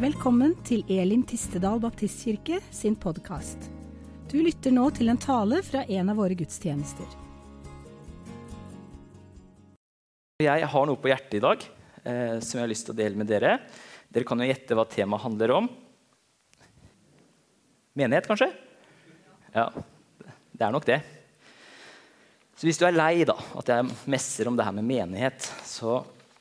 Velkommen 0.00 0.54
til 0.64 0.80
Elim 0.88 1.20
Tistedal 1.28 1.76
Baptistkirke 1.82 2.56
sin 2.72 2.94
podkast. 2.96 3.66
Du 4.30 4.38
lytter 4.40 4.72
nå 4.72 4.86
til 4.96 5.12
en 5.12 5.18
tale 5.20 5.58
fra 5.60 5.82
en 5.92 6.08
av 6.08 6.16
våre 6.16 6.32
gudstjenester. 6.38 7.04
Jeg 10.40 10.70
har 10.72 10.86
noe 10.88 10.96
på 10.96 11.10
hjertet 11.10 11.36
i 11.36 11.42
dag 11.44 11.66
eh, 11.68 12.38
som 12.40 12.56
jeg 12.56 12.62
har 12.62 12.70
lyst 12.72 12.88
til 12.88 12.94
å 12.94 13.00
dele 13.02 13.20
med 13.20 13.28
dere. 13.28 13.58
Dere 14.08 14.24
kan 14.30 14.40
jo 14.40 14.48
gjette 14.48 14.78
hva 14.78 14.86
temaet 14.88 15.26
handler 15.26 15.52
om. 15.58 15.68
Menighet, 18.00 18.30
kanskje? 18.30 18.48
Ja, 19.52 19.66
det 20.24 20.64
er 20.64 20.72
nok 20.78 20.86
det. 20.88 21.02
Så 22.56 22.70
hvis 22.70 22.80
du 22.80 22.86
er 22.88 22.96
lei 22.96 23.26
da, 23.28 23.36
at 23.36 23.68
jeg 23.68 23.92
messer 24.16 24.48
om 24.48 24.56
det 24.56 24.64
her 24.64 24.78
med 24.78 24.88
menighet, 24.88 25.44
så, 25.68 25.98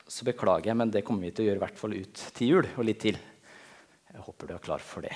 så 0.07 0.29
beklager 0.31 0.71
jeg, 0.71 0.79
men 0.79 0.95
det 0.95 1.03
kommer 1.03 1.27
vi 1.27 1.33
til 1.35 1.43
å 1.43 1.51
gjøre 1.51 1.59
i 1.59 1.65
hvert 1.65 1.83
fall 1.83 1.97
ut 1.99 2.23
til 2.39 2.53
jul 2.53 2.71
og 2.77 2.87
litt 2.87 3.03
til. 3.03 3.19
Jeg 4.13 4.25
håper 4.25 4.49
du 4.49 4.55
er 4.55 4.63
klar 4.63 4.83
for 4.83 5.05
det. 5.05 5.13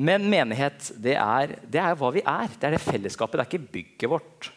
Men 0.00 0.26
menighet, 0.30 0.90
det 1.00 1.16
er, 1.16 1.54
det 1.68 1.80
er 1.80 1.96
hva 1.98 2.10
vi 2.14 2.22
er. 2.24 2.50
Det 2.52 2.68
er 2.68 2.76
det 2.76 2.82
fellesskapet. 2.84 3.38
Det 3.38 3.44
er 3.44 3.50
ikke 3.50 3.72
bygget 3.76 4.12
vårt. 4.12 4.50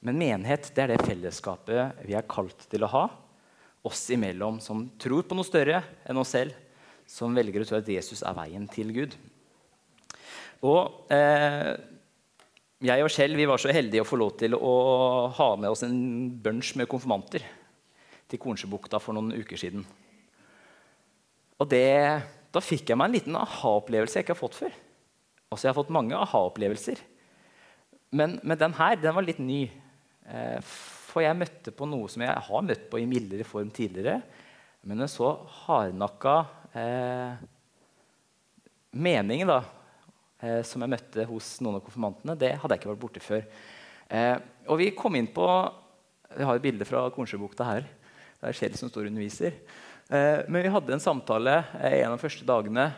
Men 0.00 0.16
menighet 0.20 0.70
det 0.74 0.84
er 0.84 0.94
det 0.94 1.04
fellesskapet 1.04 2.06
vi 2.06 2.16
er 2.16 2.28
kalt 2.28 2.64
til 2.72 2.86
å 2.86 2.92
ha. 2.94 3.04
Oss 3.86 4.06
imellom 4.12 4.60
som 4.64 4.86
tror 5.00 5.24
på 5.28 5.36
noe 5.36 5.48
større 5.48 5.82
enn 6.08 6.20
oss 6.20 6.32
selv. 6.36 6.56
Som 7.08 7.36
velger 7.36 7.64
å 7.64 7.68
tro 7.68 7.80
at 7.80 7.88
Jesus 7.90 8.22
er 8.24 8.36
veien 8.36 8.66
til 8.70 8.92
Gud. 8.96 9.16
Og 10.64 11.12
eh, 11.12 11.72
jeg 12.84 13.04
og 13.04 13.12
Kjell 13.12 13.36
vi 13.36 13.48
var 13.48 13.60
så 13.60 13.72
heldige 13.72 14.04
å 14.04 14.08
få 14.08 14.18
lov 14.20 14.36
til 14.40 14.56
å 14.56 14.74
ha 15.36 15.48
med 15.60 15.72
oss 15.72 15.84
en 15.84 15.96
bunch 16.40 16.74
med 16.80 16.88
konfirmanter 16.88 17.44
til 18.30 18.40
Kornsjøbukta 18.40 19.00
for 19.02 19.16
noen 19.16 19.34
uker 19.36 19.60
siden. 19.60 19.84
Og 21.60 21.68
det, 21.68 21.86
da 22.54 22.62
fikk 22.64 22.90
jeg 22.90 22.98
meg 22.98 23.10
en 23.10 23.16
liten 23.18 23.36
aha-opplevelse 23.36 24.18
jeg 24.18 24.26
ikke 24.26 24.36
har 24.36 24.40
fått 24.40 24.58
før. 24.62 24.76
Altså, 25.50 25.66
Jeg 25.66 25.72
har 25.72 25.80
fått 25.80 25.92
mange 25.92 26.16
aha-opplevelser. 26.16 27.02
Men, 28.16 28.38
men, 28.42 28.58
den 28.58 28.74
her 28.78 28.96
den 28.98 29.14
var 29.16 29.26
litt 29.26 29.42
ny. 29.42 29.64
Eh, 30.26 30.58
for 31.10 31.24
jeg 31.24 31.36
møtte 31.36 31.74
på 31.74 31.88
noe 31.90 32.08
som 32.10 32.22
jeg 32.24 32.46
har 32.46 32.64
møtt 32.64 32.86
på 32.90 33.00
i 33.02 33.08
mildere 33.08 33.46
form 33.46 33.70
tidligere. 33.74 34.20
Men 34.86 35.04
en 35.04 35.10
så 35.10 35.34
hardnakka 35.66 36.36
eh, 36.80 37.42
mening 38.96 39.44
da, 39.50 39.60
eh, 40.40 40.62
som 40.66 40.80
jeg 40.80 40.94
møtte 40.94 41.26
hos 41.28 41.52
noen 41.60 41.80
av 41.80 41.84
konfirmantene, 41.84 42.38
det 42.38 42.54
hadde 42.56 42.76
jeg 42.76 42.82
ikke 42.82 42.92
vært 42.94 43.02
borti 43.04 43.22
før. 43.24 43.44
Eh, 44.08 44.36
og 44.70 44.80
vi 44.80 44.90
kom 44.96 45.18
inn 45.18 45.30
på 45.30 45.46
Vi 46.30 46.46
har 46.46 46.54
et 46.54 46.62
bilde 46.62 46.86
fra 46.86 47.08
Kornsjøbukta 47.10 47.64
her. 47.66 47.86
Det 48.38 48.46
er 48.46 48.54
Kjell 48.54 48.76
som 48.78 48.86
står 48.86 49.08
og 49.08 49.10
underviser. 49.10 49.56
Eh, 50.10 50.40
men 50.48 50.62
vi 50.62 50.68
hadde 50.68 50.92
en 50.92 51.02
samtale 51.02 51.60
eh, 51.78 52.00
en 52.00 52.10
av 52.10 52.16
de 52.16 52.24
første 52.24 52.46
dagene. 52.46 52.88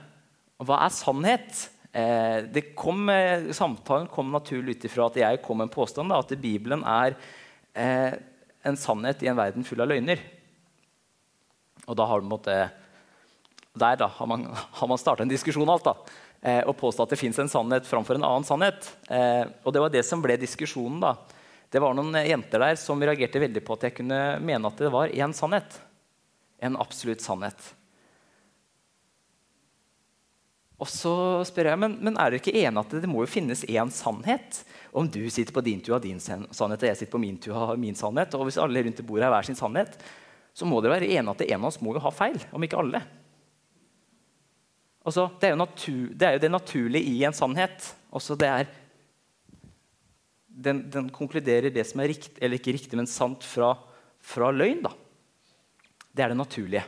Hva 0.65 0.79
er 0.81 0.95
sannhet? 0.97 1.65
Eh, 1.93 2.61
kom, 2.79 3.11
samtalen 3.53 4.09
kom 4.09 4.31
naturlig 4.33 4.79
ut 4.79 4.87
ifra 4.89 5.11
at 5.11 5.19
jeg 5.21 5.43
kom 5.45 5.61
med 5.61 5.69
en 5.69 5.75
påstand 5.75 6.09
da, 6.09 6.23
at 6.23 6.33
Bibelen 6.41 6.85
er 6.89 7.19
en 7.73 8.77
sannhet 8.77 9.23
i 9.25 9.29
en 9.29 9.37
verden 9.37 9.65
full 9.65 9.81
av 9.85 9.91
løgner. 9.91 10.21
Og 11.85 11.97
da 11.99 12.07
har, 12.09 12.25
måtte, 12.25 12.57
der 13.77 14.01
da, 14.01 14.09
har 14.17 14.29
man, 14.29 14.49
har 14.81 14.89
man 14.89 15.01
starta 15.01 15.27
en 15.27 15.33
diskusjon 15.33 15.69
alt, 15.73 15.89
da, 15.89 16.17
og 16.65 16.77
påstått 16.81 17.11
at 17.11 17.15
det 17.15 17.21
fins 17.21 17.41
en 17.41 17.53
sannhet 17.53 17.89
framfor 17.89 18.17
en 18.17 18.27
annen 18.29 18.45
sannhet. 18.47 18.89
og 19.63 19.73
det 19.73 19.85
var 19.85 19.93
det 19.93 20.05
som 20.09 20.25
ble 20.25 20.37
diskusjonen. 20.41 21.01
da. 21.05 21.15
Det 21.73 21.81
var 21.81 21.97
noen 21.97 22.17
jenter 22.25 22.65
der 22.65 22.77
som 22.81 23.01
reagerte 23.01 23.41
veldig 23.41 23.65
på 23.65 23.77
at 23.77 23.89
jeg 23.89 23.99
kunne 24.01 24.21
mene 24.45 24.69
at 24.69 24.85
det 24.85 24.93
var 24.93 25.13
én 25.13 25.37
sannhet 25.37 25.81
en 26.63 26.79
absolutt 26.81 27.23
sannhet. 27.25 27.73
Og 30.83 30.89
så 30.91 31.15
spør 31.47 31.71
jeg, 31.71 31.79
men, 31.79 31.95
men 32.03 32.17
er 32.19 32.33
dere 32.33 32.41
ikke 32.41 32.57
enige 32.59 32.83
at 32.83 32.95
det 33.05 33.11
må 33.11 33.23
jo 33.23 33.31
finnes 33.31 33.63
én 33.71 33.91
sannhet? 33.95 34.63
Om 34.91 35.07
du 35.07 35.21
sitter 35.31 35.55
på 35.55 35.63
din 35.63 35.83
tur 35.83 35.95
har 35.95 36.03
din 36.03 36.19
sannhet, 36.21 36.83
og 36.83 36.89
jeg 36.89 36.99
sitter 36.99 37.13
på 37.15 37.23
min 37.23 37.39
tur 37.39 37.55
har 37.55 37.79
min 37.79 37.99
sannhet, 37.99 38.35
og 38.35 38.49
hvis 38.49 38.59
alle 38.61 38.83
rundt 38.83 39.03
bordet 39.07 39.29
har 39.29 39.35
hver 39.37 39.47
sin 39.47 39.59
sannhet, 39.59 39.95
så 40.53 40.67
må 40.69 40.83
dere 40.83 40.97
være 40.97 41.13
enige 41.15 41.37
at 41.37 41.45
en 41.47 41.61
av 41.61 41.71
oss 41.71 41.79
må 41.81 41.95
jo 41.95 42.03
ha 42.03 42.13
feil, 42.15 42.41
om 42.53 42.67
ikke 42.67 42.81
alle. 42.83 43.01
Altså, 45.03 45.29
det, 45.41 45.51
er 45.51 45.59
natur, 45.59 46.03
det, 46.11 46.27
er 46.27 46.37
jo 46.37 46.43
det 46.45 46.53
naturlige 46.53 47.15
i 47.15 47.23
en 47.27 47.35
sannhet. 47.35 47.89
Også 48.15 48.37
det 48.39 48.51
er, 48.51 48.75
den, 50.67 50.85
den 50.93 51.09
konkluderer 51.15 51.73
det 51.75 51.87
som 51.89 52.03
er 52.03 52.13
riktig, 52.13 52.37
eller 52.39 52.59
ikke 52.59 52.75
riktig, 52.77 52.99
men 52.99 53.11
sant 53.11 53.47
fra, 53.47 53.75
fra 54.23 54.51
løgn. 54.55 54.83
da. 54.85 54.93
Det 56.13 56.25
er 56.25 56.33
det 56.33 56.39
naturlige. 56.39 56.85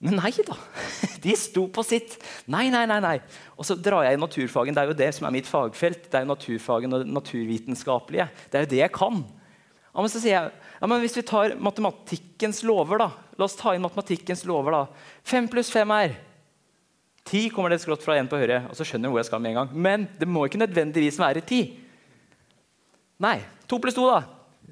Men 0.00 0.16
nei 0.16 0.30
da. 0.46 0.56
De 1.24 1.34
sto 1.36 1.66
på 1.68 1.84
sitt. 1.84 2.16
Nei, 2.48 2.68
nei, 2.72 2.86
nei. 2.88 3.00
nei. 3.04 3.16
Og 3.60 3.66
så 3.68 3.76
drar 3.76 4.06
jeg 4.06 4.16
i 4.16 4.20
naturfagen. 4.20 4.76
Det 4.76 4.82
er 4.82 4.92
jo 4.92 4.96
det 4.96 5.10
som 5.16 5.26
er 5.28 5.34
mitt 5.34 5.48
fagfelt. 5.48 6.06
Det 6.08 6.16
er 6.16 6.24
jo 6.24 6.30
naturfagen 6.32 6.96
og 6.96 7.04
det 7.04 7.12
naturvitenskapelige. 7.12 8.30
Det 8.48 8.56
er 8.56 8.64
jo 8.64 8.70
det 8.72 8.80
jeg 8.80 8.94
kan. 8.96 9.20
Ja, 9.90 9.98
men 10.00 10.08
så 10.12 10.22
sier 10.22 10.36
jeg, 10.36 10.54
ja, 10.80 10.88
men 10.88 11.02
Hvis 11.02 11.18
vi 11.18 11.26
tar 11.26 11.56
matematikkens 11.60 12.62
lover, 12.64 13.02
da. 13.02 13.10
La 13.36 13.44
oss 13.44 13.58
ta 13.58 13.74
inn 13.76 13.84
matematikkens 13.84 14.46
lover. 14.48 14.78
da. 14.78 15.10
Fem 15.26 15.48
pluss 15.52 15.72
fem 15.72 15.96
er 15.98 16.16
Ti 17.30 17.42
kommer 17.52 17.70
det 17.70 17.82
skrått 17.82 18.02
fra 18.02 18.16
en 18.16 18.26
på 18.26 18.38
høyre. 18.40 18.64
og 18.70 18.74
så 18.74 18.82
skjønner 18.82 19.06
jeg 19.06 19.12
hvor 19.12 19.20
jeg 19.20 19.28
skal 19.28 19.42
med 19.44 19.50
en 19.52 19.58
gang. 19.60 19.74
Men 19.76 20.08
det 20.18 20.26
må 20.26 20.46
ikke 20.46 20.62
nødvendigvis 20.62 21.20
være 21.20 21.44
ti. 21.44 21.60
Nei. 23.20 23.36
To 23.68 23.78
pluss 23.78 23.94
to, 23.94 24.08
da. 24.08 24.24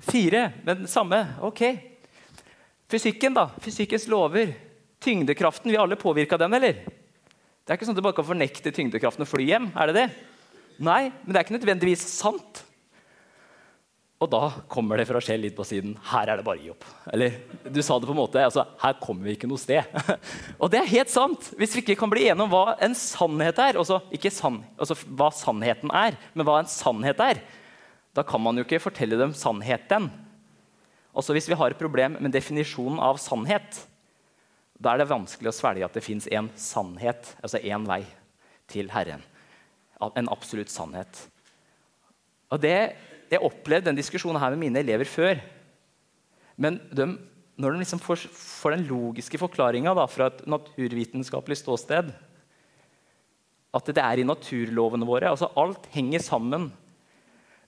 Fire. 0.09 0.47
Men 0.65 0.88
samme. 0.88 1.20
Ok. 1.44 1.60
Fysikken, 2.88 3.34
da. 3.37 3.50
Fysikkens 3.60 4.06
lover. 4.09 4.54
Tyngdekraften. 5.04 5.71
Vi 5.71 5.76
er 5.76 5.82
alle 5.84 5.99
påvirka 6.00 6.38
den, 6.41 6.54
eller? 6.56 6.81
Det 7.69 7.75
er 7.75 7.76
ikke 7.76 7.84
sånn 7.84 7.93
at 7.93 8.00
du 8.00 8.06
bare 8.06 8.16
kan 8.16 8.26
fornekte 8.26 8.72
tyngdekraften 8.72 9.26
og 9.26 9.28
fly 9.28 9.44
hjem. 9.50 9.69
er 9.76 9.91
det 9.91 9.97
det? 9.99 10.09
Nei, 10.81 11.10
men 11.10 11.34
det 11.34 11.37
er 11.37 11.44
ikke 11.44 11.59
nødvendigvis 11.59 12.06
sant. 12.09 12.62
Og 14.19 14.31
da 14.32 14.48
kommer 14.72 14.98
det 14.98 15.04
fra 15.06 15.21
Kjell 15.22 15.44
litt 15.44 15.54
på 15.54 15.66
siden. 15.69 15.93
Her 16.10 16.32
er 16.32 16.41
det 16.41 16.47
bare 16.47 16.59
å 16.59 16.62
gi 16.65 16.71
opp. 16.72 16.87
Eller 17.12 17.37
du 17.69 17.78
sa 17.84 17.98
det 18.00 18.09
på 18.09 18.15
en 18.16 18.19
måte, 18.19 18.41
altså, 18.43 18.65
her 18.81 18.97
kommer 19.03 19.28
vi 19.28 19.37
ikke 19.37 19.50
noe 19.50 19.60
sted. 19.62 19.84
og 20.62 20.72
det 20.72 20.81
er 20.81 20.91
helt 20.91 21.12
sant. 21.12 21.50
Hvis 21.60 21.77
vi 21.77 21.84
ikke 21.84 21.98
kan 22.00 22.10
bli 22.10 22.25
enige 22.25 22.47
om 22.48 22.50
hva 22.50 22.78
en 22.82 22.97
sannhet 22.98 23.60
er, 23.62 23.78
også, 23.78 24.00
ikke 24.16 24.32
sann, 24.34 24.62
altså 24.81 24.97
hva 25.06 25.28
sannheten 25.37 25.93
er, 25.94 26.16
men 26.32 26.48
hva 26.48 26.56
en 26.62 26.72
sannhet 26.72 27.21
er, 27.22 27.44
da 28.16 28.25
kan 28.27 28.43
man 28.43 28.59
jo 28.59 28.65
ikke 28.66 28.81
fortelle 28.82 29.21
dem 29.21 29.37
sannheten. 29.37 30.09
Også 31.19 31.34
hvis 31.34 31.49
vi 31.51 31.56
har 31.59 31.73
et 31.73 31.81
problem 31.81 32.17
med 32.23 32.33
definisjonen 32.34 33.01
av 33.03 33.19
sannhet, 33.19 33.81
da 34.79 34.93
er 34.93 35.03
det 35.03 35.11
vanskelig 35.11 35.51
å 35.51 35.56
svelge 35.56 35.87
at 35.89 35.97
det 35.97 36.05
fins 36.06 36.29
én 36.31 36.51
sannhet, 36.59 37.33
altså 37.43 37.59
én 37.59 37.87
vei 37.89 38.05
til 38.71 38.91
Herren. 38.93 39.25
En 40.15 40.31
absolutt 40.31 40.71
sannhet. 40.71 41.25
Og 42.55 42.62
det, 42.62 42.95
Jeg 43.28 43.45
opplevde 43.45 43.91
den 43.91 43.99
diskusjonen 43.99 44.41
her 44.41 44.55
med 44.55 44.62
mine 44.62 44.81
elever 44.81 45.05
før. 45.05 45.37
Men 46.57 46.78
de, 46.89 47.05
når 47.61 47.75
de 47.75 47.83
liksom 47.83 48.01
får, 48.01 48.23
får, 48.33 48.73
den 48.73 48.87
logiske 48.89 49.37
forklaringa 49.37 49.93
fra 50.09 50.31
et 50.31 50.47
naturvitenskapelig 50.49 51.59
ståsted 51.61 52.09
At 53.75 53.91
det 53.93 54.01
er 54.01 54.23
i 54.23 54.25
naturlovene 54.25 55.05
våre. 55.05 55.28
altså 55.28 55.51
Alt 55.61 55.91
henger 55.93 56.25
sammen 56.25 56.71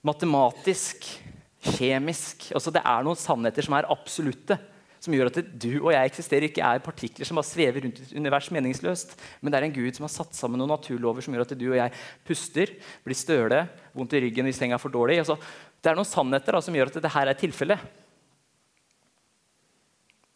matematisk 0.01 1.05
kjemisk. 1.61 2.49
Altså, 2.55 2.73
det 2.73 2.83
er 2.83 3.05
noen 3.05 3.19
sannheter 3.19 3.65
som 3.65 3.77
er 3.77 3.89
absolutte. 3.91 4.57
Som 5.01 5.15
gjør 5.17 5.31
at 5.31 5.39
du 5.57 5.71
og 5.79 5.89
jeg 5.95 6.11
eksisterer 6.11 6.45
ikke 6.45 6.61
er 6.61 6.81
partikler 6.85 7.25
som 7.25 7.39
bare 7.39 7.49
svever 7.49 7.81
rundt 7.87 8.03
et 8.03 8.13
univers 8.13 8.51
meningsløst. 8.53 9.15
Men 9.41 9.49
det 9.49 9.57
er 9.57 9.65
en 9.65 9.73
Gud 9.73 9.97
som 9.97 10.05
har 10.05 10.13
satt 10.13 10.37
sammen 10.37 10.61
noen 10.61 10.69
naturlover 10.75 11.25
som 11.25 11.33
gjør 11.33 11.47
at 11.47 11.55
du 11.57 11.65
og 11.71 11.79
jeg 11.79 11.95
puster, 12.27 12.75
blir 13.01 13.17
støle, 13.17 13.63
vondt 13.97 14.13
i 14.13 14.21
ryggen 14.27 14.45
hvis 14.45 14.61
senga 14.61 14.77
er 14.77 14.83
for 14.83 14.93
dårlig. 14.93 15.17
Altså, 15.23 15.39
det 15.81 15.89
er 15.89 15.97
noen 15.97 16.09
sannheter 16.09 16.53
da, 16.53 16.61
som 16.61 16.77
gjør 16.77 16.93
at 16.93 17.01
det 17.01 17.13
her 17.15 17.31
er 17.31 17.41
tilfellet. 17.41 17.89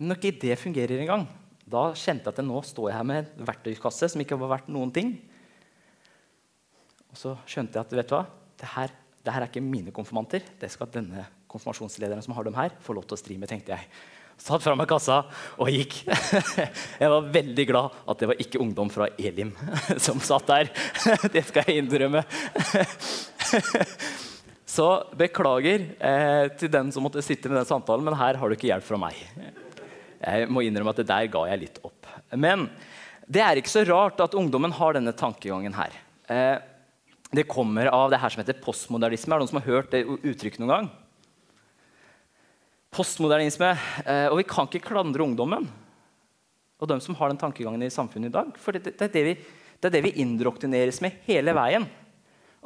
Når 0.01 0.17
ikke 0.17 0.41
det 0.41 0.57
fungerer 0.59 0.97
engang, 0.97 1.29
da 1.69 1.87
kjente 1.93 2.27
jeg 2.27 2.33
at 2.33 2.45
nå 2.45 2.65
står 2.65 2.89
jeg 2.89 2.97
her 2.97 3.07
med 3.07 3.29
en 3.37 3.47
verktøykasse 3.47 4.09
som 4.11 4.21
ikke 4.21 4.37
var 4.41 4.57
verdt 4.57 4.73
noen 4.73 4.91
ting. 4.93 5.13
Og 7.13 7.21
så 7.21 7.37
skjønte 7.47 7.77
jeg 7.77 7.85
at 7.85 7.97
vet 8.01 8.09
du 8.09 8.17
hva, 8.17 8.25
det 8.59 8.73
her 8.73 8.97
det 9.25 9.33
her 9.33 9.45
er 9.45 9.49
ikke 9.49 9.63
mine 9.63 9.93
konfirmanter. 9.95 10.43
Det 10.61 10.69
skal 10.71 10.91
denne 10.93 11.25
konfirmasjonslederen 11.49 12.21
som 12.21 12.35
har 12.37 12.45
dem 12.45 12.57
her, 12.57 12.75
få 12.83 12.93
lov 12.97 13.07
til 13.07 13.17
å 13.17 13.21
stri 13.21 13.39
med, 13.41 13.49
tenkte 13.49 13.73
jeg. 13.73 13.89
Satt 14.35 14.65
fra 14.65 14.75
meg 14.75 14.89
kassa 14.91 15.21
og 15.63 15.69
gikk. 15.71 16.01
Jeg 17.01 17.11
var 17.11 17.29
veldig 17.31 17.65
glad 17.69 17.93
at 18.11 18.19
det 18.19 18.27
var 18.27 18.41
ikke 18.43 18.59
ungdom 18.59 18.89
fra 18.91 19.07
Elim 19.15 19.53
som 20.05 20.19
satt 20.19 20.49
der. 20.49 20.71
Det 21.33 21.45
skal 21.47 21.69
jeg 21.69 21.85
innrømme. 21.85 22.25
Så 24.67 24.89
beklager 25.15 25.85
eh, 26.03 26.49
til 26.59 26.71
den 26.73 26.91
som 26.91 27.05
måtte 27.07 27.23
sitte 27.23 27.47
med 27.47 27.61
den 27.61 27.69
samtalen, 27.69 28.03
men 28.03 28.17
her 28.19 28.35
har 28.41 28.51
du 28.51 28.57
ikke 28.57 28.67
hjelp 28.67 28.83
fra 28.83 28.99
meg. 28.99 29.21
Jeg 30.19 30.49
må 30.51 30.65
innrømme 30.65 30.91
at 30.91 30.99
det 30.99 31.07
der 31.07 31.31
ga 31.31 31.45
jeg 31.53 31.61
litt 31.61 31.79
opp. 31.87 32.09
Men 32.35 32.67
det 33.25 33.41
er 33.45 33.61
ikke 33.61 33.71
så 33.71 33.85
rart 33.87 34.19
at 34.25 34.35
ungdommen 34.35 34.75
har 34.75 34.97
denne 34.97 35.15
tankegangen 35.15 35.77
her. 35.79 35.95
Eh, 36.27 36.57
det 37.35 37.47
kommer 37.49 37.89
av 37.91 38.11
det 38.11 38.19
her 38.21 38.31
som 38.31 38.41
heter 38.41 38.61
postmodernisme. 38.61 39.33
Er 39.33 39.39
det 39.39 39.45
noen 39.45 39.51
som 39.51 39.59
har 39.61 39.67
hørt 39.69 39.91
det 39.93 40.03
uttrykket 40.05 40.61
noen 40.61 40.73
gang? 40.73 40.87
Postmodernisme. 42.95 43.73
Eh, 44.05 44.27
og 44.29 44.39
vi 44.39 44.47
kan 44.47 44.69
ikke 44.69 44.87
klandre 44.91 45.25
ungdommen. 45.25 45.67
og 46.79 46.89
de 46.91 46.99
som 47.01 47.15
har 47.15 47.31
den 47.31 47.39
tankegangen 47.39 47.83
i 47.83 47.89
samfunnet 47.89 48.29
i 48.29 48.35
dag. 48.35 48.57
For 48.59 48.75
det, 48.75 48.83
det, 48.83 49.01
er, 49.01 49.11
det, 49.13 49.23
vi, 49.23 49.35
det 49.79 49.89
er 49.89 49.93
det 49.95 50.03
vi 50.05 50.21
indoktrineres 50.21 50.99
med 51.01 51.21
hele 51.25 51.53
veien. 51.55 51.87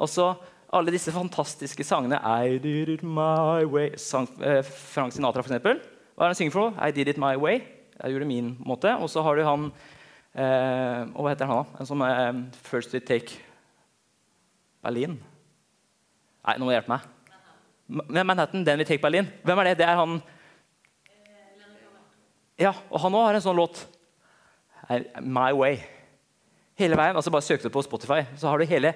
Altså, 0.00 0.34
alle 0.74 0.92
disse 0.94 1.12
fantastiske 1.14 1.84
sangene 1.86 2.18
I 2.18 2.58
did 2.58 2.88
it 2.88 3.02
my 3.02 3.64
way 3.64 3.94
sang, 3.96 4.28
eh, 4.42 4.62
Frank 4.62 5.14
Sinatra, 5.14 5.42
for 5.42 5.50
eksempel. 5.50 5.80
Hva 6.14 6.26
er 6.26 6.30
det 6.30 6.34
han 6.34 6.40
synger 6.42 6.56
for? 6.56 6.74
I 6.76 6.90
did 6.90 7.08
it 7.08 7.18
my 7.18 7.36
way. 7.36 7.62
Jeg 8.00 8.12
gjorde 8.12 8.26
det 8.26 8.32
min 8.34 8.56
måte. 8.66 8.92
Og 8.98 9.10
så 9.10 9.22
har 9.22 9.36
du 9.36 9.44
han 9.46 9.70
eh, 10.34 11.06
Hva 11.14 11.30
heter 11.32 11.48
han, 11.50 11.62
da? 11.62 11.80
En 11.80 11.88
som 11.88 12.02
eh, 12.06 12.42
First 12.66 12.94
We 12.94 13.00
Take 13.00 13.49
Berlin. 14.80 15.18
Nei, 16.40 16.56
nå 16.56 16.64
må 16.64 16.70
du 16.70 16.76
hjelpe 16.76 16.94
meg. 16.94 17.08
Manhattan, 17.90 18.64
den 18.64 18.80
vi 18.80 18.86
tar 18.88 19.00
Berlin. 19.02 19.28
Hvem 19.44 19.60
er 19.60 19.70
det? 19.70 19.78
Det 19.82 19.88
er 19.88 19.98
han 19.98 20.20
Ja, 22.60 22.74
og 22.90 23.00
han 23.00 23.16
òg 23.16 23.26
har 23.26 23.38
en 23.38 23.44
sånn 23.44 23.56
låt. 23.56 23.82
My 25.22 25.50
Way. 25.56 25.78
Hele 26.80 26.96
veien, 26.98 27.16
altså 27.16 27.32
Bare 27.32 27.44
søk 27.44 27.62
det 27.62 27.72
på 27.72 27.82
Spotify, 27.84 28.22
så 28.36 28.50
har 28.50 28.58
du 28.58 28.68
hele, 28.68 28.92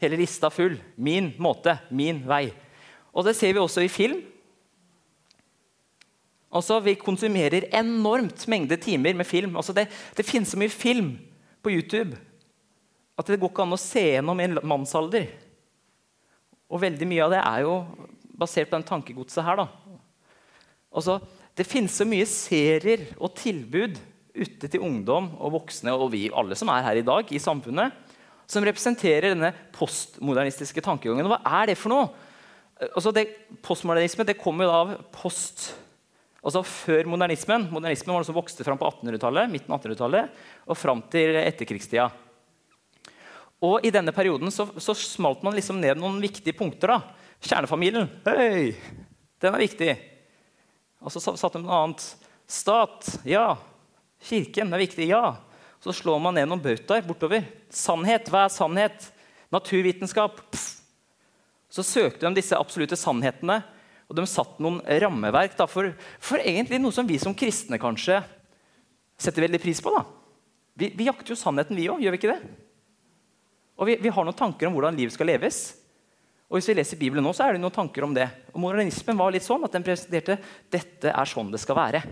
hele 0.00 0.18
lista 0.20 0.50
full. 0.52 0.76
Min 0.96 1.32
måte, 1.40 1.78
min 1.90 2.20
vei. 2.28 2.50
Og 3.12 3.24
det 3.24 3.36
ser 3.36 3.54
vi 3.54 3.62
også 3.62 3.84
i 3.84 3.92
film. 3.92 4.20
Altså, 6.52 6.80
Vi 6.80 6.94
konsumerer 7.00 7.68
enormt 7.76 8.46
mengde 8.48 8.76
timer 8.76 9.14
med 9.14 9.26
film. 9.26 9.56
Altså, 9.56 9.72
det, 9.72 9.88
det 10.16 10.26
finnes 10.26 10.48
så 10.48 10.60
mye 10.60 10.72
film 10.72 11.18
på 11.62 11.70
YouTube 11.74 12.16
at 13.18 13.26
det 13.26 13.40
går 13.40 13.50
ikke 13.50 13.64
an 13.66 13.74
å 13.74 13.80
se 13.80 14.04
gjennom 14.04 14.40
en 14.44 14.60
mannsalder. 14.74 15.26
Og 16.68 16.82
veldig 16.84 17.08
mye 17.08 17.24
av 17.24 17.32
det 17.34 17.40
er 17.42 17.64
jo 17.64 17.74
basert 18.38 18.70
på 18.70 18.76
den 18.76 18.86
tankegodset 18.86 19.42
her. 19.42 19.64
Altså, 20.94 21.18
det 21.58 21.66
finnes 21.66 21.96
så 21.98 22.06
mye 22.06 22.28
serier 22.30 23.08
og 23.18 23.34
tilbud 23.38 23.98
ute 24.38 24.70
til 24.70 24.84
ungdom 24.84 25.32
og 25.40 25.56
voksne 25.56 25.94
og 25.96 26.12
vi 26.12 26.28
alle 26.30 26.54
som 26.58 26.70
er 26.70 26.84
her 26.86 27.00
i 27.00 27.06
dag, 27.06 27.26
i 27.34 27.42
samfunnet, 27.42 27.96
som 28.48 28.64
representerer 28.64 29.32
denne 29.32 29.50
postmodernistiske 29.74 30.84
tankegangen. 30.84 31.26
Hva 31.28 31.40
er 31.60 31.72
det 31.72 31.78
for 31.80 31.92
noe? 31.92 32.06
Altså 32.92 33.10
det, 33.12 33.26
postmodernisme 33.66 34.24
det 34.28 34.38
kommer 34.38 34.68
jo 34.68 34.74
av 34.76 34.96
post 35.10 35.72
Altså 36.38 36.60
Før 36.62 37.08
modernismen 37.10 37.64
modernismen 37.74 38.14
var 38.14 38.22
det 38.22 38.28
som 38.28 38.36
vokste 38.36 38.62
fram 38.64 38.78
på 38.78 38.86
1800-tallet, 38.86 39.50
midten 39.50 39.72
av 39.74 39.82
1800-tallet 39.82 40.36
og 40.70 40.78
fram 40.78 41.00
til 41.10 41.34
etterkrigstida. 41.34 42.06
Og 43.64 43.82
I 43.82 43.90
denne 43.94 44.14
perioden 44.14 44.52
så, 44.54 44.68
så, 44.78 44.94
smalt 44.94 45.42
man 45.42 45.56
liksom 45.56 45.80
ned 45.82 45.98
noen 45.98 46.20
viktige 46.22 46.54
punkter. 46.54 46.94
da. 46.94 47.00
Kjernefamilien, 47.42 48.06
hei, 48.26 48.74
den 49.42 49.54
er 49.54 49.62
viktig. 49.62 49.90
Og 51.02 51.14
så 51.14 51.22
satte 51.22 51.58
man 51.58 51.66
noe 51.66 51.82
annet. 51.82 52.06
Stat, 52.48 53.10
ja. 53.28 53.52
Kirken 54.28 54.72
er 54.74 54.82
viktig, 54.82 55.10
ja. 55.10 55.36
Så 55.82 55.94
slår 55.94 56.22
man 56.22 56.38
ned 56.38 56.48
noen 56.50 56.62
bautaer 56.62 57.06
bortover. 57.06 57.46
Sannhet, 57.70 58.30
hva 58.30 58.46
er 58.46 58.54
sannhet? 58.54 59.10
Naturvitenskap. 59.54 60.40
Pff. 60.50 60.78
Så 61.68 61.84
søkte 61.84 62.24
de 62.24 62.38
disse 62.38 62.56
absolutte 62.56 62.96
sannhetene, 62.96 63.60
og 64.08 64.16
de 64.16 64.24
satte 64.30 64.62
noen 64.64 64.80
rammeverk 65.02 65.52
da, 65.58 65.66
for, 65.68 65.90
for, 66.16 66.40
egentlig 66.40 66.80
noe 66.80 66.94
som 66.96 67.06
vi 67.06 67.18
som 67.20 67.34
kristne 67.36 67.76
kanskje 67.80 68.22
setter 69.20 69.44
veldig 69.44 69.60
pris 69.60 69.82
på. 69.84 69.92
da. 69.92 70.06
Vi, 70.78 70.88
vi 70.96 71.08
jakter 71.10 71.34
jo 71.34 71.38
sannheten, 71.38 71.76
vi 71.76 71.90
òg, 71.92 72.00
gjør 72.00 72.14
vi 72.14 72.20
ikke 72.22 72.32
det? 72.32 72.67
Og 73.78 73.86
vi, 73.86 73.98
vi, 74.02 74.10
har 74.10 74.26
noen 74.26 74.36
tanker 74.36 74.68
om 74.68 74.74
hvordan 74.74 74.96
livet 74.98 75.14
skal 75.14 75.30
leves. 75.30 75.60
Og 76.48 76.58
hvis 76.58 76.70
vi 76.70 76.78
leser 76.78 76.98
Bibelen 76.98 77.24
nå, 77.24 77.32
så 77.36 77.46
er 77.46 77.54
det 77.54 77.62
noen 77.62 77.74
tanker 77.74 78.06
om 78.06 78.14
det. 78.16 78.26
Og 78.54 78.62
Modernismen 78.62 79.18
var 79.18 79.34
litt 79.34 79.46
sånn 79.46 79.64
at 79.66 79.74
den 79.76 79.84
presenterte 79.86 80.38
dette 80.72 81.12
er 81.12 81.28
sånn 81.30 81.52
det 81.52 81.60
skal 81.62 81.78
være. 81.78 82.02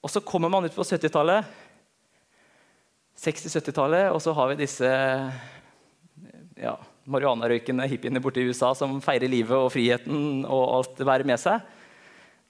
Og 0.00 0.12
så 0.12 0.22
kommer 0.24 0.52
man 0.52 0.64
ut 0.64 0.74
på 0.74 0.86
70-tallet, 0.86 1.56
60-70-tallet, 3.18 4.12
og 4.14 4.22
så 4.22 4.30
har 4.36 4.52
vi 4.52 4.60
disse 4.60 4.88
ja, 6.58 6.76
marihuanarøykende 7.10 7.88
hippiene 7.90 8.22
borte 8.22 8.38
i 8.38 8.46
USA 8.46 8.70
som 8.78 9.00
feirer 9.02 9.30
livet 9.30 9.56
og 9.58 9.72
friheten 9.74 10.46
og 10.46 10.62
alt 10.76 10.94
det 11.00 11.08
bærer 11.08 11.26
med 11.26 11.42
seg. 11.42 11.66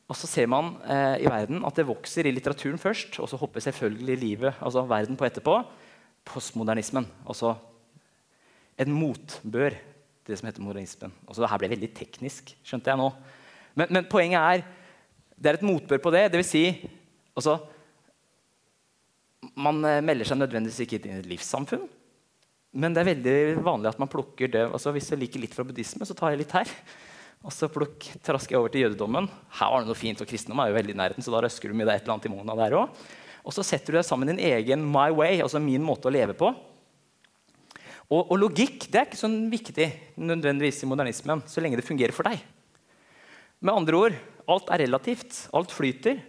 Og 0.08 0.16
så 0.16 0.28
ser 0.28 0.48
man 0.48 0.74
eh, 0.88 1.24
i 1.24 1.28
verden 1.28 1.64
at 1.68 1.76
det 1.76 1.88
vokser 1.88 2.28
i 2.28 2.32
litteraturen 2.32 2.80
først, 2.80 3.18
og 3.20 3.28
så 3.28 3.40
hopper 3.40 3.64
selvfølgelig 3.64 4.20
livet, 4.20 4.60
altså 4.60 4.84
verden 4.88 5.16
på 5.20 5.26
etterpå. 5.28 5.56
Postmodernismen. 6.28 7.08
Altså 7.28 7.54
en 8.78 8.94
motbør 8.94 9.74
til 9.74 10.32
det 10.32 10.38
som 10.40 10.48
heter 10.48 10.64
modernismen. 10.64 11.14
Også, 11.26 11.42
det 11.42 11.50
her 11.50 11.60
ble 11.62 11.72
veldig 11.74 11.90
teknisk, 11.96 12.52
skjønte 12.66 12.92
jeg 12.92 13.00
nå. 13.00 13.08
Men, 13.78 13.90
men 13.94 14.10
poenget 14.10 14.40
er 14.40 14.66
det 15.38 15.52
er 15.52 15.58
et 15.60 15.66
motbør 15.66 16.00
på 16.02 16.12
det. 16.14 16.24
Det 16.32 16.40
vil 16.40 16.46
si 16.46 16.64
altså, 17.38 17.60
Man 19.58 19.78
eh, 19.86 20.02
melder 20.02 20.26
seg 20.26 20.40
nødvendigvis 20.40 20.82
ikke 20.82 20.98
inn 20.98 21.12
i 21.12 21.20
et 21.22 21.30
livssamfunn. 21.30 21.84
Men 22.78 22.94
det 22.94 23.00
er 23.00 23.10
veldig 23.12 23.36
vanlig 23.64 23.92
at 23.92 24.00
man 24.02 24.10
plukker 24.10 24.50
det. 24.50 24.64
Altså, 24.66 24.92
hvis 24.94 25.08
jeg 25.12 25.20
liker 25.22 25.42
litt 25.42 25.54
fra 25.54 25.64
buddhisme, 25.66 26.06
så 26.06 26.16
tar 26.18 26.34
jeg 26.34 26.42
litt 26.42 26.54
her. 26.56 26.72
Og 27.46 27.54
så 27.54 27.70
plukk, 27.70 28.08
trasker 28.26 28.56
jeg 28.56 28.60
over 28.60 28.72
til 28.74 28.84
jødedommen. 28.84 29.28
Her 29.60 29.70
var 29.72 29.84
det 29.84 29.90
noe 29.90 29.98
fint, 29.98 30.20
og 30.20 30.28
Kristendom 30.28 30.60
er 30.62 30.72
jo 30.72 30.76
veldig 30.76 30.94
i 30.94 30.98
nærheten, 30.98 31.24
så 31.24 31.32
da 31.32 31.42
røsker 31.44 31.70
du 31.70 31.78
med 31.78 31.86
deg 31.86 32.00
et 32.00 32.04
eller 32.04 32.16
annet 32.16 32.26
i 32.26 32.32
Mona 32.34 32.56
der 32.58 32.76
òg. 32.80 33.04
Og 33.46 33.54
så 33.54 33.64
setter 33.64 33.94
du 33.94 34.00
deg 34.00 34.06
sammen 34.06 34.32
din 34.32 34.42
egen 34.50 34.82
my 34.84 35.06
way, 35.14 35.38
altså 35.40 35.62
min 35.62 35.86
måte 35.86 36.10
å 36.10 36.12
leve 36.12 36.34
på. 36.36 36.50
Og, 38.08 38.22
og, 38.22 38.38
logikk 38.40 38.86
det 38.88 39.00
er 39.00 39.06
ikke 39.08 39.20
sånn 39.20 39.50
viktig 39.52 39.86
nødvendigvis 40.16 40.80
i 40.84 40.88
modernismen, 40.88 41.42
så 41.44 41.60
lenge 41.60 41.76
det 41.76 41.84
fungerer 41.84 42.14
for 42.16 42.24
deg. 42.28 42.40
Med 43.60 43.74
andre 43.74 43.98
ord 43.98 44.18
alt 44.48 44.70
er 44.72 44.84
relativt. 44.86 45.44
Alt 45.52 45.74
flyter. 45.74 46.22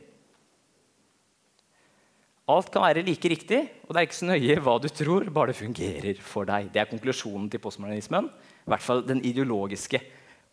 Alt 2.49 2.71
kan 2.73 2.83
være 2.83 3.05
like 3.05 3.29
riktig, 3.29 3.59
og 3.85 3.93
det 3.93 4.01
er 4.01 4.07
ikke 4.07 4.17
så 4.17 4.27
nøye 4.27 4.55
hva 4.65 4.75
du 4.81 4.87
tror, 4.89 5.27
bare 5.31 5.53
det 5.53 5.59
fungerer 5.59 6.21
for 6.25 6.49
deg. 6.49 6.71
Det 6.73 6.81
er 6.81 6.89
konklusjonen 6.89 7.45
til 7.53 7.61
postmodernismen. 7.61 8.27
I 8.65 8.73
hvert 8.73 8.83
fall 8.83 9.03
den 9.05 9.21
ideologiske 9.21 10.01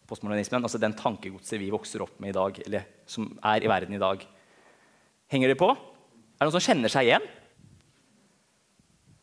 postmodernismen, 0.06 0.62
altså 0.62 0.79
den 0.79 0.94
tankegodset 0.94 1.58
vi 1.58 1.72
vokser 1.72 2.05
opp 2.05 2.20
med 2.22 2.34
i 2.34 2.37
dag, 2.37 2.61
eller 2.69 2.87
som 3.08 3.31
er 3.40 3.64
i 3.64 3.70
verden 3.72 3.96
i 3.96 4.02
dag. 4.02 4.22
Henger 5.32 5.50
det 5.50 5.58
på? 5.58 5.72
Er 5.72 6.44
det 6.44 6.50
noen 6.50 6.58
som 6.61 6.67
kjenner 6.69 6.93
seg 6.93 7.08
igjen? 7.08 7.25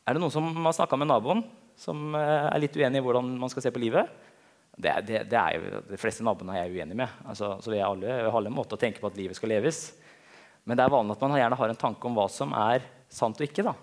Er 0.04 0.18
det 0.18 0.24
noen 0.26 0.34
som 0.34 0.50
har 0.66 0.76
snakka 0.76 1.00
med 1.00 1.14
naboen? 1.14 1.46
Som 1.80 2.14
eh, 2.18 2.48
er 2.50 2.62
litt 2.62 2.78
uenig 2.78 3.02
i 3.02 3.06
hvordan 3.06 3.34
man 3.42 3.52
skal 3.52 3.66
se 3.66 3.74
på 3.74 3.82
livet. 3.82 4.10
Det, 4.74 4.94
det, 5.06 5.24
det 5.30 5.38
er 5.38 5.58
jo, 5.58 5.82
De 5.92 6.00
fleste 6.02 6.26
naboene 6.26 6.56
er 6.58 6.66
jeg 6.66 6.80
uenig 6.80 6.98
med. 6.98 7.20
Altså, 7.30 7.56
så 7.62 7.74
vi 7.74 7.82
har 7.82 7.92
alle, 7.92 8.18
alle 8.30 8.54
måter 8.54 8.78
å 8.78 8.82
tenke 8.82 9.02
på 9.02 9.10
at 9.12 9.20
livet 9.20 9.38
skal 9.38 9.54
leves. 9.54 9.86
Men 10.64 10.80
det 10.80 10.86
er 10.86 10.94
vanlig 10.94 11.18
at 11.18 11.26
man 11.26 11.38
gjerne 11.38 11.60
har 11.60 11.74
en 11.74 11.82
tanke 11.84 12.08
om 12.08 12.18
hva 12.18 12.28
som 12.32 12.54
er 12.58 12.86
sant 13.12 13.40
og 13.40 13.46
ikke. 13.46 13.66
da. 13.68 13.76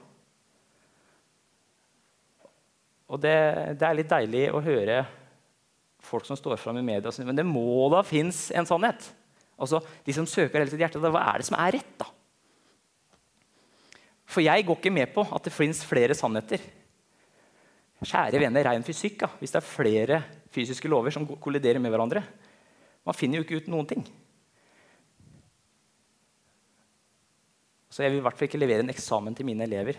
Og 3.10 3.18
det, 3.22 3.36
det 3.78 3.86
er 3.86 3.98
litt 3.98 4.10
deilig 4.10 4.44
å 4.54 4.62
høre 4.64 5.02
folk 6.00 6.24
som 6.26 6.38
står 6.38 6.58
fram 6.60 6.78
i 6.80 6.84
media 6.84 7.10
og 7.10 7.14
sier 7.14 7.28
men 7.28 7.36
det 7.36 7.44
må 7.44 7.90
da 7.92 8.00
finnes 8.06 8.48
en 8.56 8.68
sannhet. 8.68 9.10
Altså, 9.60 9.82
De 10.06 10.14
som 10.16 10.28
søker 10.28 10.62
hele 10.62 10.72
sitt 10.72 10.80
hjerte, 10.80 11.02
hva 11.02 11.26
er 11.34 11.42
det 11.42 11.48
som 11.50 11.58
er 11.60 11.76
rett? 11.76 11.94
da? 12.00 12.08
For 14.30 14.44
jeg 14.44 14.64
går 14.66 14.78
ikke 14.78 14.94
med 14.94 15.10
på 15.12 15.24
at 15.26 15.46
det 15.46 15.52
fins 15.52 15.82
flere 15.84 16.14
sannheter. 16.16 16.62
Kjære 18.00 18.40
venner, 18.40 18.64
ren 18.64 18.84
fysikk. 18.86 19.26
Ja. 19.26 19.30
Hvis 19.40 19.52
det 19.52 19.60
er 19.60 19.66
flere 19.66 20.22
fysiske 20.54 20.88
lover 20.88 21.12
som 21.14 21.26
kolliderer 21.28 21.82
med 21.82 21.92
hverandre. 21.92 22.22
Man 23.06 23.16
finner 23.16 23.40
jo 23.40 23.46
ikke 23.46 23.60
ut 23.60 23.70
noen 23.72 23.88
ting. 23.88 24.04
Så 27.90 28.04
jeg 28.04 28.12
vil 28.12 28.20
i 28.20 28.24
hvert 28.24 28.38
fall 28.38 28.48
ikke 28.48 28.60
levere 28.60 28.84
en 28.84 28.92
eksamen 28.92 29.34
til 29.36 29.48
mine 29.48 29.66
elever 29.66 29.98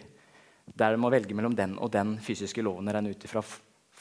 der 0.77 0.93
de 0.93 1.01
må 1.01 1.09
velge 1.11 1.35
mellom 1.35 1.55
den 1.57 1.73
og 1.81 1.89
den 1.91 2.15
fysiske 2.23 2.63
loven 2.63 2.87
å 2.87 2.93
regne 2.95 3.11
ut 3.11 3.25
ifra 3.27 3.41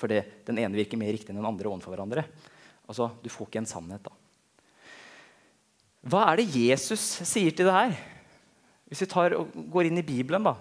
fordi 0.00 0.20
den 0.46 0.60
ene 0.62 0.78
virker 0.78 1.00
mer 1.00 1.10
riktig 1.12 1.32
enn 1.32 1.40
den 1.40 1.48
andre 1.48 1.68
overfor 1.68 1.92
hverandre. 1.92 2.22
Altså, 2.88 3.10
Du 3.22 3.28
får 3.28 3.48
ikke 3.48 3.60
en 3.60 3.68
sannhet, 3.68 4.02
da. 4.06 4.12
Hva 6.08 6.22
er 6.30 6.40
det 6.40 6.54
Jesus 6.56 7.02
sier 7.28 7.52
til 7.52 7.68
det 7.68 7.74
her? 7.74 7.92
Hvis 8.88 9.02
vi 9.04 9.10
tar 9.10 9.36
går 9.36 9.90
inn 9.90 10.00
i 10.00 10.06
Bibelen, 10.06 10.46
da, 10.46 10.54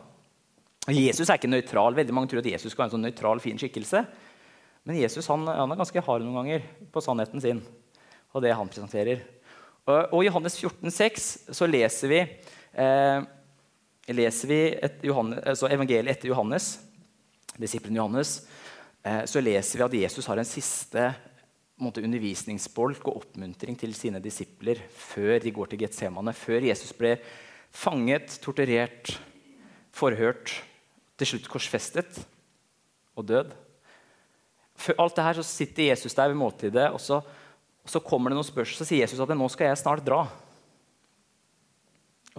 Jesus 0.87 1.27
er 1.27 1.35
ikke 1.35 1.51
nøytral. 1.51 1.97
Veldig 1.97 2.15
mange 2.15 2.31
tror 2.31 2.39
at 2.41 2.49
Jesus 2.49 2.71
skal 2.71 2.85
ha 2.85 2.89
en 2.89 2.95
sånn 2.95 3.03
nøytral, 3.03 3.41
fin 3.43 3.59
skikkelse. 3.59 4.05
Men 4.87 5.01
Jesus 5.01 5.27
han, 5.29 5.43
han 5.45 5.73
er 5.73 5.79
ganske 5.79 6.03
hard 6.05 6.23
noen 6.23 6.39
ganger 6.39 6.63
på 6.93 7.03
sannheten 7.03 7.43
sin 7.43 7.59
og 8.29 8.43
det 8.45 8.53
han 8.53 8.69
presenterer. 8.69 9.23
Og 9.89 10.19
I 10.21 10.27
Johannes 10.27 10.57
14, 10.59 10.91
6, 10.93 11.29
så 11.57 11.65
leser 11.65 12.11
vi, 12.11 12.19
eh, 12.77 13.23
leser 14.13 14.51
vi 14.51 14.59
et 14.77 15.01
Johannes, 15.05 15.41
altså 15.49 15.69
evangeliet 15.69 16.13
etter 16.13 16.29
Johannes, 16.29 16.77
disippelen 17.57 17.97
Johannes. 17.97 18.35
Eh, 19.03 19.23
så 19.25 19.41
leser 19.41 19.79
vi 19.79 19.85
at 19.87 19.97
Jesus 20.03 20.29
har 20.29 20.37
en 20.37 20.45
siste 20.45 21.07
måte, 21.81 22.03
undervisningsbolk 22.03 23.07
og 23.07 23.23
oppmuntring 23.23 23.77
til 23.79 23.95
sine 23.97 24.21
disipler 24.21 24.77
før 24.93 25.39
de 25.41 25.51
går 25.55 25.71
til 25.71 25.79
Getsemane. 25.79 26.35
Før 26.37 26.69
Jesus 26.69 26.93
ble 26.93 27.17
fanget, 27.71 28.37
torturert, 28.43 29.15
forhørt 29.95 30.53
til 31.19 31.33
slutt 31.33 31.49
korsfestet 31.51 32.21
og 33.17 33.27
død. 33.27 33.51
For 34.79 34.95
alt 35.01 35.17
det 35.17 35.25
her 35.25 35.39
så 35.39 35.45
sitter 35.45 35.89
Jesus 35.91 36.15
der 36.15 36.31
ved 36.31 36.39
måltidet, 36.39 36.87
og 36.95 37.01
så, 37.03 37.19
og 37.19 37.91
så 37.91 37.99
kommer 38.03 38.31
det 38.31 38.39
noen 38.39 38.47
spørsmål, 38.47 38.79
så 38.79 38.87
sier 38.87 39.03
Jesus 39.03 39.19
at 39.19 39.35
nå 39.35 39.49
skal 39.51 39.71
jeg 39.71 39.81
snart 39.81 40.05
dra. 40.07 40.23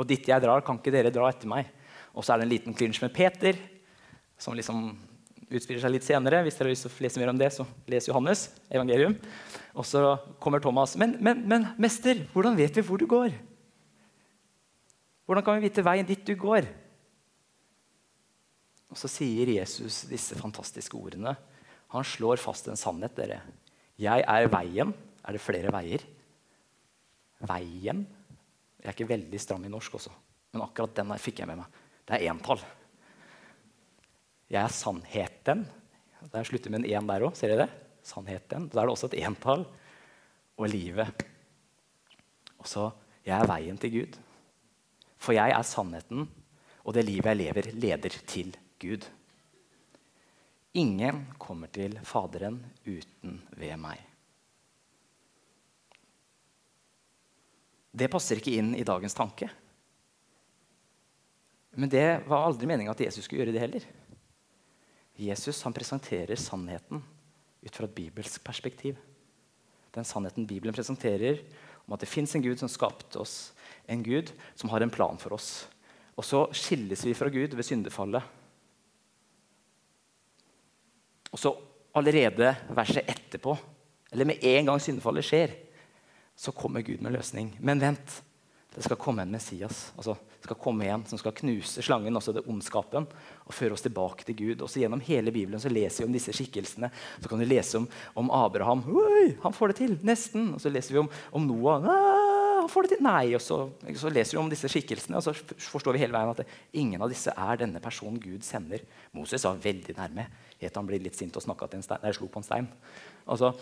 Og 0.00 0.08
dit 0.08 0.28
jeg 0.28 0.42
drar, 0.42 0.64
kan 0.64 0.80
ikke 0.80 0.94
dere 0.94 1.12
dra 1.12 1.28
etter 1.28 1.50
meg. 1.50 1.68
Og 2.16 2.24
så 2.24 2.32
er 2.32 2.40
det 2.40 2.48
en 2.48 2.54
liten 2.54 2.76
klinsj 2.76 3.02
med 3.04 3.12
Peter, 3.14 3.58
som 4.40 4.56
liksom 4.56 4.88
utspiller 5.50 5.82
seg 5.82 5.92
litt 5.92 6.06
senere. 6.06 6.40
Hvis 6.46 6.56
dere 6.56 6.70
har 6.70 6.72
lyst 6.72 6.86
til 6.86 6.94
å 6.94 7.04
lese 7.04 7.20
mer 7.20 7.32
om 7.34 7.40
det, 7.40 7.50
så 7.52 7.66
les 7.90 8.08
Johannes 8.08 8.46
evangelium. 8.70 9.18
Og 9.76 9.86
så 9.86 10.16
kommer 10.42 10.62
Thomas. 10.62 10.96
Men, 11.00 11.18
men, 11.20 11.44
men 11.50 11.68
mester, 11.82 12.24
hvordan 12.32 12.56
vet 12.58 12.78
vi 12.78 12.86
hvor 12.86 13.02
du 13.02 13.06
går? 13.10 13.34
Hvordan 15.28 15.46
kan 15.46 15.58
vi 15.58 15.68
vite 15.68 15.84
veien 15.86 16.08
dit 16.08 16.22
du 16.26 16.32
går? 16.38 16.66
Og 18.90 18.98
så 18.98 19.10
sier 19.10 19.52
Jesus 19.54 20.04
disse 20.10 20.36
fantastiske 20.38 20.98
ordene. 20.98 21.36
Han 21.94 22.06
slår 22.06 22.42
fast 22.42 22.68
en 22.70 22.78
sannhet, 22.78 23.14
dere. 23.18 23.40
Jeg 24.00 24.24
er 24.26 24.50
veien. 24.50 24.92
Er 25.26 25.36
det 25.36 25.42
flere 25.42 25.72
veier? 25.74 26.02
Veien? 27.46 28.04
Jeg 28.80 28.88
er 28.88 28.96
ikke 28.96 29.10
veldig 29.10 29.40
stram 29.42 29.64
i 29.66 29.70
norsk 29.72 29.98
også, 29.98 30.12
men 30.54 30.62
akkurat 30.64 30.94
den 30.96 31.12
fikk 31.20 31.42
jeg 31.42 31.50
med 31.50 31.60
meg. 31.60 31.80
Det 32.08 32.16
er 32.16 32.30
entall. 32.32 32.62
Jeg 34.50 34.62
er 34.64 34.72
sannheten. 34.74 35.66
Der 36.32 36.48
slutter 36.48 36.72
med 36.72 36.82
en 36.82 36.88
én 36.90 37.10
der 37.10 37.26
òg. 37.26 37.36
Ser 37.38 37.52
dere 37.52 37.66
det? 37.66 37.84
Sannheten. 38.06 38.66
Da 38.72 38.80
er 38.80 38.88
det 38.88 38.94
også 38.96 39.10
et 39.12 39.20
entall. 39.20 39.66
Og 40.58 40.66
livet. 40.68 41.22
Og 42.58 42.66
så 42.68 42.88
jeg 43.24 43.36
er 43.36 43.48
veien 43.48 43.78
til 43.80 43.92
Gud. 43.94 44.18
For 45.20 45.36
jeg 45.36 45.52
er 45.52 45.66
sannheten, 45.68 46.24
og 46.80 46.96
det 46.96 47.04
livet 47.04 47.28
jeg 47.30 47.40
lever, 47.42 47.70
leder 47.76 48.16
til 48.28 48.54
Gud. 48.80 49.06
Ingen 50.72 51.24
kommer 51.38 51.70
til 51.74 51.98
Faderen 52.06 52.60
uten 52.86 53.40
ved 53.58 53.76
meg. 53.80 54.00
Det 57.90 58.08
passer 58.10 58.38
ikke 58.38 58.54
inn 58.54 58.72
i 58.78 58.86
dagens 58.86 59.16
tanke. 59.18 59.48
Men 61.74 61.90
det 61.90 62.06
var 62.30 62.46
aldri 62.46 62.68
meninga 62.70 62.94
at 62.94 63.02
Jesus 63.02 63.26
skulle 63.26 63.44
gjøre 63.44 63.54
det 63.54 63.62
heller. 63.62 63.86
Jesus 65.20 65.60
han 65.66 65.74
presenterer 65.76 66.38
sannheten 66.38 67.02
ut 67.60 67.76
fra 67.76 67.86
et 67.86 67.96
bibelsk 67.96 68.42
perspektiv. 68.46 68.96
Den 69.90 70.06
sannheten 70.06 70.46
Bibelen 70.46 70.74
presenterer 70.74 71.42
om 71.84 71.94
at 71.96 72.04
det 72.04 72.10
fins 72.10 72.32
en 72.34 72.44
Gud 72.44 72.62
som 72.62 72.70
skapte 72.70 73.18
oss, 73.18 73.52
en 73.90 74.04
Gud 74.06 74.30
som 74.54 74.70
har 74.70 74.80
en 74.80 74.92
plan 74.92 75.18
for 75.18 75.34
oss. 75.34 75.66
Og 76.14 76.24
så 76.26 76.44
skilles 76.54 77.02
vi 77.04 77.16
fra 77.16 77.30
Gud 77.32 77.56
ved 77.58 77.66
syndefallet. 77.66 78.22
Og 81.30 81.38
så 81.38 81.52
allerede 81.96 82.54
verset 82.74 83.08
etterpå, 83.10 83.56
eller 84.10 84.26
med 84.26 84.44
en 84.46 84.70
gang 84.70 84.82
syndefallet 84.82 85.26
skjer, 85.26 85.54
så 86.36 86.52
kommer 86.56 86.82
Gud 86.82 87.02
med 87.04 87.14
løsning. 87.14 87.52
Men 87.60 87.82
vent, 87.82 88.16
det 88.74 88.84
skal 88.86 88.98
komme 88.98 89.22
en 89.22 89.32
Messias. 89.34 89.90
altså 89.96 90.16
det 90.40 90.48
skal 90.48 90.56
komme 90.56 90.86
en 90.88 91.02
som 91.04 91.18
skal 91.20 91.34
knuse 91.36 91.82
slangen, 91.84 92.16
også 92.16 92.32
det 92.32 92.46
ondskapen, 92.48 93.04
og 93.44 93.52
føre 93.52 93.76
oss 93.76 93.84
tilbake 93.84 94.24
til 94.24 94.38
Gud. 94.38 94.62
Også 94.64 94.80
Gjennom 94.80 95.02
hele 95.04 95.34
Bibelen 95.34 95.60
så 95.60 95.68
leser 95.68 96.00
vi 96.00 96.08
om 96.08 96.14
disse 96.16 96.32
skikkelsene. 96.32 96.88
Så 97.20 97.28
kan 97.28 97.42
du 97.42 97.44
lese 97.44 97.76
om, 97.76 97.88
om 98.16 98.32
Abraham. 98.32 98.86
Oi, 98.88 99.34
han 99.42 99.52
får 99.52 99.74
det 99.74 99.80
til! 99.82 99.98
Nesten. 100.00 100.54
Og 100.56 100.64
så 100.64 100.72
leser 100.72 100.96
vi 100.96 101.02
om, 101.02 101.12
om 101.36 101.44
Noah. 101.50 102.39
Får 102.68 102.86
det 102.86 102.96
til! 102.96 103.04
Nei. 103.06 103.34
Og 103.38 103.42
så, 103.44 103.60
så, 103.96 104.12
leser 104.12 104.36
vi 104.36 104.42
om 104.42 104.50
disse 104.50 104.68
skikkelsene, 104.70 105.20
og 105.20 105.24
så 105.24 105.32
forstår 105.70 105.96
vi 105.96 106.02
hele 106.02 106.16
veien 106.16 106.32
at 106.32 106.42
det, 106.42 106.48
ingen 106.76 107.00
av 107.00 107.12
disse 107.12 107.32
er 107.32 107.62
denne 107.62 107.80
personen 107.82 108.20
Gud 108.20 108.44
sender. 108.46 108.84
Moses 109.16 109.46
var 109.46 109.62
veldig 109.62 109.96
nærme. 109.96 110.26
Helt 110.60 110.76
han 110.76 110.88
ble 110.88 111.00
litt 111.00 111.16
sint 111.18 111.36
og 111.38 111.44
til 111.46 111.78
en 111.78 111.86
stein. 111.86 112.02
Nei, 112.04 112.12
slo 112.16 112.28
på 112.28 112.42
en 112.42 112.46
stein. 112.46 112.68
Altså, 113.30 113.54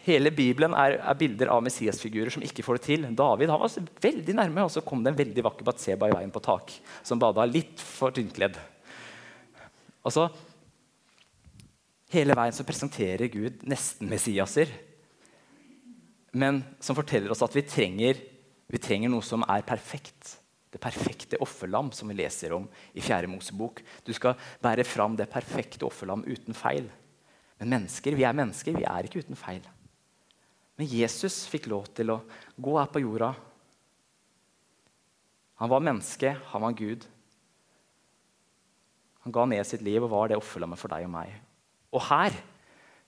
Hele 0.00 0.30
Bibelen 0.32 0.72
er, 0.72 0.94
er 1.04 1.16
bilder 1.20 1.50
av 1.52 1.60
Messias-figurer 1.66 2.32
som 2.32 2.44
ikke 2.44 2.64
får 2.64 2.78
det 2.78 2.84
til. 2.86 3.02
David 3.12 3.50
han 3.52 3.60
var 3.60 3.90
veldig 4.00 4.36
nærme, 4.38 4.64
og 4.64 4.72
så 4.72 4.80
kom 4.86 5.02
det 5.04 5.12
en 5.12 5.18
veldig 5.18 5.44
vakker 5.44 5.66
Batseba 5.68 6.08
i 6.08 6.14
veien 6.14 6.32
på 6.32 6.40
tak. 6.44 6.72
Som 7.04 7.20
bada 7.20 7.44
litt 7.44 7.82
for 7.82 8.14
tynnkledd. 8.16 8.56
Altså, 10.08 10.30
hele 12.14 12.38
veien 12.38 12.56
så 12.56 12.64
presenterer 12.64 13.28
Gud 13.32 13.66
nesten 13.68 14.08
Messiaser. 14.08 14.72
Men 16.32 16.62
som 16.80 16.96
forteller 16.96 17.32
oss 17.32 17.44
at 17.44 17.54
vi 17.56 17.64
trenger, 17.66 18.20
vi 18.72 18.80
trenger 18.80 19.12
noe 19.12 19.24
som 19.24 19.44
er 19.44 19.64
perfekt. 19.66 20.38
Det 20.72 20.80
perfekte 20.80 21.36
offerlam, 21.44 21.90
som 21.92 22.08
vi 22.08 22.16
leser 22.16 22.54
om 22.56 22.64
i 22.96 23.02
4. 23.04 23.28
Mosebok. 23.28 23.82
Du 24.06 24.12
skal 24.16 24.38
bære 24.64 24.86
fram 24.88 25.18
det 25.18 25.28
perfekte 25.28 25.84
offerlam 25.84 26.24
uten 26.24 26.56
feil. 26.56 26.88
Men 27.60 27.74
mennesker, 27.76 28.16
vi 28.16 28.24
er 28.24 28.36
mennesker, 28.36 28.78
vi 28.78 28.86
er 28.88 29.04
ikke 29.04 29.20
uten 29.20 29.36
feil. 29.36 29.66
Men 30.80 30.88
Jesus 30.88 31.42
fikk 31.52 31.68
lov 31.68 31.90
til 31.92 32.14
å 32.14 32.22
gå 32.56 32.78
her 32.78 32.88
på 32.88 33.04
jorda. 33.04 33.34
Han 35.60 35.70
var 35.70 35.84
menneske, 35.84 36.32
han 36.48 36.64
var 36.64 36.80
Gud. 36.80 37.04
Han 39.22 39.36
ga 39.36 39.44
ned 39.46 39.68
sitt 39.68 39.84
liv 39.84 40.02
og 40.02 40.10
var 40.10 40.32
det 40.32 40.40
offerlammet 40.40 40.80
for 40.80 40.90
deg 40.90 41.04
og 41.06 41.12
meg. 41.12 41.36
Og 41.92 42.02
her 42.08 42.34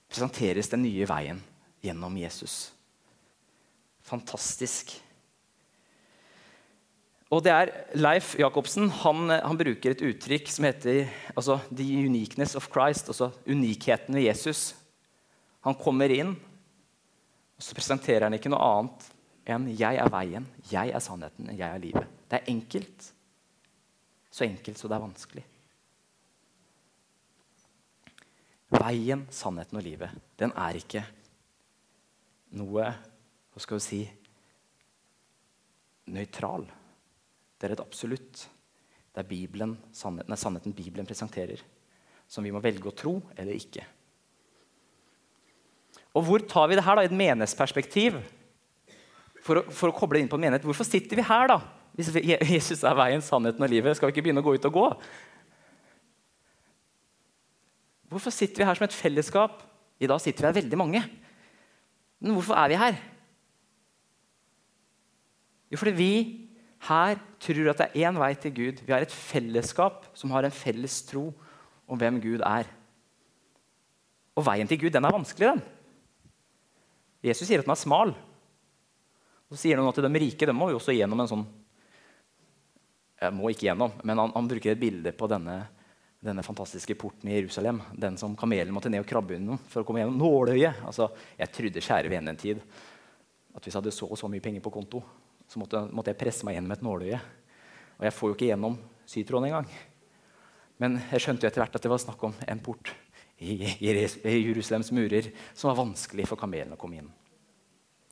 presenteres 0.05 0.69
den 0.71 0.85
nye 0.85 1.09
veien 1.09 1.41
gjennom 1.83 2.15
Jesus. 2.21 2.74
Fantastisk. 4.05 4.93
Og 7.33 7.41
det 7.43 7.51
er 7.51 7.71
Leif 7.97 8.35
Jacobsen 8.37 8.91
han, 9.01 9.31
han 9.33 9.57
bruker 9.57 9.95
et 9.95 10.03
uttrykk 10.05 10.51
som 10.53 10.67
heter 10.67 11.09
altså, 11.33 11.57
'the 11.71 12.05
uniqueness 12.05 12.55
of 12.55 12.69
Christ', 12.69 13.09
altså 13.09 13.31
unikheten 13.47 14.15
ved 14.15 14.27
Jesus. 14.29 14.75
Han 15.65 15.75
kommer 15.75 16.13
inn 16.13 16.35
og 17.55 17.63
så 17.63 17.75
presenterer 17.75 18.27
han 18.27 18.35
ikke 18.35 18.51
noe 18.51 18.61
annet 18.61 19.09
enn 19.45 19.67
'jeg 19.71 19.97
er 20.01 20.09
veien, 20.09 20.47
jeg 20.71 20.89
er 20.89 20.99
sannheten, 20.99 21.57
jeg 21.57 21.69
er 21.69 21.79
livet'. 21.79 22.07
Det 22.29 22.39
er 22.39 22.51
enkelt. 22.51 23.11
Så 24.31 24.43
enkelt 24.43 24.77
så 24.77 24.87
det 24.87 24.95
er 24.95 25.07
vanskelig. 25.07 25.43
Veien, 28.69 29.27
sannheten 29.31 29.77
og 29.77 29.83
livet, 29.83 30.09
den 30.37 30.51
er 30.51 30.75
ikke 30.75 31.05
noe 32.51 32.93
Hva 33.55 33.63
skal 33.63 33.79
vi 33.79 33.85
si 33.85 34.03
nøytral. 36.11 36.65
Det 37.55 37.67
er 37.67 37.75
et 37.75 37.83
absolutt. 37.83 38.45
Det 39.15 39.23
er 39.23 39.29
Bibelen, 39.29 39.75
sannheten, 39.95 40.37
sannheten 40.37 40.75
Bibelen 40.75 41.07
presenterer, 41.07 41.61
som 42.27 42.43
vi 42.43 42.51
må 42.53 42.61
velge 42.63 42.89
å 42.91 42.95
tro 42.95 43.15
eller 43.35 43.55
ikke. 43.55 43.85
Og 46.15 46.27
hvor 46.27 46.43
tar 46.47 46.69
vi 46.71 46.77
det 46.77 46.83
her 46.85 46.99
da, 46.99 47.03
i 47.03 47.09
et 47.09 47.15
menighetsperspektiv? 47.15 48.19
For 49.45 49.61
å, 49.61 49.65
for 49.69 49.91
å 49.91 49.95
koble 49.95 50.19
inn 50.19 50.29
på 50.31 50.39
en 50.39 50.45
menighet. 50.47 50.65
Hvorfor 50.65 50.87
sitter 50.87 51.19
vi 51.19 51.25
her, 51.27 51.51
da? 51.51 51.59
Hvis 51.95 52.09
Jesus 52.17 52.83
er 52.83 52.95
veien, 52.97 53.23
sannheten 53.23 53.63
og 53.63 53.71
livet, 53.71 53.95
skal 53.95 54.09
vi 54.09 54.15
ikke 54.15 54.25
begynne 54.25 54.41
å 54.43 54.47
gå 54.47 54.55
ut 54.55 54.67
og 54.67 54.77
gå? 54.77 54.85
Hvorfor 58.11 58.33
sitter 58.33 58.63
vi 58.63 58.67
her 58.67 58.79
som 58.79 58.87
et 58.87 58.95
fellesskap? 58.95 59.61
I 60.01 60.09
dag 60.11 60.19
sitter 60.23 60.43
vi 60.43 60.49
her 60.49 60.57
veldig 60.59 60.79
mange. 60.79 61.03
Men 62.19 62.35
hvorfor 62.35 62.57
er 62.59 62.71
vi 62.71 62.79
her? 62.79 62.97
Jo, 65.75 65.81
fordi 65.81 65.91
vi 65.97 66.11
her 66.87 67.17
tror 67.43 67.71
at 67.73 67.81
det 67.81 67.87
er 67.89 68.07
én 68.07 68.15
vei 68.15 68.31
til 68.39 68.53
Gud. 68.55 68.79
Vi 68.85 68.93
har 68.93 69.03
et 69.03 69.11
fellesskap 69.11 70.05
som 70.15 70.31
har 70.31 70.47
en 70.47 70.53
felles 70.55 71.01
tro 71.03 71.25
om 71.83 71.99
hvem 71.99 72.21
Gud 72.23 72.45
er. 72.47 72.69
Og 74.39 74.45
veien 74.47 74.69
til 74.71 74.79
Gud 74.79 74.95
den 74.95 75.03
er 75.03 75.11
vanskelig. 75.11 75.49
den. 75.51 75.61
Jesus 77.27 77.49
sier 77.49 77.59
at 77.59 77.67
den 77.67 77.75
er 77.75 77.81
smal. 77.81 78.15
Og 79.49 79.57
så 79.57 79.65
sier 79.65 79.81
han 79.81 79.91
at 79.91 79.99
De 79.99 80.21
rike 80.23 80.47
de 80.47 80.55
må 80.55 80.69
jo 80.71 80.79
også 80.79 80.95
gjennom 80.95 81.19
en 81.19 81.31
sånn 81.33 81.45
jeg 83.19 83.33
må 83.35 83.49
ikke 83.51 83.69
gjennom, 83.69 83.93
men 84.03 84.19
han, 84.19 84.31
han 84.35 84.47
bruker 84.47 84.73
et 84.73 84.79
bilde 84.79 85.11
på 85.15 85.27
denne, 85.31 85.55
denne, 86.23 86.43
fantastiske 86.43 86.97
porten 86.99 87.29
i 87.31 87.37
Jerusalem. 87.37 87.79
Den 87.95 88.19
som 88.21 88.35
kamelen 88.39 88.73
måtte 88.75 88.91
ned 88.91 89.03
og 89.03 89.07
krabbe 89.09 89.37
under 89.37 89.59
for 89.71 89.81
å 89.81 89.87
komme 89.87 90.01
gjennom 90.03 90.19
nåløyet. 90.19 90.81
Altså, 90.87 91.07
jeg 91.39 91.53
trodde 91.55 91.83
kjære 91.83 92.11
vene 92.11 92.33
en 92.33 92.39
tid 92.39 92.59
at 93.55 93.63
hvis 93.63 93.71
jeg 93.71 93.79
hadde 93.79 93.95
så 93.95 94.09
og 94.11 94.19
så 94.19 94.27
mye 94.29 94.43
penger 94.43 94.63
på 94.63 94.73
konto, 94.75 94.99
så 95.55 95.61
måtte, 95.61 95.79
måtte, 95.95 96.11
jeg 96.11 96.19
presse 96.19 96.43
meg 96.43 96.57
gjennom 96.57 96.73
et 96.75 96.81
nåløye. 96.83 97.17
Og 97.95 98.03
jeg 98.03 98.13
får 98.17 98.27
jo 98.27 98.35
ikke 98.35 98.49
gjennom 98.49 98.73
sytråden 99.07 99.47
engang. 99.47 99.69
Men 100.83 100.97
jeg 101.13 101.23
skjønte 101.23 101.45
jo 101.45 101.47
etter 101.47 101.63
hvert 101.63 101.77
at 101.79 101.85
det 101.85 101.91
var 101.93 102.01
snakk 102.03 102.25
om 102.27 102.35
en 102.43 102.63
port 102.63 102.91
i 103.39 103.55
Jerusalems 103.87 104.91
murer 104.95 105.31
som 105.53 105.69
var 105.69 105.79
vanskelig 105.79 106.27
for 106.27 106.39
kamelene 106.39 106.75
å 106.75 106.81
komme 106.81 106.99
inn. 106.99 107.07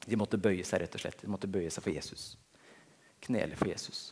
De 0.08 0.20
måtte 0.20 0.40
bøye 0.40 0.64
seg 0.64 0.86
rett 0.86 0.96
og 0.96 1.04
slett. 1.04 1.20
De 1.20 1.32
måtte 1.32 1.52
bøye 1.52 1.72
seg 1.72 1.84
for 1.84 1.92
Jesus. 1.92 2.38
Knele 3.28 3.60
for 3.60 3.68
Jesus. 3.68 4.06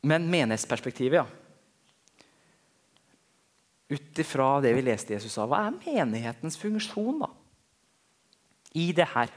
Men 0.00 0.30
menighetsperspektivet, 0.32 1.20
ja. 1.20 1.26
Ut 3.92 4.18
ifra 4.18 4.54
det 4.64 4.72
vi 4.76 4.88
leste 4.88 5.12
Jesus 5.12 5.36
sa, 5.36 5.44
hva 5.44 5.66
er 5.68 5.76
menighetens 5.76 6.56
funksjon 6.56 7.20
da? 7.20 7.34
i 8.76 8.92
det 8.92 9.08
her? 9.14 9.32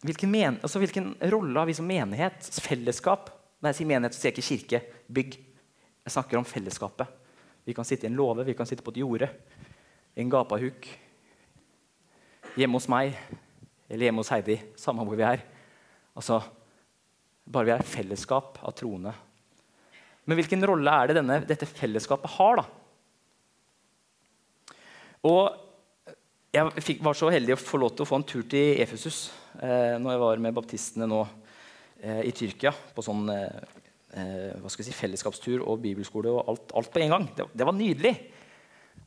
Hvilken, 0.00 0.30
men, 0.32 0.56
altså 0.64 0.80
hvilken 0.80 1.12
rolle 1.32 1.60
har 1.60 1.68
vi 1.68 1.76
som 1.76 1.88
menighet, 1.88 2.46
fellesskap? 2.64 3.28
Når 3.60 3.72
jeg 3.72 3.80
sier 3.80 3.90
menighet, 3.90 4.16
så 4.16 4.22
sier 4.22 4.30
jeg 4.30 4.38
ikke 4.38 4.48
kirke, 4.48 4.80
bygg. 5.12 5.36
Jeg 6.06 6.14
snakker 6.14 6.40
om 6.40 6.48
fellesskapet. 6.48 7.18
Vi 7.68 7.76
kan 7.76 7.84
sitte 7.84 8.08
i 8.08 8.10
en 8.10 8.16
låve, 8.16 8.46
vi 8.48 8.56
kan 8.56 8.68
sitte 8.68 8.84
på 8.86 8.94
et 8.94 9.02
jorde, 9.02 9.28
i 10.16 10.24
en 10.24 10.32
gapahuk, 10.32 10.88
hjemme 12.56 12.80
hos 12.80 12.88
meg 12.90 13.12
eller 13.90 14.06
hjemme 14.06 14.22
hos 14.22 14.30
Heidi, 14.32 14.56
samme 14.78 15.04
hvor 15.04 15.18
vi 15.18 15.26
er. 15.26 15.42
Altså, 16.16 16.38
bare 17.44 17.68
vi 17.68 17.74
er 17.74 17.86
fellesskap 17.86 18.60
av 18.62 18.74
troende. 18.78 19.12
Men 20.24 20.38
hvilken 20.38 20.64
rolle 20.70 20.94
er 20.94 21.10
det 21.10 21.18
denne, 21.18 21.40
dette 21.46 21.68
fellesskapet 21.68 22.38
har? 22.38 22.62
da? 22.62 24.76
Og 25.26 25.42
jeg 26.54 26.84
fikk, 26.86 27.02
var 27.04 27.18
så 27.18 27.32
heldig 27.34 27.56
å 27.56 27.60
få 27.60 27.80
lov 27.82 27.94
til 27.94 28.06
å 28.06 28.08
få 28.08 28.20
en 28.20 28.26
tur 28.26 28.44
til 28.48 28.78
Efesus 28.80 29.26
eh, 29.58 29.96
når 30.00 30.14
jeg 30.14 30.22
var 30.22 30.42
med 30.46 30.56
baptistene 30.56 31.08
nå 31.10 31.20
eh, 32.00 32.22
i 32.28 32.32
Tyrkia. 32.36 32.72
På 32.94 33.04
sånn 33.04 33.28
eh, 33.34 33.60
eh 34.20 34.70
si, 34.74 34.92
fellesskapstur 34.94 35.62
og 35.64 35.82
bibelskole 35.82 36.32
og 36.32 36.50
alt, 36.50 36.74
alt 36.78 36.92
på 36.92 37.02
en 37.02 37.14
gang. 37.16 37.28
Det, 37.36 37.46
det, 37.54 37.66
var 37.66 37.76
nydelig. 37.76 38.14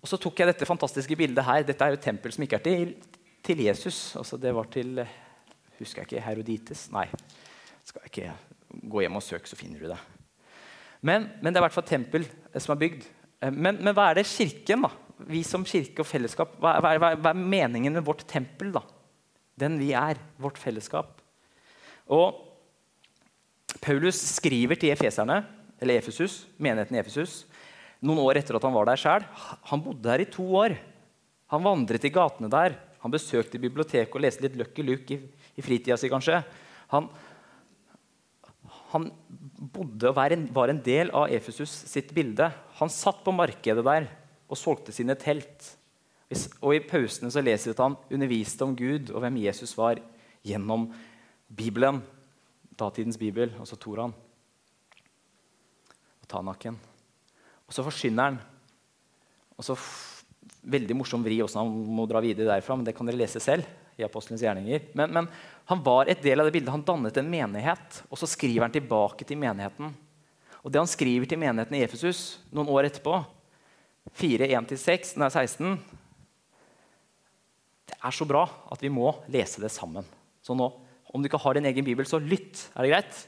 Og 0.01 0.09
så 0.11 0.19
tok 0.19 0.39
jeg 0.39 0.51
dette 0.51 0.69
fantastiske 0.69 1.17
bildet 1.19 1.45
her. 1.47 1.63
Dette 1.67 1.85
er 1.85 1.93
jo 1.93 1.99
et 1.99 2.07
tempel 2.11 2.35
som 2.35 2.43
ikke 2.43 2.59
er 2.59 2.65
til, 2.67 2.95
til 3.43 3.63
Jesus. 3.67 4.15
Altså, 4.19 4.37
det 4.37 4.55
var 4.55 4.71
til 4.71 5.05
Husker 5.79 6.03
jeg 6.03 6.11
ikke 6.11 6.23
Herodites? 6.23 6.85
Nei. 6.93 7.07
Skal 7.83 8.03
jeg 8.05 8.11
ikke 8.11 8.87
gå 8.89 9.03
hjem 9.03 9.17
og 9.19 9.23
søke, 9.25 9.49
så 9.49 9.57
finner 9.59 9.81
du 9.81 9.89
det. 9.91 9.99
Men, 11.03 11.27
men 11.41 11.51
det 11.51 11.59
er 11.59 11.63
i 11.63 11.65
hvert 11.67 11.75
fall 11.75 11.87
tempel 11.87 12.25
eh, 12.25 12.59
som 12.63 12.75
er 12.75 12.81
bygd. 12.85 13.07
Eh, 13.43 13.51
men, 13.51 13.79
men, 13.81 13.91
hva 13.95 14.09
er 14.11 14.21
det 14.21 14.29
kirken, 14.29 14.85
da? 14.87 14.93
Vi 15.27 15.43
som 15.45 15.65
kirke 15.67 16.03
og 16.03 16.09
fellesskap, 16.09 16.55
hva, 16.63 16.77
hva, 16.83 16.93
hva, 16.99 17.11
hva 17.19 17.33
er 17.33 17.41
meningen 17.55 17.95
med 17.97 18.05
vårt 18.07 18.25
tempel? 18.29 18.71
da? 18.75 18.83
Den 19.59 19.77
vi 19.81 19.91
er, 19.97 20.19
vårt 20.41 20.57
fellesskap. 20.61 21.19
Og 22.09 22.39
Paulus 23.83 24.17
skriver 24.35 24.79
til 24.79 24.93
efeserne, 24.93 25.43
eller 25.81 25.99
Efesus, 25.99 26.43
menigheten 26.57 26.95
i 26.95 27.01
Efesus 27.01 27.43
noen 28.03 28.21
år 28.23 28.39
etter 28.41 28.57
at 28.57 28.65
han 28.67 28.75
var 28.75 28.87
der 28.89 28.99
sjøl. 28.99 29.25
Han 29.71 29.83
bodde 29.83 30.03
der 30.05 30.23
i 30.23 30.29
to 30.31 30.43
år. 30.59 30.75
Han 31.53 31.63
vandret 31.63 32.07
i 32.07 32.11
gatene 32.13 32.49
der. 32.51 32.75
Han 33.03 33.13
besøkte 33.13 33.61
biblioteket 33.61 34.15
og 34.15 34.23
leste 34.23 34.45
litt 34.45 34.57
Lucky 34.59 34.83
Luke 34.85 35.15
i, 35.15 35.19
i 35.55 35.63
fritida 35.63 35.97
si, 35.99 36.09
kanskje. 36.11 36.41
Han, 36.91 37.09
han 38.93 39.07
bodde 39.73 40.11
og 40.11 40.17
var 40.19 40.35
en, 40.35 40.45
var 40.55 40.71
en, 40.71 40.81
del 40.83 41.11
av 41.15 41.31
Efesus 41.35 41.71
sitt 41.91 42.11
bilde. 42.15 42.49
Han 42.79 42.91
satt 42.91 43.23
på 43.23 43.35
markedet 43.35 43.83
der 43.87 44.09
og 44.47 44.59
solgte 44.59 44.95
sine 44.95 45.15
telt. 45.19 45.73
Og 46.61 46.75
I 46.75 46.83
pausene 46.85 47.31
så 47.33 47.43
leser 47.43 47.71
vi 47.71 47.75
at 47.75 47.83
han 47.83 47.97
underviste 48.11 48.65
om 48.65 48.75
Gud 48.77 49.11
og 49.13 49.23
hvem 49.23 49.41
Jesus 49.43 49.75
var, 49.77 50.01
gjennom 50.43 50.89
Bibelen, 51.47 52.01
datidens 52.79 53.19
bibel, 53.19 53.53
altså 53.59 53.77
Toraen 53.79 54.13
og 56.23 56.27
Tanaken. 56.31 56.79
Og 57.67 57.75
så 57.75 57.85
forsyner 57.85 58.31
han. 58.31 58.41
Og 59.57 59.67
så 59.67 59.77
Veldig 60.63 60.95
morsom 60.95 61.23
vri 61.25 61.41
hvordan 61.41 61.59
han 61.59 61.87
må 61.91 62.05
dra 62.07 62.21
videre 62.23 62.47
derfra, 62.47 62.77
men 62.79 62.85
det 62.87 62.93
kan 62.95 63.07
dere 63.07 63.19
lese 63.19 63.41
selv. 63.43 63.67
i 63.99 64.03
Apostelens 64.05 64.41
gjerninger. 64.41 64.87
Men, 64.97 65.11
men, 65.13 65.27
han 65.69 65.81
var 65.83 66.09
et 66.09 66.21
del 66.23 66.39
av 66.39 66.47
det 66.47 66.53
bildet. 66.55 66.71
Han 66.73 66.85
dannet 66.87 67.17
en 67.19 67.27
menighet, 67.29 67.99
og 68.09 68.17
så 68.17 68.25
skriver 68.25 68.65
han 68.65 68.73
tilbake 68.73 69.27
til 69.27 69.37
menigheten. 69.37 69.91
Og 70.63 70.71
det 70.71 70.79
han 70.81 70.89
skriver 70.89 71.27
til 71.29 71.37
menigheten 71.37 71.77
i 71.77 71.83
Efesus 71.85 72.39
noen 72.55 72.71
år 72.73 72.87
etterpå, 72.87 73.19
4.1-16, 74.17 75.19
det 75.19 76.02
er 78.03 78.15
så 78.15 78.27
bra 78.27 78.43
at 78.71 78.81
vi 78.83 78.91
må 78.91 79.11
lese 79.31 79.61
det 79.63 79.71
sammen. 79.73 80.05
Så 80.43 80.55
nå, 80.57 80.67
om 81.13 81.21
du 81.21 81.29
ikke 81.29 81.41
har 81.41 81.55
din 81.55 81.69
egen 81.69 81.85
bibel, 81.85 82.07
så 82.07 82.19
lytt. 82.19 82.67
Er 82.75 82.85
det 82.85 82.91
greit? 82.91 83.21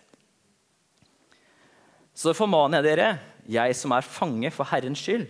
Så 2.16 2.36
formaner 2.36 2.80
jeg 2.80 2.96
dere, 2.96 3.10
jeg 3.52 3.76
som 3.78 3.94
er 3.96 4.08
fange 4.08 4.52
for 4.56 4.68
Herrens 4.70 5.02
skyld, 5.04 5.28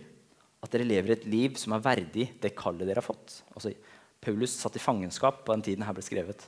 at 0.63 0.73
dere 0.73 0.87
lever 0.87 1.15
et 1.15 1.27
liv 1.29 1.57
som 1.59 1.75
er 1.75 1.83
verdig 1.83 2.29
det 2.41 2.55
kallet 2.57 2.87
dere 2.87 3.01
har 3.01 3.05
fått. 3.05 3.41
Altså, 3.53 3.73
Paulus 4.21 4.55
satt 4.57 4.77
i 4.77 4.81
fangenskap 4.81 5.43
på 5.45 5.53
den 5.53 5.65
tiden 5.65 5.85
her 5.85 5.93
ble 5.97 6.05
skrevet. 6.05 6.47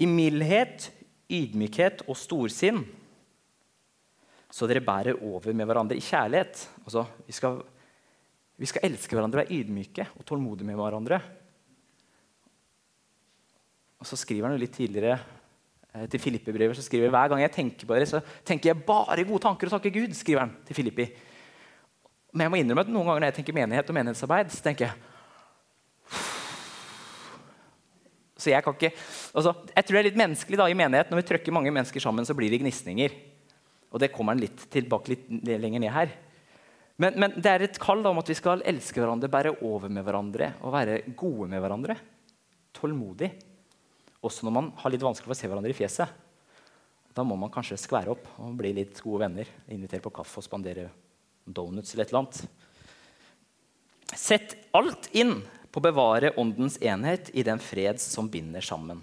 I 0.00 0.06
mildhet, 0.06 0.90
ydmykhet 1.30 2.04
og 2.06 2.18
storsinn, 2.18 2.84
så 4.50 4.66
dere 4.66 4.82
bærer 4.82 5.18
over 5.22 5.54
med 5.54 5.68
hverandre 5.68 5.98
i 5.98 6.02
kjærlighet. 6.02 6.64
Altså, 6.84 7.04
vi, 7.26 7.34
skal, 7.34 7.60
vi 8.58 8.68
skal 8.70 8.86
elske 8.90 9.14
hverandre, 9.14 9.44
og 9.44 9.46
være 9.46 9.60
ydmyke 9.60 10.08
og 10.16 10.26
tålmodige 10.26 10.66
med 10.66 10.78
hverandre. 10.78 11.20
Og 14.00 14.08
så 14.08 14.16
skriver 14.16 14.48
han 14.48 14.56
jo 14.56 14.62
litt 14.62 14.74
tidligere 14.74 15.18
eh, 15.92 16.06
til 16.10 16.22
Filippi-brevet 16.22 16.78
så 16.78 16.84
skriver 16.84 17.12
hver 17.12 17.32
gang 17.32 17.44
jeg 17.44 17.52
tenker 17.54 17.88
på 17.88 17.96
dere, 17.96 18.08
så 18.08 18.22
tenker 18.46 18.72
jeg 18.72 18.86
bare 18.86 19.26
gode 19.28 19.44
tanker 19.44 19.68
og 19.68 19.76
takker 19.76 19.92
Gud. 19.94 20.16
skriver 20.16 20.46
han 20.46 20.56
til 20.66 20.78
Filippi. 20.78 21.10
Men 22.32 22.46
jeg 22.46 22.52
må 22.52 22.60
innrømme 22.60 22.86
at 22.86 22.92
noen 22.92 23.06
ganger 23.06 23.24
når 23.24 23.32
jeg 23.32 23.38
tenker 23.40 23.56
menighet 23.56 23.90
og 23.90 23.96
menighetsarbeid, 23.98 24.52
så 24.54 24.64
tenker 24.64 24.88
jeg 24.88 25.06
Så 28.40 28.48
jeg 28.48 28.64
kan 28.64 28.72
ikke, 28.72 28.94
altså, 29.36 29.52
jeg 29.68 29.84
tror 29.84 29.96
det 29.96 30.00
er 30.00 30.06
litt 30.06 30.16
menneskelig 30.16 30.56
da, 30.56 30.66
i 30.72 30.76
menighet. 30.78 31.10
Når 31.12 31.18
vi 31.20 31.24
trykker 31.28 31.52
mange 31.52 31.72
mennesker 31.76 32.00
sammen, 32.00 32.24
så 32.24 32.32
blir 32.32 32.48
det 32.48 32.62
gnisninger. 32.62 33.12
Og 33.92 34.00
det 34.00 34.08
kommer 34.14 34.32
han 34.32 34.40
litt 34.40 34.62
tilbake 34.72 35.12
litt 35.12 35.26
lenger 35.44 35.82
ned 35.82 35.92
her. 35.92 36.14
Men, 37.00 37.18
men, 37.20 37.34
det 37.36 37.52
er 37.52 37.66
et 37.66 37.76
kall 37.80 38.00
om 38.08 38.20
at 38.20 38.32
vi 38.32 38.38
skal 38.38 38.64
elske 38.68 39.00
hverandre, 39.00 39.28
bære 39.28 39.54
over 39.60 39.92
med 39.92 40.04
hverandre 40.06 40.54
og 40.64 40.72
være 40.72 40.98
gode 41.18 41.50
med 41.52 41.60
hverandre. 41.60 41.98
Tålmodig. 42.76 43.28
Også 44.24 44.44
når 44.44 44.54
man 44.56 44.72
har 44.80 44.92
litt 44.92 45.04
vanskelig 45.04 45.30
for 45.30 45.36
å 45.36 45.40
se 45.40 45.48
hverandre 45.48 45.72
i 45.72 45.76
fjeset. 45.76 46.10
Da 47.16 47.24
må 47.26 47.36
man 47.40 47.50
kanskje 47.52 47.78
skvære 47.80 48.12
opp 48.12 48.26
og 48.38 48.58
bli 48.58 48.72
litt 48.76 49.00
gode 49.02 49.24
venner. 49.24 49.48
Invitere 49.72 50.04
på 50.04 50.12
kaffe 50.20 50.42
og 50.42 50.46
spandere 50.46 50.90
donuts 51.44 51.94
eller 51.94 52.06
et 52.06 52.12
eller 52.12 52.22
annet. 52.22 52.42
Sett 54.14 54.56
alt 54.76 55.08
inn 55.16 55.40
på 55.70 55.80
å 55.80 55.86
bevare 55.86 56.34
åndens 56.38 56.78
enhet 56.82 57.30
i 57.34 57.44
den 57.46 57.62
fred 57.62 58.00
som 58.02 58.28
binder 58.30 58.64
sammen. 58.64 59.02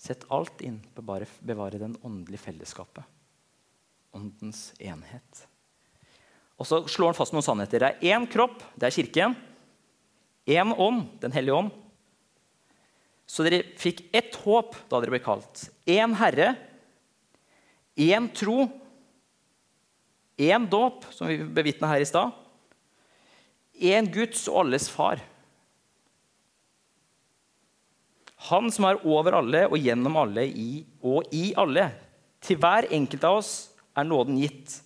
Sett 0.00 0.24
alt 0.32 0.62
inn 0.64 0.78
på 0.94 1.02
å 1.04 1.18
bevare 1.44 1.80
den 1.80 1.96
åndelige 2.00 2.46
fellesskapet. 2.46 3.04
Åndens 4.16 4.70
enhet. 4.80 5.44
Og 6.60 6.68
så 6.68 6.80
slår 6.88 7.12
han 7.12 7.18
fast 7.18 7.34
noen 7.36 7.44
sannheter. 7.44 7.84
Det 7.84 7.90
er 7.90 8.16
én 8.16 8.26
kropp, 8.28 8.58
det 8.76 8.88
er 8.88 8.96
kirken. 8.96 9.36
Én 10.48 10.72
ånd, 10.72 11.06
Den 11.20 11.32
hellige 11.32 11.56
ånd. 11.56 11.70
Så 13.30 13.46
dere 13.46 13.62
fikk 13.78 14.08
ett 14.16 14.34
håp 14.42 14.74
da 14.90 14.98
dere 14.98 15.14
ble 15.14 15.22
kalt. 15.22 15.68
Én 15.86 16.16
Herre, 16.18 16.54
én 17.94 18.26
tro, 18.34 18.64
Én 20.40 20.64
dåp, 20.70 21.04
som 21.12 21.28
vi 21.28 21.36
bevitna 21.44 21.90
her 21.90 22.00
i 22.00 22.06
stad. 22.08 22.32
Én 23.76 24.06
Guds 24.08 24.46
og 24.48 24.62
alles 24.62 24.86
far. 24.88 25.20
Han 28.48 28.70
som 28.72 28.86
er 28.88 29.02
over 29.04 29.36
alle 29.36 29.66
og 29.68 29.76
gjennom 29.76 30.16
alle 30.16 30.46
i, 30.48 30.70
og 31.04 31.28
i 31.36 31.50
alle. 31.60 31.90
Til 32.40 32.56
hver 32.56 32.88
enkelt 32.88 33.26
av 33.28 33.42
oss 33.42 33.52
er 33.92 34.08
nåden 34.08 34.40
gitt, 34.40 34.78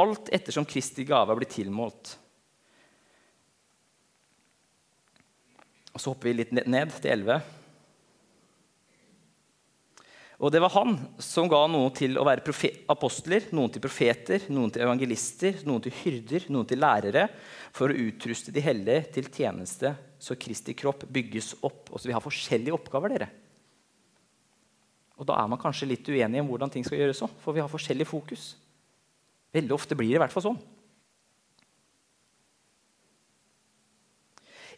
alt 0.00 0.32
ettersom 0.32 0.64
Kristi 0.64 1.04
gave 1.04 1.36
blitt 1.36 1.52
tilmålt. 1.58 2.16
Og 5.92 6.00
Så 6.00 6.14
hopper 6.14 6.30
vi 6.30 6.38
litt 6.40 6.56
ned 6.56 6.96
til 7.02 7.18
11. 7.18 7.59
Og 10.40 10.48
det 10.48 10.60
var 10.64 10.72
han 10.72 10.94
som 11.20 11.50
ga 11.52 11.58
noen 11.68 11.92
til 11.92 12.16
å 12.16 12.24
være 12.24 12.54
apostler, 12.88 13.50
noen 13.52 13.72
til 13.74 13.82
profeter, 13.84 14.46
noen 14.48 14.70
til 14.72 14.86
evangelister, 14.86 15.58
noen 15.68 15.84
til 15.84 15.92
hyrder, 15.98 16.46
noen 16.48 16.68
til 16.68 16.80
lærere, 16.80 17.26
for 17.76 17.92
å 17.92 17.98
utruste 18.08 18.52
de 18.54 18.62
hellige 18.64 19.12
til 19.18 19.28
tjeneste, 19.28 19.92
så 20.16 20.36
Kristi 20.40 20.72
kropp 20.72 21.04
bygges 21.12 21.58
opp. 21.60 21.92
Og 21.92 22.00
så 22.00 22.08
Vi 22.08 22.16
har 22.16 22.24
forskjellige 22.24 22.72
oppgaver. 22.72 23.08
dere. 23.10 23.28
Og 25.18 25.26
Da 25.26 25.36
er 25.36 25.46
man 25.46 25.58
kanskje 25.58 25.88
litt 25.88 26.08
uenig 26.08 26.40
om 26.40 26.48
hvordan 26.48 26.72
ting 26.72 26.84
skal 26.84 26.98
gjøres 26.98 27.20
òg, 27.20 27.30
for 27.44 27.52
vi 27.52 27.60
har 27.60 27.68
forskjellig 27.68 28.06
fokus. 28.06 28.56
Veldig 29.52 29.72
ofte 29.72 29.94
blir 29.94 30.08
det 30.08 30.16
i 30.16 30.22
hvert 30.24 30.32
fall 30.32 30.42
sånn. 30.42 30.60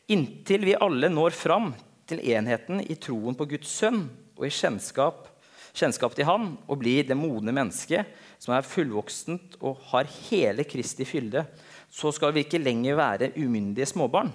Inntil 0.08 0.64
vi 0.64 0.74
alle 0.74 1.08
når 1.08 1.30
fram 1.30 1.72
til 2.04 2.18
enheten 2.18 2.80
i 2.82 2.96
troen 2.98 3.36
på 3.38 3.46
Guds 3.46 3.70
sønn 3.70 4.10
og 4.36 4.44
i 4.44 4.50
kjennskap 4.50 5.28
kjennskap 5.76 6.14
til 6.16 6.28
Han 6.28 6.54
og 6.68 6.80
blir 6.82 7.06
det 7.08 7.16
modne 7.18 7.54
mennesket 7.54 8.08
som 8.42 8.54
er 8.56 8.66
fullvoksent 8.66 9.56
og 9.62 9.80
har 9.92 10.08
hele 10.28 10.66
Kristi 10.68 11.06
fylde, 11.08 11.44
så 11.92 12.12
skal 12.14 12.32
vi 12.34 12.44
ikke 12.44 12.60
lenger 12.60 12.98
være 12.98 13.32
umyndige 13.36 13.88
småbarn. 13.88 14.32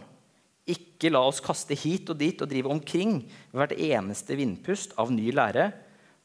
Ikke 0.68 1.12
la 1.12 1.22
oss 1.28 1.42
kaste 1.44 1.78
hit 1.80 2.10
og 2.12 2.20
dit 2.20 2.42
og 2.44 2.50
drive 2.52 2.72
omkring 2.72 3.22
hvert 3.56 3.76
eneste 3.78 4.36
vindpust 4.38 4.96
av 5.00 5.14
ny 5.14 5.30
lære, 5.36 5.70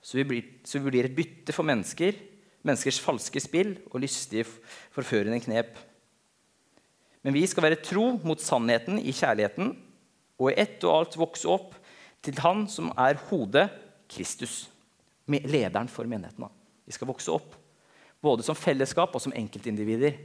så 0.02 0.18
vi 0.18 0.26
blir, 0.26 0.48
så 0.66 0.80
vi 0.80 0.90
blir 0.90 1.06
et 1.06 1.14
bytte 1.14 1.54
for 1.54 1.66
mennesker, 1.66 2.16
menneskers 2.66 2.98
falske 3.02 3.42
spill 3.42 3.76
og 3.92 4.00
lystige, 4.02 4.48
forførende 4.94 5.38
knep. 5.42 5.76
Men 7.22 7.36
vi 7.36 7.44
skal 7.46 7.68
være 7.68 7.82
tro 7.84 8.08
mot 8.26 8.42
sannheten 8.42 8.98
i 8.98 9.14
kjærligheten 9.14 9.76
og 10.42 10.50
i 10.50 10.58
ett 10.58 10.82
og 10.82 10.96
alt 10.96 11.18
vokse 11.20 11.46
opp 11.50 11.76
til 12.22 12.38
Han 12.42 12.66
som 12.70 12.90
er 12.98 13.18
hodet, 13.28 13.68
Kristus 14.10 14.72
lederen 15.26 15.88
for 15.88 16.08
menigheten. 16.08 16.48
Vi 16.84 16.92
skal 16.92 17.10
vokse 17.10 17.32
opp. 17.32 17.54
Både 18.22 18.44
som 18.46 18.58
fellesskap 18.58 19.14
og 19.14 19.22
som 19.22 19.34
enkeltindivider 19.34 20.18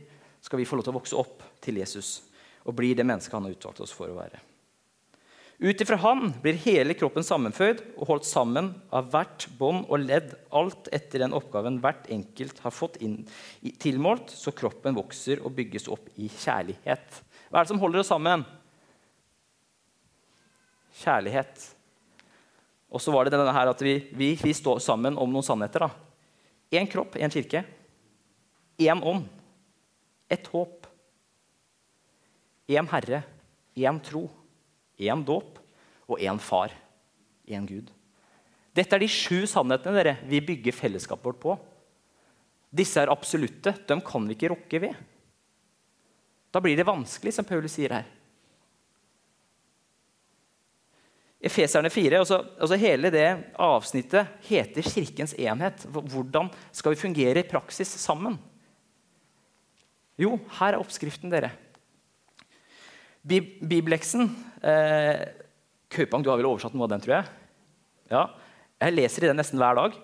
skal 0.44 0.62
vi 0.62 0.68
få 0.70 0.78
lov 0.78 0.86
til 0.86 0.94
å 0.94 1.00
vokse 1.00 1.18
opp 1.18 1.42
til 1.64 1.80
Jesus 1.82 2.20
og 2.68 2.76
bli 2.78 2.92
det 2.98 3.06
mennesket 3.08 3.34
han 3.34 3.48
har 3.48 3.56
utvalgt 3.56 3.82
oss 3.86 3.96
for 3.96 4.12
å 4.12 4.18
være. 4.18 4.42
Ut 5.58 5.82
ifra 5.82 5.98
han 6.04 6.36
blir 6.44 6.60
hele 6.68 6.94
kroppen 6.94 7.26
sammenføyd 7.26 7.80
og 7.96 8.10
holdt 8.12 8.28
sammen 8.30 8.70
av 8.94 9.08
hvert 9.10 9.48
bånd 9.58 9.88
og 9.88 10.04
ledd, 10.04 10.36
alt 10.54 10.86
etter 10.94 11.24
den 11.24 11.34
oppgaven 11.34 11.80
hvert 11.82 12.06
enkelt 12.14 12.60
har 12.62 12.76
fått 12.76 13.00
inn, 13.02 13.24
tilmålt, 13.82 14.30
så 14.30 14.54
kroppen 14.54 14.98
vokser 15.00 15.42
og 15.42 15.56
bygges 15.58 15.90
opp 15.90 16.12
i 16.22 16.30
kjærlighet. 16.30 17.24
Hva 17.50 17.58
er 17.58 17.66
det 17.66 17.72
som 17.72 17.82
holder 17.82 18.04
oss 18.04 18.12
sammen? 18.14 18.46
Kjærlighet. 21.02 21.66
Og 22.88 23.04
så 23.04 23.12
var 23.12 23.26
det 23.26 23.36
denne 23.36 23.54
her 23.54 23.70
at 23.70 23.82
vi, 23.84 23.98
vi, 24.16 24.34
vi 24.40 24.54
står 24.56 24.80
sammen 24.84 25.18
om 25.20 25.32
noen 25.32 25.46
sannheter. 25.46 25.90
Én 26.72 26.88
kropp, 26.90 27.18
én 27.20 27.32
kirke. 27.32 27.66
Én 28.80 29.04
ånd. 29.04 29.28
Ett 30.32 30.48
håp. 30.54 30.88
Én 32.68 32.88
Herre. 32.92 33.24
Én 33.78 34.00
tro 34.04 34.28
én 34.98 35.24
dåp 35.24 35.60
og 36.08 36.20
én 36.20 36.40
far. 36.40 36.74
Én 37.48 37.66
Gud. 37.68 37.92
Dette 38.76 38.96
er 38.96 39.02
de 39.02 39.10
sju 39.10 39.46
sannhetene 39.50 39.98
dere, 39.98 40.18
vi 40.28 40.42
bygger 40.44 40.76
fellesskapet 40.76 41.26
vårt 41.26 41.42
på. 41.42 41.56
Disse 42.70 43.02
er 43.02 43.12
absolutte. 43.14 43.74
Dem 43.88 44.02
kan 44.06 44.28
vi 44.28 44.36
ikke 44.36 44.52
rokke 44.54 44.82
ved. 44.82 44.98
Da 46.52 46.62
blir 46.64 46.78
det 46.78 46.88
vanskelig, 46.88 47.34
som 47.34 47.48
Paulus 47.48 47.78
sier 47.78 47.96
her. 47.96 48.10
Efeserne 51.48 51.90
4, 51.94 52.20
Også, 52.22 52.42
også 52.60 52.78
Hele 52.80 53.12
det 53.14 53.28
avsnittet 53.62 54.28
heter 54.48 54.86
Kirkens 54.86 55.34
enhet. 55.38 55.86
Hvordan 55.92 56.52
skal 56.76 56.94
vi 56.94 57.02
fungere 57.02 57.42
i 57.42 57.48
praksis 57.48 57.90
sammen? 58.02 58.38
Jo, 60.18 60.36
her 60.60 60.74
er 60.74 60.82
oppskriften, 60.82 61.32
dere. 61.32 61.52
Bibeleksen 63.28 64.30
eh, 64.64 65.28
Kaupang, 65.92 66.24
du 66.24 66.32
har 66.32 66.40
vel 66.40 66.50
oversatt 66.50 66.76
noe 66.76 66.88
av 66.88 66.94
den, 66.94 67.04
tror 67.04 67.20
jeg? 67.20 67.34
Ja. 68.12 68.24
Jeg 68.82 68.96
leser 68.96 69.26
i 69.26 69.30
den 69.30 69.40
nesten 69.40 69.60
hver 69.62 69.78
dag. 69.78 69.98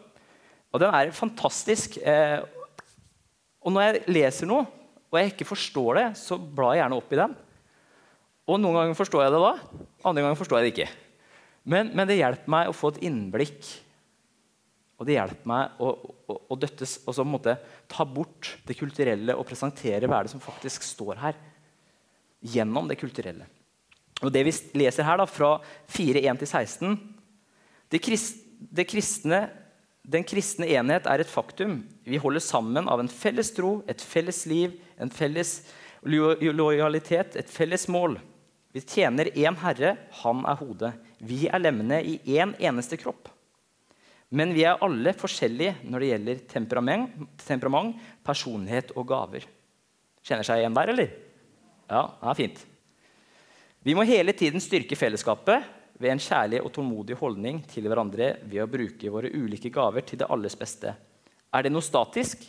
Og 0.73 0.81
den 0.81 0.95
er 0.95 1.13
fantastisk. 1.15 1.97
Eh, 2.01 2.39
og 3.63 3.73
når 3.73 3.85
jeg 3.85 4.03
leser 4.11 4.49
noe, 4.49 4.65
og 5.11 5.19
jeg 5.19 5.33
ikke 5.33 5.47
forstår 5.47 5.99
det, 5.99 6.05
så 6.19 6.39
blar 6.41 6.73
jeg 6.73 6.83
gjerne 6.83 6.99
opp 6.99 7.13
i 7.13 7.19
den. 7.19 7.35
Og 8.49 8.59
noen 8.59 8.79
ganger 8.79 8.97
forstår 8.97 9.23
jeg 9.23 9.33
det 9.35 9.41
da, 9.43 9.51
andre 10.03 10.23
ganger 10.25 10.39
forstår 10.39 10.59
jeg 10.59 10.65
det 10.65 10.73
ikke. 10.73 10.87
Men, 11.63 11.93
men 11.95 12.09
det 12.09 12.19
hjelper 12.19 12.51
meg 12.51 12.69
å 12.69 12.75
få 12.75 12.93
et 12.93 13.03
innblikk. 13.07 13.69
Og 14.99 15.07
det 15.07 15.17
hjelper 15.17 15.49
meg 15.49 15.81
å, 15.83 15.93
å, 16.29 16.37
å 16.53 16.57
døttes, 16.59 16.99
og 17.07 17.15
så 17.15 17.25
måte, 17.27 17.55
ta 17.91 18.05
bort 18.07 18.53
det 18.67 18.77
kulturelle 18.79 19.35
og 19.35 19.47
presentere 19.49 20.07
hva 20.07 20.19
er 20.19 20.27
det 20.27 20.33
som 20.35 20.43
faktisk 20.43 20.85
står 20.85 21.19
her 21.23 21.39
gjennom 22.53 22.87
det 22.87 22.99
kulturelle. 22.99 23.47
Og 24.23 24.31
Det 24.31 24.43
vi 24.47 24.53
leser 24.79 25.07
her, 25.07 25.19
da, 25.19 25.27
fra 25.27 25.57
4.1-16 25.91 26.95
det, 27.91 27.99
krist, 28.03 28.39
det 28.59 28.87
kristne, 28.89 29.45
Den 30.03 30.25
kristne 30.27 30.67
enhet 30.67 31.05
er 31.07 31.21
et 31.23 31.29
faktum. 31.31 31.77
Vi 32.03 32.19
holder 32.19 32.43
sammen 32.43 32.89
av 32.91 32.99
en 32.99 33.07
felles 33.07 33.53
tro, 33.55 33.77
et 33.87 34.01
felles 34.03 34.41
liv, 34.51 34.73
en 34.99 35.07
felles 35.07 35.61
lojalitet, 36.03 37.37
et 37.39 37.47
felles 37.49 37.87
mål. 37.87 38.17
Vi 38.75 38.81
tjener 38.83 39.31
én 39.31 39.55
Herre, 39.61 39.93
han 40.23 40.43
er 40.43 40.59
hodet. 40.59 40.91
Vi 41.23 41.45
er 41.47 41.61
lemmene 41.61 42.01
i 42.03 42.17
én 42.35 42.51
en 42.51 42.55
eneste 42.59 42.97
kropp. 42.99 43.29
Men 44.33 44.53
vi 44.55 44.63
er 44.65 44.81
alle 44.81 45.13
forskjellige 45.13 45.75
når 45.85 46.01
det 46.01 46.09
gjelder 46.09 46.39
temperament, 46.49 47.11
temperament 47.45 47.99
personlighet 48.25 48.91
og 48.97 49.05
gaver. 49.11 49.45
Kjenner 50.25 50.47
seg 50.47 50.63
igjen 50.63 50.75
der, 50.75 50.91
eller? 50.93 51.13
Ja, 51.91 52.07
det 52.17 52.31
er 52.31 52.39
fint. 52.39 52.63
Vi 53.83 53.93
må 53.93 54.05
hele 54.07 54.33
tiden 54.33 54.63
styrke 54.63 54.97
fellesskapet 54.97 55.67
ved 55.99 56.13
en 56.13 56.23
kjærlig 56.23 56.63
og 56.63 56.71
tålmodig 56.73 57.17
holdning 57.19 57.61
til 57.69 57.85
hverandre 57.87 58.33
ved 58.41 58.63
å 58.63 58.69
bruke 58.71 59.11
våre 59.13 59.31
ulike 59.31 59.71
gaver 59.73 60.05
til 60.07 60.23
det 60.23 60.29
alles 60.33 60.57
beste. 60.57 60.95
Er 61.53 61.63
det 61.63 61.71
noe 61.73 61.85
statisk? 61.85 62.41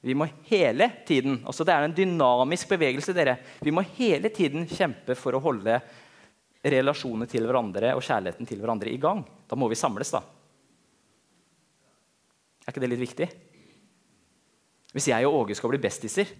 Vi 0.00 0.14
må 0.14 0.28
hele 0.48 0.86
tiden 1.06 1.40
altså 1.42 1.66
Det 1.66 1.74
er 1.74 1.84
en 1.84 1.94
dynamisk 1.94 2.68
bevegelse. 2.70 3.12
dere. 3.12 3.36
Vi 3.60 3.74
må 3.74 3.82
hele 3.98 4.30
tiden 4.30 4.66
kjempe 4.66 5.18
for 5.18 5.34
å 5.34 5.42
holde 5.42 5.80
relasjonene 6.64 7.28
til 7.30 7.46
hverandre 7.46 7.94
og 7.94 8.02
kjærligheten 8.02 8.48
til 8.48 8.60
hverandre 8.62 8.90
i 8.90 9.00
gang. 9.00 9.22
Da 9.48 9.56
må 9.58 9.68
vi 9.70 9.78
samles, 9.78 10.10
da. 10.14 10.22
Er 12.64 12.74
ikke 12.74 12.82
det 12.82 12.90
litt 12.92 13.04
viktig? 13.04 13.28
Hvis 14.92 15.10
jeg 15.10 15.28
og 15.28 15.42
Åge 15.42 15.56
skal 15.56 15.72
bli 15.72 15.80
bestiser, 15.82 16.30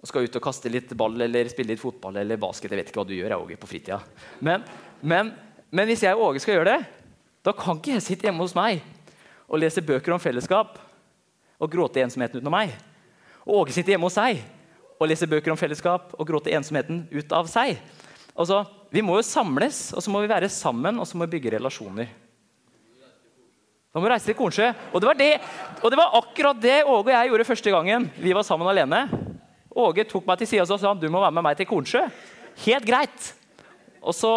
og 0.00 0.08
skal 0.08 0.24
ut 0.24 0.36
og 0.38 0.44
kaste 0.44 0.70
litt 0.72 0.92
ball 0.96 1.18
eller 1.26 1.50
spille 1.52 1.74
litt 1.74 1.82
fotball 1.82 2.16
eller 2.22 2.40
basket. 2.40 2.72
Jeg 2.72 2.80
vet 2.80 2.90
ikke 2.90 3.02
hva 3.02 3.08
du 3.08 3.12
gjør, 3.12 3.34
jeg, 3.34 3.42
Åge, 3.44 3.58
på 3.60 3.68
fritida. 3.68 3.98
Men, 4.40 4.64
men, 5.04 5.34
men, 5.68 5.90
hvis 5.90 6.06
jeg 6.06 6.16
og 6.16 6.30
Åge 6.30 6.40
skal 6.40 6.56
gjøre 6.56 6.72
det, 6.72 6.78
da 7.44 7.52
kan 7.56 7.76
ikke 7.76 7.98
jeg 7.98 8.06
sitte 8.06 8.28
hjemme 8.28 8.44
hos 8.44 8.56
meg 8.56 8.80
og 9.50 9.60
lese 9.60 9.84
bøker 9.84 10.14
om 10.14 10.22
fellesskap 10.22 10.78
og 11.60 11.72
gråte 11.72 12.00
ensomheten 12.00 12.40
utenom 12.40 12.56
meg. 12.56 12.72
Og 13.44 13.62
Åge 13.62 13.76
sitter 13.76 13.96
hjemme 13.96 14.08
hos 14.08 14.16
seg 14.16 14.40
og 15.00 15.08
leser 15.08 15.28
bøker 15.28 15.52
om 15.52 15.60
fellesskap 15.60 16.14
og 16.16 16.28
gråte 16.28 16.52
ensomheten 16.56 17.04
ut 17.12 17.36
av 17.36 17.48
seg. 17.48 17.76
Altså, 18.32 18.62
Vi 18.90 19.02
må 19.06 19.20
jo 19.20 19.26
samles, 19.26 19.92
og 19.94 20.02
så 20.02 20.10
må 20.10 20.22
vi 20.24 20.30
være 20.30 20.50
sammen 20.50 20.98
og 20.98 21.06
så 21.06 21.18
må 21.18 21.26
vi 21.26 21.36
bygge 21.36 21.54
relasjoner. 21.54 22.10
Da 23.90 23.98
må 23.98 24.06
vi 24.06 24.12
reise 24.12 24.28
til 24.28 24.36
Kornsjø. 24.38 24.68
Og 24.92 25.02
det, 25.02 25.08
var 25.08 25.18
det, 25.18 25.30
og 25.82 25.90
det 25.90 25.98
var 25.98 26.16
akkurat 26.18 26.58
det 26.62 26.76
Åge 26.84 27.10
og 27.10 27.10
jeg 27.10 27.30
gjorde 27.30 27.46
første 27.48 27.72
gangen 27.74 28.06
vi 28.22 28.34
var 28.34 28.46
sammen 28.46 28.70
alene. 28.70 29.04
Åge 29.70 30.04
tok 30.10 30.26
meg 30.26 30.38
til 30.38 30.50
sida 30.50 30.66
og 30.66 30.82
sa 30.82 30.94
du 30.94 31.08
må 31.10 31.22
være 31.22 31.34
med 31.34 31.46
meg 31.46 31.58
til 31.58 31.66
Kornsjø. 31.70 32.04
Helt 32.66 32.86
greit. 32.86 33.32
Og 34.00 34.14
Så 34.16 34.30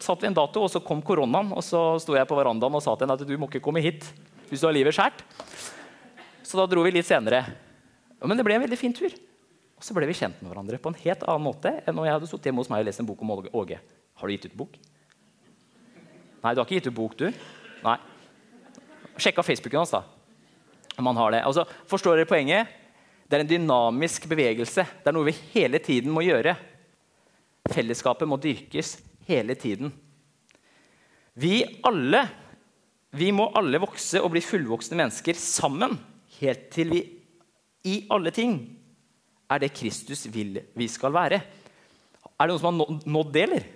satt 0.00 0.22
vi 0.22 0.30
en 0.30 0.36
dato, 0.36 0.62
og 0.64 0.70
så 0.72 0.80
kom 0.80 1.02
koronaen. 1.04 1.52
og 1.52 1.62
Så 1.62 1.98
sto 2.02 2.14
jeg 2.16 2.26
på 2.26 2.38
verandaen 2.38 2.74
og 2.74 2.82
sa 2.82 2.94
til 2.94 3.06
henne 3.06 3.18
at 3.18 3.26
du 3.26 3.34
må 3.38 3.50
ikke 3.50 3.62
komme 3.62 3.82
hit 3.84 4.06
hvis 4.50 4.62
du 4.62 4.66
har 4.66 4.74
livet 4.74 4.94
skjært. 4.96 5.22
Så 6.42 6.58
da 6.58 6.66
dro 6.66 6.82
vi 6.82 6.94
litt 6.94 7.06
senere. 7.06 7.44
Men 8.24 8.38
det 8.38 8.46
ble 8.46 8.56
en 8.58 8.64
veldig 8.64 8.78
fin 8.78 8.94
tur. 8.94 9.12
Og 9.78 9.86
så 9.86 9.94
ble 9.96 10.08
vi 10.10 10.16
kjent 10.18 10.38
med 10.42 10.50
hverandre 10.50 10.78
på 10.82 10.90
en 10.90 10.98
helt 11.02 11.22
annen 11.24 11.46
måte 11.46 11.70
enn 11.84 11.96
når 11.96 12.06
jeg 12.06 12.16
hadde 12.16 12.30
sittet 12.30 12.50
hjemme 12.50 12.62
hos 12.62 12.70
meg 12.72 12.82
og 12.82 12.88
lest 12.90 13.02
en 13.02 13.08
bok 13.08 13.22
om 13.24 13.32
Åge. 13.32 13.78
Har 14.20 14.28
du 14.28 14.34
gitt 14.34 14.48
ut 14.50 14.58
bok? 14.60 14.76
Nei, 16.40 16.52
du 16.52 16.60
har 16.60 16.66
ikke 16.66 16.78
gitt 16.78 16.90
ut 16.90 16.96
bok, 16.96 17.16
du? 17.18 17.30
Nei. 17.84 17.96
Sjekka 19.20 19.44
Facebooken 19.44 19.82
hans, 19.82 19.94
da. 19.96 20.04
Man 21.00 21.16
har 21.16 21.32
det. 21.32 21.40
Altså, 21.48 21.64
forstår 21.88 22.20
dere 22.20 22.28
poenget? 22.28 22.68
Det 23.24 23.38
er 23.38 23.44
en 23.44 23.50
dynamisk 23.50 24.26
bevegelse. 24.28 24.84
Det 25.00 25.08
er 25.08 25.16
noe 25.16 25.28
vi 25.30 25.36
hele 25.54 25.80
tiden 25.80 26.12
må 26.12 26.24
gjøre. 26.26 26.56
Fellesskapet 27.70 28.28
må 28.28 28.36
dyrkes 28.40 28.98
hele 29.28 29.56
tiden. 29.56 29.92
Vi 31.40 31.62
alle 31.86 32.26
vi 33.16 33.32
må 33.34 33.48
alle 33.58 33.80
vokse 33.82 34.20
og 34.22 34.30
bli 34.34 34.42
fullvoksne 34.44 34.98
mennesker 35.00 35.34
sammen, 35.38 35.96
helt 36.38 36.68
til 36.70 36.92
vi 36.94 37.00
i 37.90 37.96
alle 38.12 38.30
ting 38.34 38.54
er 39.50 39.62
det 39.62 39.72
Kristus 39.74 40.28
vil 40.30 40.60
vi 40.78 40.86
skal 40.90 41.14
være. 41.14 41.40
Er 41.40 42.46
det 42.46 42.52
noen 42.52 42.60
som 42.62 42.68
har 42.70 43.00
nådd 43.10 43.32
det, 43.34 43.42
eller? 43.48 43.66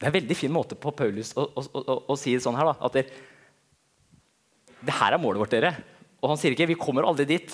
Det 0.00 0.06
er 0.06 0.14
en 0.14 0.16
veldig 0.16 0.36
fin 0.38 0.52
måte 0.52 0.78
på 0.80 0.94
Paulus 0.96 1.34
å, 1.36 1.44
å, 1.44 1.62
å, 1.76 1.96
å 2.08 2.14
si 2.16 2.32
det 2.32 2.40
sånn 2.40 2.56
her. 2.56 2.70
Da, 2.70 2.88
at 2.88 2.94
det, 2.96 3.02
det 4.80 4.94
her 4.96 5.12
er 5.12 5.20
målet 5.20 5.42
vårt, 5.42 5.52
dere. 5.52 5.74
Og 6.24 6.32
han 6.32 6.40
sier 6.40 6.56
ikke 6.56 6.70
'vi 6.70 6.80
kommer 6.80 7.04
aldri 7.04 7.26
dit', 7.28 7.52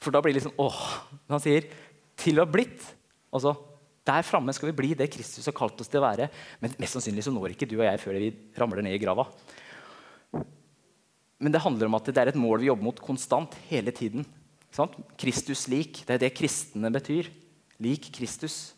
for 0.00 0.12
da 0.12 0.22
blir 0.24 0.32
det 0.32 0.40
liksom 0.40 0.56
åh. 0.56 0.80
Men 1.26 1.36
han 1.36 1.44
sier 1.44 1.68
'til 2.16 2.40
å 2.40 2.46
ha 2.46 2.52
blitt'. 2.52 2.94
Altså, 3.28 3.52
der 4.06 4.24
framme 4.24 4.54
skal 4.54 4.70
vi 4.70 4.78
bli 4.78 4.94
det 4.94 5.10
Kristus 5.12 5.44
har 5.44 5.56
kalt 5.56 5.80
oss 5.80 5.90
til 5.92 6.00
å 6.00 6.06
være. 6.06 6.30
Men 6.62 6.72
mest 6.78 6.96
sannsynlig 6.96 7.24
så 7.26 7.34
når 7.34 7.52
ikke 7.52 7.68
du 7.68 7.76
og 7.80 7.88
jeg 7.88 8.00
før 8.00 8.16
vi 8.20 8.32
ramler 8.56 8.82
ned 8.86 8.94
i 8.94 9.02
grava. 9.02 9.26
Men 11.36 11.52
det 11.52 11.60
handler 11.60 11.90
om 11.90 11.98
at 11.98 12.08
det 12.08 12.22
er 12.22 12.30
et 12.32 12.38
mål 12.40 12.62
vi 12.62 12.70
jobber 12.70 12.86
mot 12.86 13.00
konstant 13.00 13.52
hele 13.68 13.92
tiden. 13.92 14.24
Kristus 15.18 15.66
lik. 15.68 16.04
Det 16.06 16.16
er 16.16 16.22
det 16.22 16.36
kristne 16.36 16.88
betyr. 16.92 17.28
Lik 17.82 18.12
Kristus. 18.14 18.75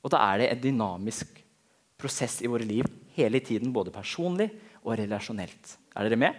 Og 0.00 0.12
da 0.12 0.20
er 0.30 0.42
det 0.42 0.50
en 0.50 0.62
dynamisk 0.64 1.40
prosess 2.00 2.40
i 2.40 2.48
våre 2.48 2.64
liv 2.64 2.86
hele 3.16 3.40
tiden, 3.44 3.72
både 3.72 3.92
personlig 3.92 4.48
og 4.80 4.96
relasjonelt. 4.98 5.76
Er 5.94 6.06
dere 6.06 6.20
med? 6.20 6.36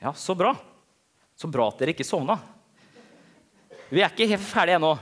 Ja, 0.00 0.14
så 0.16 0.34
bra. 0.38 0.54
Så 1.36 1.50
bra 1.52 1.68
at 1.68 1.80
dere 1.80 1.92
ikke 1.92 2.06
sovna. 2.06 2.38
Vi 3.92 4.00
er 4.00 4.08
ikke 4.08 4.30
helt 4.30 4.44
ferdige 4.46 4.78
ennå. 4.80 4.94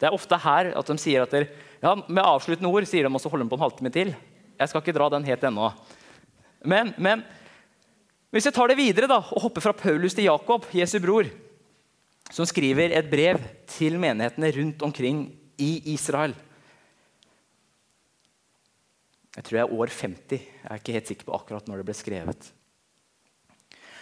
Det 0.00 0.08
er 0.08 0.16
ofte 0.16 0.38
her 0.40 0.70
at 0.80 0.88
de 0.88 0.96
sier 1.00 1.26
at 1.26 1.34
dere, 1.34 1.50
ja, 1.80 1.94
Med 2.08 2.24
avsluttende 2.24 2.70
ord 2.72 2.86
sier 2.88 3.04
de 3.04 3.12
også 3.12 3.30
holder 3.32 3.46
de 3.46 3.52
på 3.52 3.58
en 3.58 3.64
halvtime 3.64 3.92
til. 3.92 4.14
Jeg 4.60 4.68
skal 4.68 4.82
ikke 4.82 4.96
dra 4.96 5.08
den 5.12 5.24
helt 5.24 5.44
ennå. 5.44 5.70
Men, 6.64 6.92
men 7.00 7.22
hvis 8.32 8.46
jeg 8.46 8.54
tar 8.56 8.68
det 8.68 8.78
videre 8.78 9.08
da, 9.10 9.18
og 9.20 9.46
hopper 9.46 9.64
fra 9.64 9.72
Paulus 9.76 10.14
til 10.16 10.28
Jakob, 10.28 10.68
Jesu 10.76 10.98
bror, 11.02 11.28
som 12.30 12.46
skriver 12.46 12.92
et 12.94 13.08
brev 13.10 13.40
til 13.66 13.96
menighetene 14.00 14.52
rundt 14.54 14.84
omkring 14.86 15.24
i 15.60 15.94
Israel 15.94 16.34
Jeg 19.36 19.46
tror 19.46 19.56
jeg 19.56 19.62
er 19.62 19.76
år 19.78 19.92
50. 19.94 20.40
Jeg 20.40 20.66
er 20.66 20.80
ikke 20.80 20.94
helt 20.96 21.10
sikker 21.10 21.28
på 21.28 21.36
akkurat 21.36 21.68
når 21.70 21.80
det 21.80 21.86
ble 21.86 21.94
skrevet. 21.94 22.48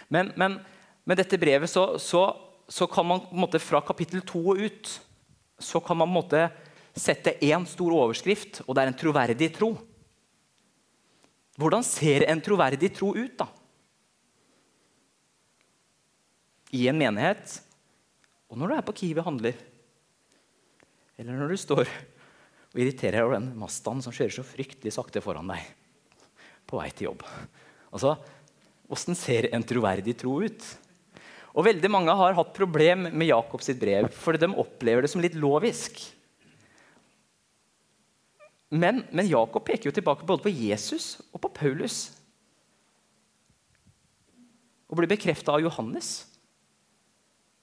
Men, 0.09 0.31
men 0.33 0.57
med 1.05 1.21
dette 1.21 1.37
brevet 1.41 1.69
så, 1.69 1.99
så, 2.01 2.23
så 2.65 2.87
kan 2.89 3.05
man 3.05 3.21
måte, 3.37 3.61
fra 3.61 3.81
kapittel 3.85 4.25
2 4.25 4.41
og 4.41 4.63
ut 4.65 4.95
så 5.59 5.81
kan 5.83 5.99
man 6.01 6.09
måte 6.09 6.47
sette 6.97 7.35
én 7.45 7.65
stor 7.69 7.93
overskrift, 7.93 8.63
og 8.65 8.73
det 8.73 8.83
er 8.83 8.91
en 8.91 8.99
troverdig 8.99 9.51
tro. 9.55 9.73
Hvordan 11.59 11.83
ser 11.85 12.25
en 12.31 12.41
troverdig 12.41 12.89
tro 12.95 13.11
ut, 13.15 13.35
da? 13.37 13.47
I 16.73 16.87
en 16.89 16.99
menighet, 16.99 17.59
og 18.49 18.57
når 18.57 18.71
du 18.71 18.75
er 18.77 18.85
på 18.87 18.95
Kiwi 19.01 19.25
handler. 19.25 19.68
Eller 21.19 21.35
når 21.35 21.51
du 21.51 21.59
står 21.59 21.83
og 21.83 22.79
irriterer 22.79 23.25
over 23.25 23.35
den 23.35 23.51
Mazdaen 23.59 24.01
som 24.05 24.13
kjører 24.15 24.37
så 24.37 24.45
fryktelig 24.47 24.93
sakte 24.95 25.23
foran 25.23 25.49
deg 25.51 25.65
på 26.69 26.77
vei 26.79 26.87
til 26.93 27.09
jobb. 27.09 27.25
Altså, 27.91 28.15
Åssen 28.89 29.17
ser 29.17 29.51
en 29.53 29.65
troverdig 29.65 30.15
tro 30.17 30.39
ut? 30.41 30.63
Og 31.53 31.65
Veldig 31.67 31.89
mange 31.91 32.13
har 32.15 32.37
hatt 32.37 32.55
problem 32.55 33.09
med 33.11 33.27
Jakobs 33.29 33.69
brev, 33.77 34.07
fordi 34.15 34.41
de 34.45 34.49
opplever 34.63 35.05
det 35.05 35.11
som 35.11 35.21
litt 35.21 35.37
lovisk. 35.37 35.99
Men, 38.69 39.03
men, 39.09 39.29
Jakob 39.29 39.65
peker 39.65 39.89
jo 39.89 39.95
tilbake 39.97 40.25
både 40.29 40.45
på 40.45 40.53
Jesus 40.53 41.17
og 41.33 41.41
på 41.41 41.51
Paulus. 41.57 41.99
Og 44.89 44.97
blir 44.97 45.09
bekrefta 45.09 45.55
av 45.55 45.63
Johannes. 45.65 46.29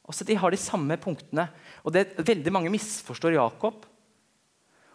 Altså, 0.07 0.27
de 0.27 0.39
har 0.39 0.55
de 0.55 0.59
samme 0.61 0.99
punktene. 1.03 1.49
Og 1.87 1.95
det, 1.95 2.09
Veldig 2.19 2.53
mange 2.55 2.73
misforstår 2.73 3.39
Jakob 3.39 3.87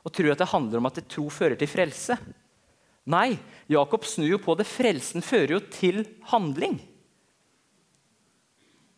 og 0.02 0.14
tror 0.16 0.32
at 0.34 0.42
det 0.42 0.50
handler 0.50 0.82
om 0.82 0.90
at 0.90 0.98
det 0.98 1.10
tro 1.14 1.28
fører 1.30 1.54
til 1.60 1.70
frelse. 1.70 2.16
Nei, 3.14 3.36
Jakob 3.70 4.06
snur 4.10 4.32
jo 4.32 4.40
på 4.42 4.56
det. 4.58 4.66
Frelsen 4.66 5.22
fører 5.22 5.56
jo 5.56 5.60
til 5.74 6.02
handling. 6.32 6.80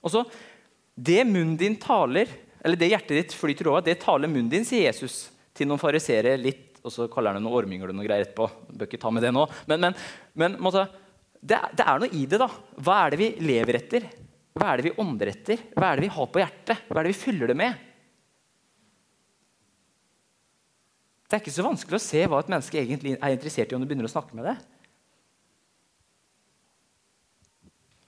Og 0.04 0.12
så, 0.12 0.24
Det 0.96 1.24
munnen 1.26 1.58
din 1.58 1.76
taler, 1.76 2.30
eller 2.64 2.78
det 2.78 2.92
hjertet 2.92 3.18
ditt 3.18 3.34
flyter 3.36 3.68
over, 3.68 3.82
det 3.82 4.00
taler 4.00 4.30
munnen 4.30 4.52
din, 4.52 4.66
sier 4.66 4.86
Jesus 4.86 5.32
til 5.54 5.68
noen 5.68 5.82
fariseere 5.82 6.38
litt 6.38 6.74
og 6.84 6.92
så 6.92 7.08
kaller 7.12 7.32
han 7.32 7.40
det 7.40 7.48
noe 7.48 7.62
ormyngel 7.62 7.94
og 7.94 7.96
noe 7.96 8.06
greier 8.06 8.26
etterpå. 8.26 8.50
Bør 8.76 8.90
ikke 8.90 9.00
ta 9.00 9.12
med 9.14 9.24
det 9.24 9.32
nå. 9.36 9.46
Men, 9.72 9.86
men, 9.86 9.96
men 10.40 10.58
måtte, 10.64 10.84
det, 11.40 11.60
det, 11.80 11.86
er 11.86 12.02
noe 12.04 12.12
i 12.12 12.26
det. 12.28 12.40
da. 12.42 12.50
Hva 12.84 12.98
er 13.06 13.14
det 13.14 13.20
vi 13.22 13.30
lever 13.48 13.80
etter? 13.80 14.10
Hva 14.54 14.70
er 14.70 14.80
det 14.80 14.86
vi 14.90 14.98
ånder 15.02 15.32
etter? 15.32 15.64
Hva 15.74 15.90
er 15.90 15.98
det 15.98 16.06
vi 16.06 16.14
har 16.14 16.30
på 16.30 16.42
hjertet? 16.42 16.86
Hva 16.90 17.00
er 17.00 17.08
det 17.08 17.14
vi 17.16 17.22
fyller 17.24 17.50
det 17.50 17.58
med? 17.58 17.82
Det 21.26 21.40
er 21.40 21.42
ikke 21.42 21.56
så 21.56 21.66
vanskelig 21.66 21.98
å 21.98 22.04
se 22.06 22.20
hva 22.30 22.40
et 22.44 22.50
menneske 22.54 22.78
egentlig 22.78 23.16
er 23.16 23.34
interessert 23.34 23.72
i 23.72 23.76
om 23.78 23.82
du 23.82 23.88
begynner 23.90 24.06
å 24.06 24.14
snakke 24.14 24.38
med 24.38 24.46
det. 24.46 24.58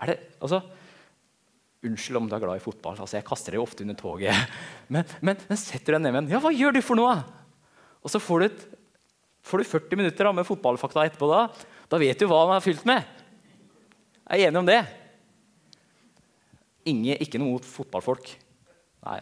Er 0.03 0.11
det, 0.11 0.17
altså, 0.43 0.61
Unnskyld 1.85 2.17
om 2.17 2.27
du 2.29 2.33
er 2.33 2.41
glad 2.41 2.57
i 2.57 2.63
fotball. 2.63 2.97
altså 2.97 3.17
Jeg 3.19 3.25
kaster 3.27 3.53
det 3.53 3.61
ofte 3.61 3.83
under 3.85 3.97
toget. 3.97 4.53
Men, 4.93 5.05
men, 5.21 5.37
men 5.49 5.57
setter 5.57 5.95
deg 5.95 6.01
ned 6.01 6.13
med 6.13 6.23
en 6.23 6.31
Ja, 6.35 6.39
hva 6.41 6.51
gjør 6.53 6.73
du 6.73 6.79
for 6.85 6.97
noe? 6.97 7.13
Og 8.05 8.11
så 8.13 8.21
får 8.21 8.41
du, 8.41 8.45
et, 8.45 8.63
får 9.45 9.61
du 9.61 9.69
40 9.69 9.99
minutter 10.01 10.29
med 10.33 10.45
fotballfakta 10.45 11.07
etterpå. 11.09 11.29
Da 11.29 11.47
Da 11.89 11.99
vet 12.01 12.21
du 12.21 12.25
hva 12.29 12.43
han 12.43 12.55
er 12.55 12.65
fylt 12.65 12.85
med. 12.89 13.05
Jeg 14.25 14.45
Er 14.45 14.49
enig 14.49 14.61
om 14.61 14.69
det? 14.69 14.79
Inge, 16.89 17.17
ikke 17.21 17.41
noe 17.41 17.55
mot 17.55 17.65
fotballfolk. 17.65 18.29
Nei, 19.05 19.19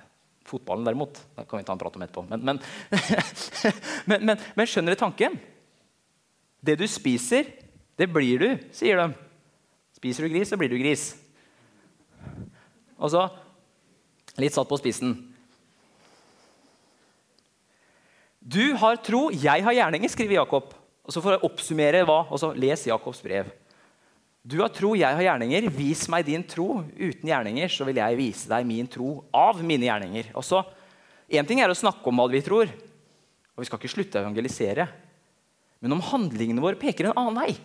fotballen 0.47 0.87
derimot. 0.87 1.19
Det 1.37 1.47
kan 1.49 1.61
vi 1.61 1.67
ta 1.67 1.75
en 1.75 1.81
prat 1.81 1.97
om 1.97 2.05
etterpå. 2.05 2.25
Men, 2.29 2.43
men, 2.49 2.61
men, 4.09 4.25
men, 4.31 4.47
men 4.57 4.69
skjønner 4.69 4.95
du 4.95 4.99
tanken? 4.99 5.37
Det 6.63 6.77
du 6.79 6.85
spiser, 6.87 7.49
det 7.99 8.09
blir 8.11 8.43
du, 8.43 8.49
sier 8.75 8.99
de. 8.99 9.07
Spiser 9.95 10.27
du 10.27 10.33
gris, 10.33 10.49
så 10.51 10.59
blir 10.59 10.71
du 10.71 10.79
gris. 10.81 11.11
Og 12.99 13.11
så, 13.11 13.27
litt 14.39 14.55
satt 14.55 14.69
på 14.69 14.79
spissen 14.79 15.17
Du 18.43 18.73
har 18.79 18.97
tro, 19.03 19.29
jeg 19.31 19.63
har 19.63 19.75
gjerninger, 19.75 20.11
skriver 20.11 20.41
Jakob. 20.41 20.73
Og 21.03 21.15
så 21.15 21.21
får 21.23 21.37
jeg 21.37 21.47
oppsummere 21.47 22.01
hva, 22.07 22.25
og 22.27 22.39
så 22.39 22.51
Les 22.55 22.87
Jakobs 22.89 23.21
brev. 23.23 23.47
Du 24.43 24.57
har 24.59 24.71
tro, 24.75 24.91
jeg 24.99 25.15
har 25.15 25.23
gjerninger. 25.23 25.69
Vis 25.71 26.03
meg 26.11 26.25
din 26.27 26.43
tro. 26.43 26.81
Uten 26.99 27.29
gjerninger 27.29 27.71
så 27.71 27.87
vil 27.87 28.01
jeg 28.01 28.19
vise 28.19 28.49
deg 28.51 28.65
min 28.67 28.89
tro 28.91 29.21
av 29.31 29.61
mine 29.63 29.87
gjerninger. 29.87 30.33
Og 30.35 30.43
så, 30.43 30.63
Én 31.33 31.47
ting 31.47 31.61
er 31.63 31.71
å 31.71 31.77
snakke 31.77 32.03
om 32.11 32.19
hva 32.19 32.27
vi 32.29 32.43
tror, 32.45 32.67
og 32.67 33.61
vi 33.61 33.65
skal 33.65 33.79
ikke 33.79 33.89
slutte 33.89 34.19
å 34.19 34.25
evangelisere. 34.25 34.85
Men 35.81 35.95
om 35.95 36.03
handlingene 36.03 36.61
våre 36.61 36.77
peker 36.77 37.09
en 37.09 37.17
annen 37.17 37.39
vei 37.41 37.55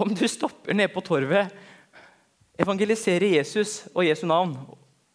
Om 0.00 0.12
du 0.14 0.22
stopper 0.28 0.76
ned 0.76 0.92
på 0.94 1.02
torvet, 1.04 1.50
evangeliserer 2.60 3.34
Jesus 3.34 3.84
og 3.92 4.04
Jesu 4.06 4.24
navn 4.30 4.54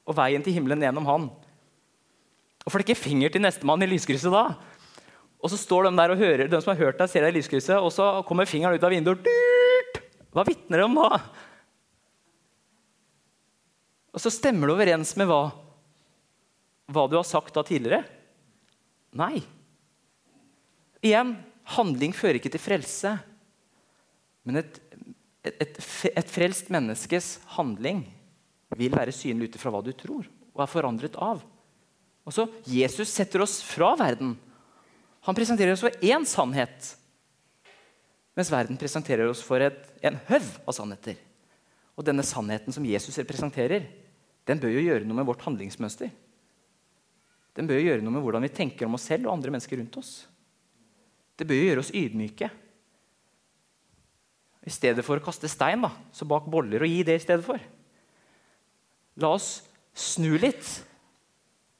og 0.03 0.17
veien 0.17 0.43
til 0.43 0.57
himmelen 0.57 0.83
gjennom 0.83 1.07
Han, 1.07 1.29
og 2.65 2.73
flekker 2.73 2.97
finger 2.97 3.31
til 3.31 3.43
nestemann 3.43 3.85
i 3.85 3.89
lyskrysset 3.89 4.33
da. 4.33 4.57
Og 5.39 5.51
så 5.51 5.59
står 5.59 5.87
de 5.87 5.95
der 5.99 6.13
og 6.13 6.19
hører, 6.19 6.49
de 6.51 6.59
som 6.59 6.73
har 6.73 6.81
hørt 6.81 6.99
deg, 6.99 7.11
ser 7.11 7.23
deg 7.23 7.33
i 7.33 7.39
lyskrysset, 7.39 7.77
og 7.79 7.93
så 7.95 8.09
kommer 8.27 8.49
fingeren 8.49 8.75
ut 8.75 8.83
av 8.83 8.91
vinduet. 8.91 9.29
Hva 10.35 10.45
vitner 10.47 10.81
det 10.81 10.87
om 10.87 10.97
hva? 10.99 11.19
Og 14.13 14.21
så 14.21 14.31
stemmer 14.33 14.69
det 14.69 14.75
overens 14.75 15.13
med 15.19 15.29
hva, 15.29 15.43
hva 16.89 17.05
du 17.09 17.17
har 17.17 17.27
sagt 17.27 17.55
da 17.55 17.63
tidligere. 17.65 18.03
Nei. 19.17 19.41
Igjen 21.05 21.35
handling 21.75 22.13
fører 22.17 22.39
ikke 22.39 22.51
til 22.53 22.61
frelse. 22.61 23.13
Men 24.47 24.61
et, 24.63 24.79
et, 25.45 25.79
et, 26.09 26.29
frelst 26.29 26.71
menneskes 26.73 27.37
handling 27.55 28.03
vil 28.77 28.93
være 28.93 29.13
synlig 29.15 29.49
ut 29.49 29.57
ifra 29.59 29.73
hva 29.73 29.81
du 29.85 29.91
tror, 29.97 30.27
og 30.53 30.63
er 30.63 30.69
forandret 30.69 31.17
av. 31.21 31.41
Altså, 32.27 32.45
Jesus 32.69 33.09
setter 33.09 33.41
oss 33.45 33.59
fra 33.65 33.95
verden. 33.97 34.35
Han 35.25 35.37
presenterer 35.37 35.73
oss 35.73 35.83
for 35.85 36.05
én 36.05 36.25
sannhet, 36.29 36.93
mens 38.37 38.51
verden 38.53 38.79
presenterer 38.79 39.29
oss 39.29 39.41
for 39.45 39.61
et, 39.63 39.79
en 40.05 40.19
høv 40.29 40.47
av 40.65 40.75
sannheter. 40.75 41.17
Og 41.99 42.05
denne 42.07 42.23
sannheten 42.23 42.73
som 42.75 42.85
Jesus 42.87 43.17
representerer, 43.19 43.87
den 44.47 44.61
bør 44.61 44.71
jo 44.73 44.85
gjøre 44.85 45.07
noe 45.07 45.19
med 45.19 45.27
vårt 45.27 45.43
handlingsmønster. 45.45 46.11
Den 47.57 47.67
bør 47.67 47.81
jo 47.81 47.89
gjøre 47.89 48.05
noe 48.05 48.15
med 48.15 48.23
hvordan 48.23 48.45
vi 48.45 48.53
tenker 48.55 48.87
om 48.87 48.95
oss 48.95 49.09
selv 49.09 49.27
og 49.27 49.35
andre 49.35 49.51
mennesker 49.51 49.81
rundt 49.81 49.97
oss. 49.99 50.13
Det 51.35 51.47
bør 51.47 51.59
jo 51.59 51.67
gjøre 51.67 51.83
oss 51.83 51.93
ydmyke. 51.95 52.49
I 54.63 54.71
stedet 54.73 55.03
for 55.07 55.19
å 55.19 55.23
kaste 55.23 55.49
stein, 55.51 55.83
da, 55.83 55.91
så 56.15 56.27
bak 56.27 56.47
boller 56.51 56.83
og 56.83 56.91
gi 56.91 57.03
det 57.07 57.17
i 57.19 57.23
stedet 57.23 57.45
for. 57.45 57.59
La 59.19 59.33
oss 59.35 59.51
snu 59.97 60.31
litt 60.39 60.67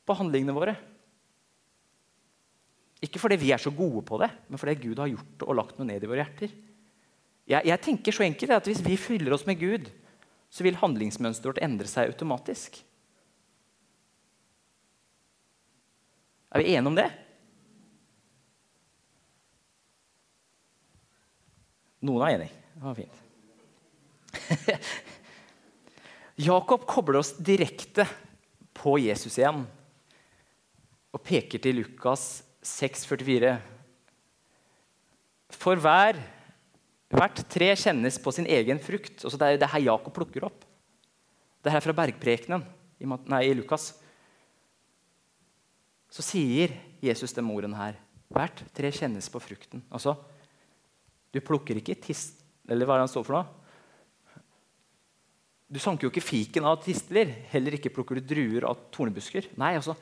på 0.08 0.16
handlingene 0.18 0.56
våre. 0.56 0.76
Ikke 3.04 3.22
fordi 3.22 3.38
vi 3.40 3.54
er 3.56 3.62
så 3.62 3.72
gode 3.72 4.02
på 4.06 4.20
det, 4.20 4.28
men 4.50 4.60
fordi 4.60 4.76
Gud 4.82 5.00
har 5.00 5.08
gjort 5.12 5.32
det 5.40 5.48
og 5.48 5.56
lagt 5.56 5.78
noe 5.80 5.88
ned 5.88 6.04
i 6.04 6.10
våre 6.10 6.26
hjerter. 6.26 6.52
Jeg, 7.50 7.66
jeg 7.66 7.82
tenker 7.82 8.14
så 8.14 8.26
enkelt 8.28 8.52
at 8.54 8.68
Hvis 8.70 8.84
vi 8.86 8.98
fyller 9.00 9.34
oss 9.34 9.48
med 9.48 9.60
Gud, 9.62 9.88
så 10.50 10.66
vil 10.66 10.78
handlingsmønsteret 10.82 11.54
vårt 11.54 11.64
endre 11.64 11.88
seg 11.90 12.12
automatisk. 12.12 12.82
Er 16.50 16.64
vi 16.64 16.74
enige 16.74 16.90
om 16.90 16.98
det? 16.98 17.08
Noen 22.10 22.26
er 22.26 22.36
enig. 22.38 22.50
Det 22.74 22.84
var 22.84 22.98
fint. 22.98 23.18
Jakob 26.50 26.86
kobler 26.90 27.20
oss 27.20 27.34
direkte 27.38 28.06
på 28.78 28.96
Jesus 29.04 29.38
igjen 29.38 29.66
og 31.10 31.24
peker 31.26 31.60
til 31.62 31.82
Lukas 31.82 32.40
6,44. 32.66 33.54
For 35.56 35.80
hver, 35.82 36.20
hvert 37.10 37.42
tre 37.50 37.70
kjennes 37.80 38.20
på 38.22 38.34
sin 38.36 38.50
egen 38.50 38.82
frukt. 38.84 39.24
Altså 39.24 39.40
det 39.40 39.48
er 39.48 39.62
det 39.62 39.72
her 39.74 39.88
Jakob 39.88 40.14
plukker 40.16 40.46
opp. 40.50 40.66
Det 41.64 41.72
her 41.72 41.82
er 41.82 41.88
fra 41.88 41.96
bergprekenen 41.96 42.64
i, 43.00 43.08
i 43.08 43.56
Lukas. 43.58 43.92
Så 46.10 46.26
sier 46.26 46.74
Jesus 47.04 47.34
de 47.36 47.44
ordene 47.44 47.78
her. 47.78 47.98
Hvert 48.30 48.62
tre 48.76 48.92
kjennes 48.94 49.30
på 49.32 49.42
frukten. 49.42 49.82
Altså, 49.90 50.16
du 51.34 51.42
plukker 51.42 51.80
ikke 51.80 51.98
tist... 52.02 52.38
Eller 52.70 52.86
hva 52.86 52.96
er 52.96 53.02
det 53.02 53.08
han 53.08 53.12
står 53.12 53.26
for 53.26 53.40
noe? 53.40 53.56
Du 55.70 55.80
sanker 55.82 56.06
jo 56.06 56.12
ikke 56.12 56.26
fiken 56.26 56.66
av 56.66 56.80
tistler. 56.82 57.32
Heller 57.50 57.78
ikke 57.78 57.92
plukker 57.94 58.18
du 58.18 58.26
druer 58.26 58.66
av 58.70 58.78
tornebusker. 58.94 59.50
Nei, 59.62 59.76
altså, 59.78 59.96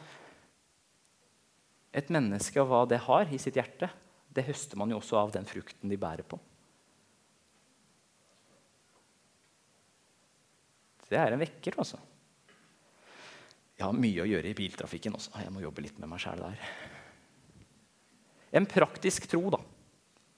et 1.98 2.12
menneske 2.14 2.62
og 2.62 2.70
hva 2.70 2.84
det 2.90 3.02
har 3.08 3.32
i 3.34 3.40
sitt 3.42 3.58
hjerte, 3.58 3.90
det 4.30 4.46
høster 4.46 4.78
man 4.78 4.92
jo 4.94 5.00
også 5.00 5.18
av 5.18 5.34
den 5.34 5.48
frukten 5.50 5.90
de 5.90 5.98
bærer 5.98 6.28
på. 6.28 6.38
Det 11.08 11.18
er 11.18 11.34
en 11.34 11.42
vekker, 11.42 11.78
altså. 11.80 11.98
Jeg 13.78 13.86
har 13.86 13.96
mye 13.96 14.24
å 14.24 14.28
gjøre 14.28 14.52
i 14.52 14.58
biltrafikken 14.58 15.16
også. 15.16 15.38
Jeg 15.40 15.54
må 15.54 15.64
jobbe 15.64 15.86
litt 15.86 16.00
med 16.02 16.10
meg 16.12 16.22
sjæl 16.22 16.42
der. 16.44 16.64
En 18.58 18.68
praktisk 18.70 19.28
tro, 19.32 19.44
da. 19.54 19.62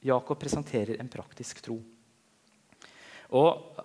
Jakob 0.06 0.40
presenterer 0.40 1.00
en 1.02 1.12
praktisk 1.12 1.64
tro. 1.66 1.80
Og 3.36 3.82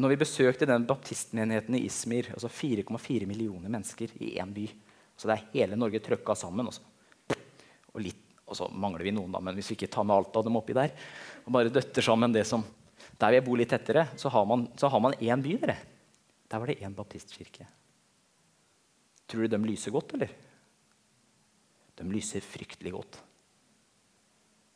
når 0.00 0.12
vi 0.12 0.20
besøkte 0.24 0.68
den 0.68 0.86
baptistmenigheten 0.88 1.76
i 1.76 1.84
Ismir, 1.86 2.32
altså 2.34 2.50
4,4 2.52 3.28
millioner 3.28 3.72
mennesker 3.72 4.12
i 4.24 4.34
én 4.40 4.52
by 4.56 4.66
Så 5.16 5.28
det 5.28 5.36
er 5.36 5.48
hele 5.52 5.78
Norge 5.78 6.00
trøkka 6.02 6.36
sammen. 6.38 6.68
Også. 6.70 6.84
Og, 7.92 7.98
litt, 8.02 8.22
og 8.46 8.58
så 8.58 8.68
mangler 8.72 9.06
vi 9.06 9.14
noen, 9.14 9.32
da, 9.34 9.40
men 9.44 9.56
hvis 9.58 9.72
vi 9.72 9.78
ikke 9.80 9.90
tar 9.92 10.06
med 10.08 10.16
alt 10.16 10.38
av 10.38 10.46
dem 10.46 10.58
oppi 10.58 10.76
der, 10.76 10.94
og 11.44 11.50
bare 11.54 11.72
døtter 11.72 12.04
sammen 12.04 12.34
det 12.34 12.46
som 12.48 12.64
Der 13.18 13.34
vi 13.34 13.40
bor 13.44 13.58
litt 13.58 13.70
tettere, 13.70 14.06
så 14.18 14.30
har 14.32 14.44
man, 14.46 14.64
så 14.78 14.88
har 14.88 15.00
man 15.02 15.14
én 15.14 15.42
by. 15.42 15.52
Dere. 15.60 15.74
Der 16.50 16.58
var 16.58 16.66
det 16.66 16.80
én 16.82 16.94
baptistkirke. 16.94 17.66
Tror 19.26 19.42
du 19.42 19.52
de 19.52 19.60
lyser 19.62 19.94
godt, 19.94 20.14
eller? 20.14 20.32
De 21.98 22.06
lyser 22.10 22.42
fryktelig 22.42 22.92
godt. 22.94 23.18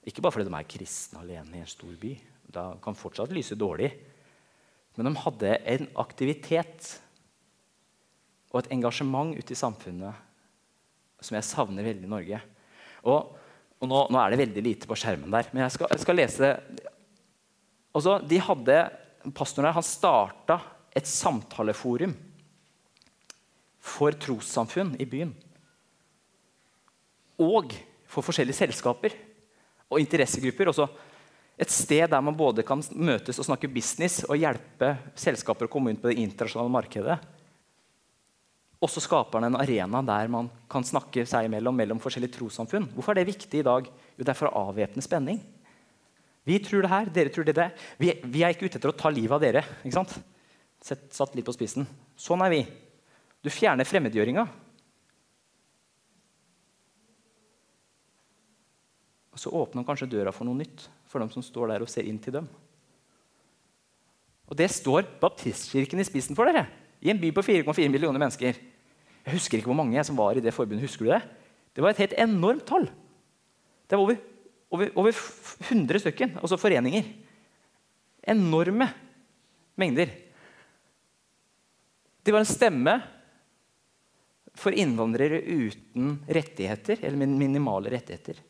Ikke 0.06 0.22
bare 0.22 0.36
fordi 0.36 0.46
de 0.46 0.54
er 0.58 0.68
kristne 0.70 1.22
alene 1.22 1.58
i 1.58 1.62
en 1.64 1.70
stor 1.70 1.94
by. 2.00 2.12
Da 2.54 2.66
kan 2.82 2.98
fortsatt 2.98 3.34
lyse 3.34 3.58
dårlig. 3.58 3.90
Men 4.96 5.10
de 5.10 5.22
hadde 5.24 5.56
en 5.74 5.88
aktivitet 6.02 6.92
og 8.52 8.62
et 8.62 8.70
engasjement 8.76 9.34
ute 9.36 9.52
i 9.52 9.58
samfunnet 9.58 10.25
som 11.26 11.36
jeg 11.38 11.48
savner 11.48 11.86
veldig 11.86 12.06
i 12.06 12.12
Norge. 12.12 12.40
Og, 13.06 13.32
og 13.80 13.90
nå, 13.90 14.04
nå, 14.10 14.20
er 14.20 14.32
det 14.32 14.42
veldig 14.44 14.64
lite 14.64 14.90
på 14.90 14.98
skjermen 14.98 15.32
der, 15.34 15.50
men 15.52 15.64
jeg 15.66 15.76
skal, 15.76 15.90
jeg 15.92 16.04
skal 16.04 16.18
lese 16.20 16.52
altså, 17.96 18.20
de 18.22 18.40
hadde, 18.48 18.78
Pastoren 19.34 19.66
her 19.66 19.74
han 19.74 19.82
starta 19.82 20.60
et 20.94 21.08
samtaleforum 21.10 22.12
for 23.82 24.14
trossamfunn 24.22 24.94
i 25.02 25.06
byen. 25.08 25.32
Og 27.42 27.74
for 28.10 28.24
forskjellige 28.24 28.60
selskaper 28.62 29.16
og 29.90 30.00
interessegrupper. 30.00 30.70
Også 30.70 30.86
et 31.58 31.72
sted 31.72 32.06
der 32.12 32.22
man 32.24 32.36
både 32.36 32.64
kan 32.66 32.82
møtes 32.94 33.38
og 33.40 33.48
snakke 33.48 33.70
business 33.72 34.22
og 34.28 34.38
hjelpe 34.40 34.94
selskaper 35.18 35.68
å 35.68 35.72
komme 35.72 35.92
inn 35.92 36.00
på 36.00 36.10
det 36.10 36.20
internasjonale 36.22 36.72
markedet. 36.72 37.18
Og 38.76 38.92
så 38.92 39.00
skaper 39.00 39.40
han 39.40 39.48
en 39.48 39.58
arena 39.58 40.02
der 40.04 40.28
man 40.32 40.50
kan 40.70 40.84
snakke 40.84 41.24
seg 41.28 41.48
imellom 41.48 41.76
mellom 41.78 42.00
forskjellige 42.02 42.36
trossamfunn. 42.36 42.90
Hvorfor 42.92 43.14
er 43.14 43.22
det 43.22 43.30
viktig 43.32 43.62
i 43.62 43.66
dag? 43.66 43.88
Jo, 43.88 44.22
det 44.22 44.32
er 44.32 44.38
for 44.38 44.50
å 44.50 44.66
avvæpne 44.68 45.04
spenning. 45.04 45.40
Vi 46.46 46.58
tror 46.62 46.84
det 46.84 46.92
her, 46.92 47.08
dere 47.10 47.32
tror 47.34 47.46
det 47.48 47.56
der. 47.56 47.72
Vi, 47.98 48.12
vi, 48.22 48.44
er 48.44 48.52
ikke 48.54 48.68
ute 48.68 48.78
etter 48.78 48.92
å 48.92 48.98
ta 48.98 49.10
livet 49.10 49.34
av 49.34 49.42
dere. 49.42 49.64
ikke 49.82 49.96
sant? 49.96 50.12
Sett, 50.84 51.08
satt 51.16 51.34
litt 51.34 51.46
på 51.48 51.54
spissen. 51.56 51.88
Sånn 52.20 52.44
er 52.44 52.52
vi. 52.52 52.60
Du 53.42 53.50
fjerner 53.50 53.88
fremmedgjøringa. 53.88 54.44
Og 59.34 59.40
så 59.40 59.50
åpner 59.52 59.82
han 59.82 59.88
kanskje 59.88 60.12
døra 60.12 60.32
for 60.32 60.48
noe 60.48 60.60
nytt 60.60 60.86
for 61.10 61.20
dem 61.22 61.32
som 61.32 61.44
står 61.44 61.72
der 61.72 61.82
og 61.84 61.90
ser 61.90 62.06
inn 62.08 62.20
til 62.22 62.38
dem. 62.38 62.46
Og 64.46 64.54
Det 64.56 64.68
står 64.70 65.08
Baptistkirken 65.20 66.00
i 66.00 66.06
spissen 66.06 66.38
for 66.38 66.46
dere. 66.46 66.68
I 67.04 67.12
en 67.12 67.20
by 67.20 67.32
på 67.34 67.44
4,4 67.44 67.90
millioner 67.92 68.20
mennesker. 68.22 68.56
Jeg 69.26 69.34
husker 69.34 69.58
ikke 69.58 69.70
hvor 69.70 69.78
mange 69.78 70.04
som 70.06 70.18
var 70.18 70.38
i 70.38 70.44
det 70.44 70.54
forbundet. 70.54 70.86
Husker 70.86 71.06
du 71.06 71.12
det? 71.12 71.22
Det 71.74 71.84
var 71.84 71.92
et 71.92 72.04
helt 72.04 72.16
enormt 72.22 72.66
tall. 72.68 72.86
Det 73.86 73.98
var 73.98 74.04
over, 74.04 74.20
over, 74.72 74.92
over 75.02 75.18
100 75.68 76.02
stykken, 76.02 76.38
altså 76.40 76.58
foreninger. 76.60 77.10
Enorme 78.26 78.88
mengder. 79.78 80.10
Det 82.22 82.34
var 82.34 82.42
en 82.42 82.48
stemme 82.48 82.96
for 84.56 84.74
innvandrere 84.74 85.42
uten 85.42 86.16
rettigheter, 86.26 87.02
eller 87.04 87.26
minimale 87.28 87.92
rettigheter. 87.92 88.40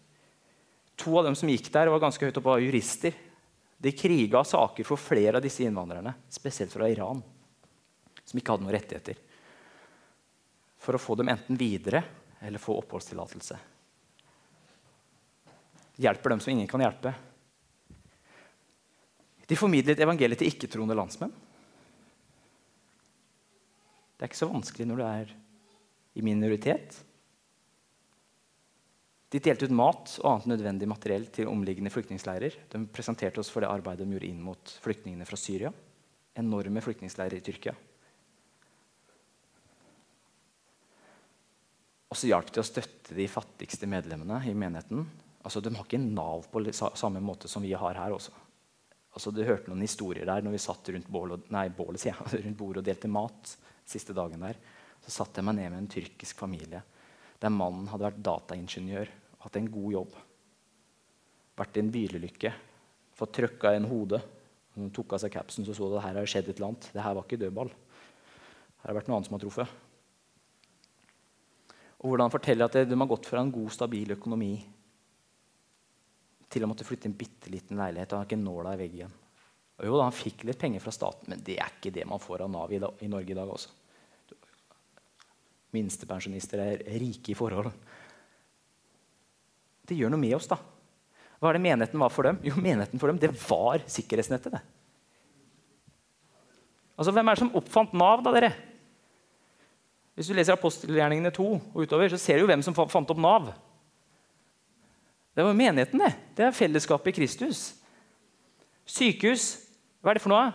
To 0.96 1.18
av 1.18 1.26
dem 1.26 1.37
som 1.37 1.50
gikk 1.50 1.68
der, 1.74 1.90
var 1.92 2.00
ganske 2.00 2.24
høyt 2.24 2.38
oppe, 2.38 2.48
var 2.48 2.62
jurister. 2.62 3.16
De 3.76 3.92
kriga 3.92 4.40
saker 4.46 4.87
for 4.87 5.00
flere 5.00 5.37
av 5.37 5.44
disse 5.44 5.66
innvandrerne, 5.66 6.14
spesielt 6.32 6.72
fra 6.72 6.88
Iran, 6.88 7.20
som 8.26 8.40
ikke 8.40 8.52
hadde 8.52 8.66
noen 8.66 8.74
rettigheter, 8.76 9.22
for 10.82 10.98
å 10.98 11.02
få 11.02 11.16
dem 11.18 11.30
enten 11.32 11.58
videre 11.58 12.02
eller 12.42 12.62
få 12.62 12.76
oppholdstillatelse. 12.82 13.58
Hjelper 16.02 16.34
dem 16.34 16.42
som 16.42 16.52
ingen 16.52 16.68
kan 16.68 16.82
hjelpe. 16.84 17.14
De 19.46 19.56
formidlet 19.56 20.02
evangeliet 20.02 20.42
til 20.42 20.50
ikke-troende 20.50 20.96
landsmenn. 20.98 21.32
Det 24.16 24.24
er 24.24 24.30
ikke 24.30 24.42
så 24.42 24.50
vanskelig 24.50 24.86
når 24.88 25.00
du 25.00 25.04
er 25.06 25.32
i 26.16 26.24
minoritet. 26.24 26.96
De 29.32 29.40
delte 29.42 29.66
ut 29.68 29.74
mat 29.74 30.12
og 30.22 30.28
annet 30.30 30.50
nødvendig 30.54 30.88
materiell 30.88 31.26
til 31.34 31.50
omliggende 31.50 31.92
flyktningleirer. 31.92 32.54
De 32.72 32.80
presenterte 32.92 33.42
oss 33.42 33.50
for 33.52 33.64
det 33.64 33.70
arbeidet 33.70 34.06
de 34.06 34.16
gjorde 34.16 34.30
inn 34.30 34.40
mot 34.42 34.76
flyktningene 34.84 35.26
fra 35.28 35.38
Syria. 35.40 35.72
Enorme 36.36 36.82
flyktningleirer 36.84 37.40
i 37.40 37.44
Tyrkia. 37.44 37.74
Og 42.16 42.20
så 42.22 42.31
hjalp 42.31 42.48
de 42.48 42.62
å 42.62 42.64
støtte 42.64 43.12
de 43.12 43.26
fattigste 43.29 43.85
medlemmene 43.85 44.38
i 44.48 44.55
menigheten. 44.57 45.02
Altså, 45.44 45.61
De 45.61 45.68
har 45.68 45.85
ikke 45.85 46.00
Nav 46.00 46.46
på 46.48 46.62
samme 46.72 47.20
måte 47.20 47.44
som 47.46 47.61
vi 47.61 47.74
har 47.76 47.94
her. 47.94 48.11
også. 48.16 48.33
Altså, 49.12 49.31
Du 49.31 49.44
hørte 49.44 49.68
noen 49.68 49.85
historier 49.85 50.24
der 50.24 50.40
når 50.40 50.57
vi 50.57 50.62
satt 50.64 50.88
rundt, 50.88 51.11
bålet, 51.12 52.05
ja, 52.07 52.16
rundt 52.33 52.57
bordet 52.57 52.81
og 52.81 52.88
delte 52.88 53.09
mat. 53.09 53.57
siste 53.85 54.14
dagen 54.16 54.40
der. 54.40 54.57
Så 55.05 55.12
satte 55.12 55.38
jeg 55.38 55.44
meg 55.44 55.57
ned 55.57 55.70
med 55.70 55.79
en 55.79 55.88
tyrkisk 55.92 56.38
familie 56.38 56.83
der 57.38 57.52
mannen 57.52 57.85
hadde 57.92 58.09
vært 58.09 58.22
dataingeniør 58.24 59.11
hatt 59.44 59.57
en 59.61 59.70
god 59.70 59.92
jobb. 59.92 60.14
Vært 61.61 61.76
i 61.76 61.83
en 61.85 61.90
bilulykke, 61.92 62.52
fått 63.12 63.35
trøkka 63.37 63.74
en 63.76 63.88
hode. 63.90 64.22
Hun 64.74 64.88
tok 64.90 65.12
av 65.12 65.20
seg 65.20 65.35
capsen, 65.37 65.68
så 65.68 65.76
så 65.76 65.90
at 65.92 66.05
her 66.07 66.16
har 66.16 66.26
skjedd 66.26 66.48
et 66.48 66.57
eller 66.57 66.72
annet. 66.72 66.88
Det 66.94 67.05
her 67.05 67.14
var 67.14 67.29
ikke 67.29 67.40
dødball. 67.44 67.68
Her 68.81 68.88
har 68.88 68.96
vært 68.96 69.11
noe 69.11 69.18
annet 69.18 69.29
som 69.29 69.37
har 69.37 69.44
truffet. 69.44 69.68
Og 72.02 72.11
hvordan 72.11 72.26
han 72.28 72.35
forteller 72.35 72.68
at 72.68 72.88
de 72.88 72.98
har 72.98 73.09
gått 73.11 73.28
fra 73.28 73.40
en 73.40 73.52
god, 73.52 73.70
stabil 73.72 74.12
økonomi 74.16 74.54
til 76.52 76.64
å 76.64 76.68
måtte 76.70 76.87
flytte 76.87 77.09
en 77.11 77.16
bitte 77.16 77.50
liten 77.50 77.80
leilighet. 77.80 78.12
Han 78.12 78.22
har 78.22 78.28
ikke 78.28 78.38
nåla 78.40 78.74
i 78.76 78.80
veggen. 78.80 79.14
Og 79.76 79.88
jo, 79.88 79.96
da, 79.96 80.04
Han 80.06 80.14
fikk 80.14 80.44
litt 80.48 80.61
penger 80.61 80.85
fra 80.85 80.94
staten, 80.94 81.28
men 81.32 81.42
det 81.44 81.59
er 81.61 81.72
ikke 81.74 81.92
det 81.92 82.06
man 82.09 82.22
får 82.22 82.44
av 82.44 82.52
Nav 82.52 82.72
i, 82.72 82.80
i 83.04 83.11
Norge 83.12 83.32
i 83.32 83.37
dag. 83.37 83.50
også. 83.50 83.72
Minstepensjonister 85.76 86.62
er 86.62 86.85
rike 87.00 87.32
i 87.32 87.37
forhold. 87.37 87.72
Det 89.87 89.98
gjør 89.98 90.14
noe 90.14 90.22
med 90.22 90.37
oss. 90.37 90.48
da. 90.50 90.59
Hva 91.40 91.50
er 91.50 91.59
det 91.59 91.66
menigheten 91.66 92.00
var 92.00 92.12
for 92.12 92.28
dem? 92.28 92.38
Jo, 92.46 92.56
menigheten 92.56 93.00
for 93.00 93.12
dem, 93.12 93.20
det 93.20 93.32
var 93.48 93.85
sikkerhetsnettet. 93.90 94.56
det. 94.56 94.62
Altså, 96.96 97.12
Hvem 97.12 97.28
er 97.28 97.37
det 97.37 97.42
som 97.44 97.52
oppfant 97.61 97.92
Nav, 97.92 98.22
da, 98.24 98.32
dere? 98.32 98.54
Hvis 100.16 100.31
du 100.31 100.37
leser 100.37 100.57
apostelgjerningene 100.57 101.31
2 101.35 101.46
og 101.52 101.81
utover, 101.85 102.09
så 102.09 102.18
ser 102.20 102.38
du 102.38 102.46
jo 102.46 102.50
hvem 102.50 102.64
som 102.64 102.74
fant 102.76 103.11
opp 103.12 103.20
Nav. 103.20 103.50
Det 105.37 105.44
var 105.44 105.57
menigheten, 105.57 106.00
det. 106.00 106.14
Det 106.38 106.46
er 106.46 106.57
fellesskapet 106.57 107.12
i 107.12 107.18
Kristus. 107.18 107.66
Sykehus, 108.88 109.50
hva 110.00 110.14
er 110.14 110.16
det 110.16 110.24
for 110.24 110.33
noe? 110.33 110.55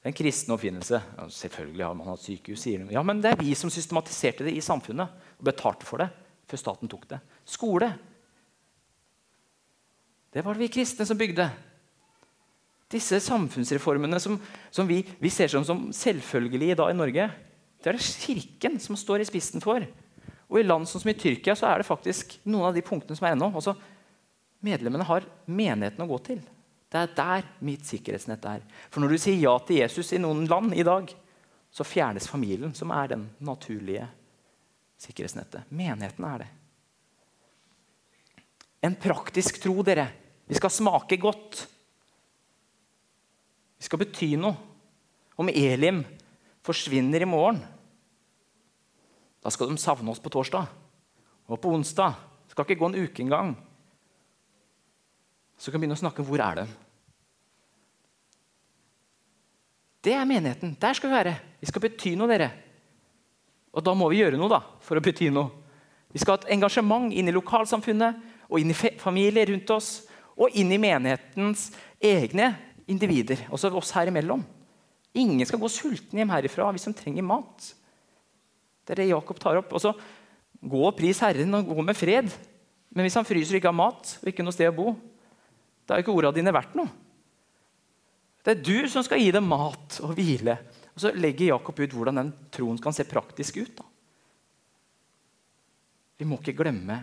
Det 0.00 0.06
er 0.06 0.12
en 0.12 0.16
kristen 0.16 0.54
oppfinnelse. 0.54 1.00
Ja, 1.02 1.26
selvfølgelig 1.34 1.84
har 1.84 1.96
man 1.98 2.12
hatt 2.12 2.22
sykehus, 2.22 2.62
sier 2.62 2.84
de. 2.84 2.94
Ja, 2.94 3.02
men 3.04 3.18
det 3.24 3.34
er 3.34 3.42
vi 3.42 3.56
som 3.58 3.72
systematiserte 3.72 4.46
det 4.46 4.54
i 4.54 4.62
samfunnet 4.64 5.10
og 5.10 5.48
betalte 5.50 5.88
for 5.88 6.00
det 6.00 6.08
før 6.50 6.62
staten 6.62 6.90
tok 6.90 7.08
det. 7.10 7.18
Skole. 7.48 7.90
Det 10.30 10.46
var 10.46 10.54
det 10.54 10.64
vi 10.64 10.72
kristne 10.78 11.06
som 11.06 11.18
bygde. 11.18 11.48
Disse 12.90 13.20
samfunnsreformene 13.22 14.18
som, 14.22 14.38
som 14.70 14.88
vi, 14.88 15.02
vi, 15.18 15.30
ser 15.30 15.50
som, 15.50 15.66
som 15.66 15.88
selvfølgelige 15.94 16.74
i 16.74 16.78
dag 16.78 16.94
i 16.94 16.98
Norge, 16.98 17.28
det 17.80 17.90
er 17.90 17.96
det 17.96 18.04
Kirken 18.04 18.78
som 18.82 18.98
står 18.98 19.22
i 19.24 19.28
spissen 19.28 19.62
for. 19.64 19.84
Og 20.50 20.58
I 20.60 20.66
land 20.66 20.88
som 20.90 21.08
i 21.08 21.16
Tyrkia 21.16 21.54
så 21.56 21.68
er 21.70 21.80
det 21.80 21.88
faktisk 21.88 22.36
noen 22.44 22.68
av 22.68 22.76
de 22.76 22.82
punktene 22.84 23.16
som 23.16 23.28
er 23.28 23.36
ennå. 23.36 23.48
Altså, 23.54 23.76
medlemmene 24.66 25.06
har 25.08 25.26
menigheten 25.46 26.04
å 26.04 26.08
gå 26.10 26.18
til. 26.26 26.40
Det 26.90 26.98
er 26.98 27.12
der 27.14 27.50
mitt 27.64 27.86
sikkerhetsnett 27.86 28.46
er. 28.50 28.64
For 28.90 29.02
når 29.02 29.14
du 29.14 29.22
sier 29.22 29.38
ja 29.38 29.54
til 29.62 29.78
Jesus 29.78 30.10
i 30.12 30.20
noen 30.20 30.42
land 30.50 30.74
i 30.74 30.86
dag, 30.86 31.12
så 31.70 31.86
fjernes 31.86 32.26
familien, 32.26 32.74
som 32.74 32.90
er 32.90 33.12
den 33.12 33.28
naturlige 33.46 34.08
sikkerhetsnettet. 35.00 35.70
Menigheten 35.70 36.26
er 36.26 36.42
det. 36.42 36.48
En 38.90 38.96
praktisk 38.98 39.60
tro, 39.62 39.84
dere. 39.86 40.08
Vi 40.50 40.58
skal 40.58 40.72
smake 40.72 41.20
godt. 41.20 41.62
Vi 43.78 43.86
skal 43.86 44.02
bety 44.02 44.32
noe. 44.40 44.66
Om 45.40 45.48
Elim 45.54 46.02
forsvinner 46.66 47.22
i 47.22 47.28
morgen, 47.28 47.60
da 49.40 49.50
skal 49.52 49.70
de 49.70 49.80
savne 49.80 50.12
oss 50.12 50.20
på 50.20 50.32
torsdag. 50.32 50.68
Og 51.50 51.58
på 51.60 51.72
onsdag. 51.72 52.14
Det 52.44 52.54
skal 52.54 52.66
ikke 52.66 52.80
gå 52.82 52.90
en 52.90 53.00
uke 53.00 53.22
engang. 53.24 53.54
Så 55.56 55.70
kan 55.70 55.80
vi 55.80 55.86
begynne 55.86 55.96
å 55.96 56.02
snakke 56.02 56.22
om 56.22 56.28
hvor 56.28 56.42
er 56.44 56.62
de 56.62 56.66
Det 60.00 60.14
er 60.16 60.24
menigheten. 60.24 60.76
Der 60.80 60.96
skal 60.96 61.10
vi 61.10 61.16
være. 61.16 61.34
Vi 61.60 61.68
skal 61.68 61.82
bety 61.84 62.14
noe, 62.16 62.28
dere. 62.30 62.50
Og 63.76 63.84
da 63.84 63.92
må 63.94 64.08
vi 64.08 64.22
gjøre 64.22 64.38
noe 64.40 64.48
da, 64.48 64.62
for 64.80 64.96
å 64.96 65.04
bety 65.04 65.28
noe. 65.32 65.50
Vi 66.10 66.18
skal 66.18 66.34
ha 66.34 66.40
et 66.40 66.54
engasjement 66.56 67.12
inn 67.12 67.28
i 67.28 67.34
lokalsamfunnet 67.34 68.48
og 68.48 68.56
inn 68.58 68.72
i 68.72 68.78
familier 68.98 69.52
rundt 69.52 69.70
oss 69.76 69.90
og 70.40 70.56
inn 70.56 70.72
i 70.72 70.80
menighetens 70.80 71.68
egne 72.00 72.54
individer, 72.90 73.44
også 73.52 73.70
oss 73.76 73.92
her 73.94 74.08
imellom. 74.10 74.42
Ingen 75.18 75.46
skal 75.48 75.58
gå 75.58 75.68
sulten 75.72 76.20
hjem 76.20 76.30
herifra 76.30 76.68
hvis 76.70 76.86
de 76.86 76.94
trenger 76.94 77.26
mat. 77.26 77.72
Det 78.86 78.94
er 78.94 79.02
det 79.02 79.10
Jakob 79.10 79.40
tar 79.42 79.58
opp. 79.58 79.72
Og 79.74 79.82
så 79.82 79.94
Gå 80.60 80.80
og 80.84 80.96
pris 80.96 81.20
Herren 81.24 81.56
og 81.56 81.70
gå 81.72 81.82
med 81.84 81.96
fred. 81.96 82.28
Men 82.92 83.06
hvis 83.06 83.16
han 83.16 83.24
fryser 83.24 83.56
og 83.56 83.60
ikke 83.60 83.70
har 83.70 83.78
mat 83.78 84.16
og 84.20 84.28
ikke 84.28 84.44
noe 84.44 84.52
sted 84.52 84.68
å 84.68 84.76
bo, 84.76 84.90
da 85.88 85.96
er 85.96 86.04
ikke 86.04 86.12
ordene 86.12 86.36
dine 86.36 86.52
verdt 86.54 86.74
noe. 86.78 86.90
Det 88.44 88.52
er 88.52 88.64
du 88.64 88.88
som 88.88 89.04
skal 89.04 89.20
gi 89.20 89.30
dem 89.32 89.48
mat 89.48 89.98
og 90.04 90.12
hvile. 90.16 90.58
Og 90.92 91.00
Så 91.00 91.12
legger 91.16 91.54
Jakob 91.54 91.80
ut 91.80 91.96
hvordan 91.96 92.20
den 92.20 92.32
troen 92.52 92.80
kan 92.80 92.92
se 92.96 93.08
praktisk 93.08 93.60
ut. 93.60 93.72
Da. 93.80 93.86
Vi 96.20 96.28
må 96.28 96.40
ikke 96.40 96.56
glemme 96.60 96.98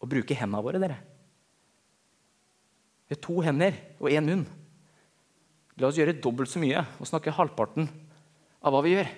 å 0.00 0.08
bruke 0.08 0.36
hendene 0.36 0.64
våre. 0.64 0.80
dere. 0.80 0.98
Vi 3.06 3.14
har 3.14 3.22
to 3.22 3.40
hender 3.44 3.76
og 4.00 4.08
én 4.10 4.24
munn. 4.24 4.46
La 5.76 5.90
oss 5.90 5.98
gjøre 5.98 6.16
dobbelt 6.16 6.50
så 6.50 6.60
mye 6.62 6.82
og 6.96 7.08
snakke 7.08 7.34
halvparten 7.36 7.88
av 8.64 8.72
hva 8.72 8.82
vi 8.84 8.94
gjør. 8.94 9.10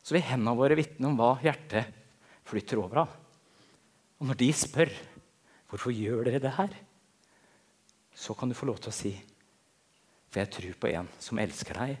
Så 0.00 0.16
vil 0.16 0.24
hendene 0.24 0.56
våre 0.56 0.78
vitne 0.78 1.10
om 1.10 1.18
hva 1.18 1.34
hjertet 1.44 1.90
flytter 2.48 2.80
over 2.80 3.02
av. 3.04 3.16
Og 4.20 4.30
når 4.30 4.40
de 4.40 4.52
spør 4.56 4.92
hvorfor 5.70 5.92
gjør 5.94 6.24
dere 6.26 6.40
det 6.42 6.54
her, 6.56 6.72
så 8.16 8.34
kan 8.36 8.50
du 8.50 8.56
få 8.56 8.68
lov 8.68 8.80
til 8.80 8.90
å 8.92 8.96
si 8.96 9.12
for 10.30 10.38
jeg 10.44 10.50
tror 10.54 10.74
på 10.78 10.90
en 10.92 11.08
som 11.18 11.40
elsker 11.42 11.74
deg, 11.74 11.96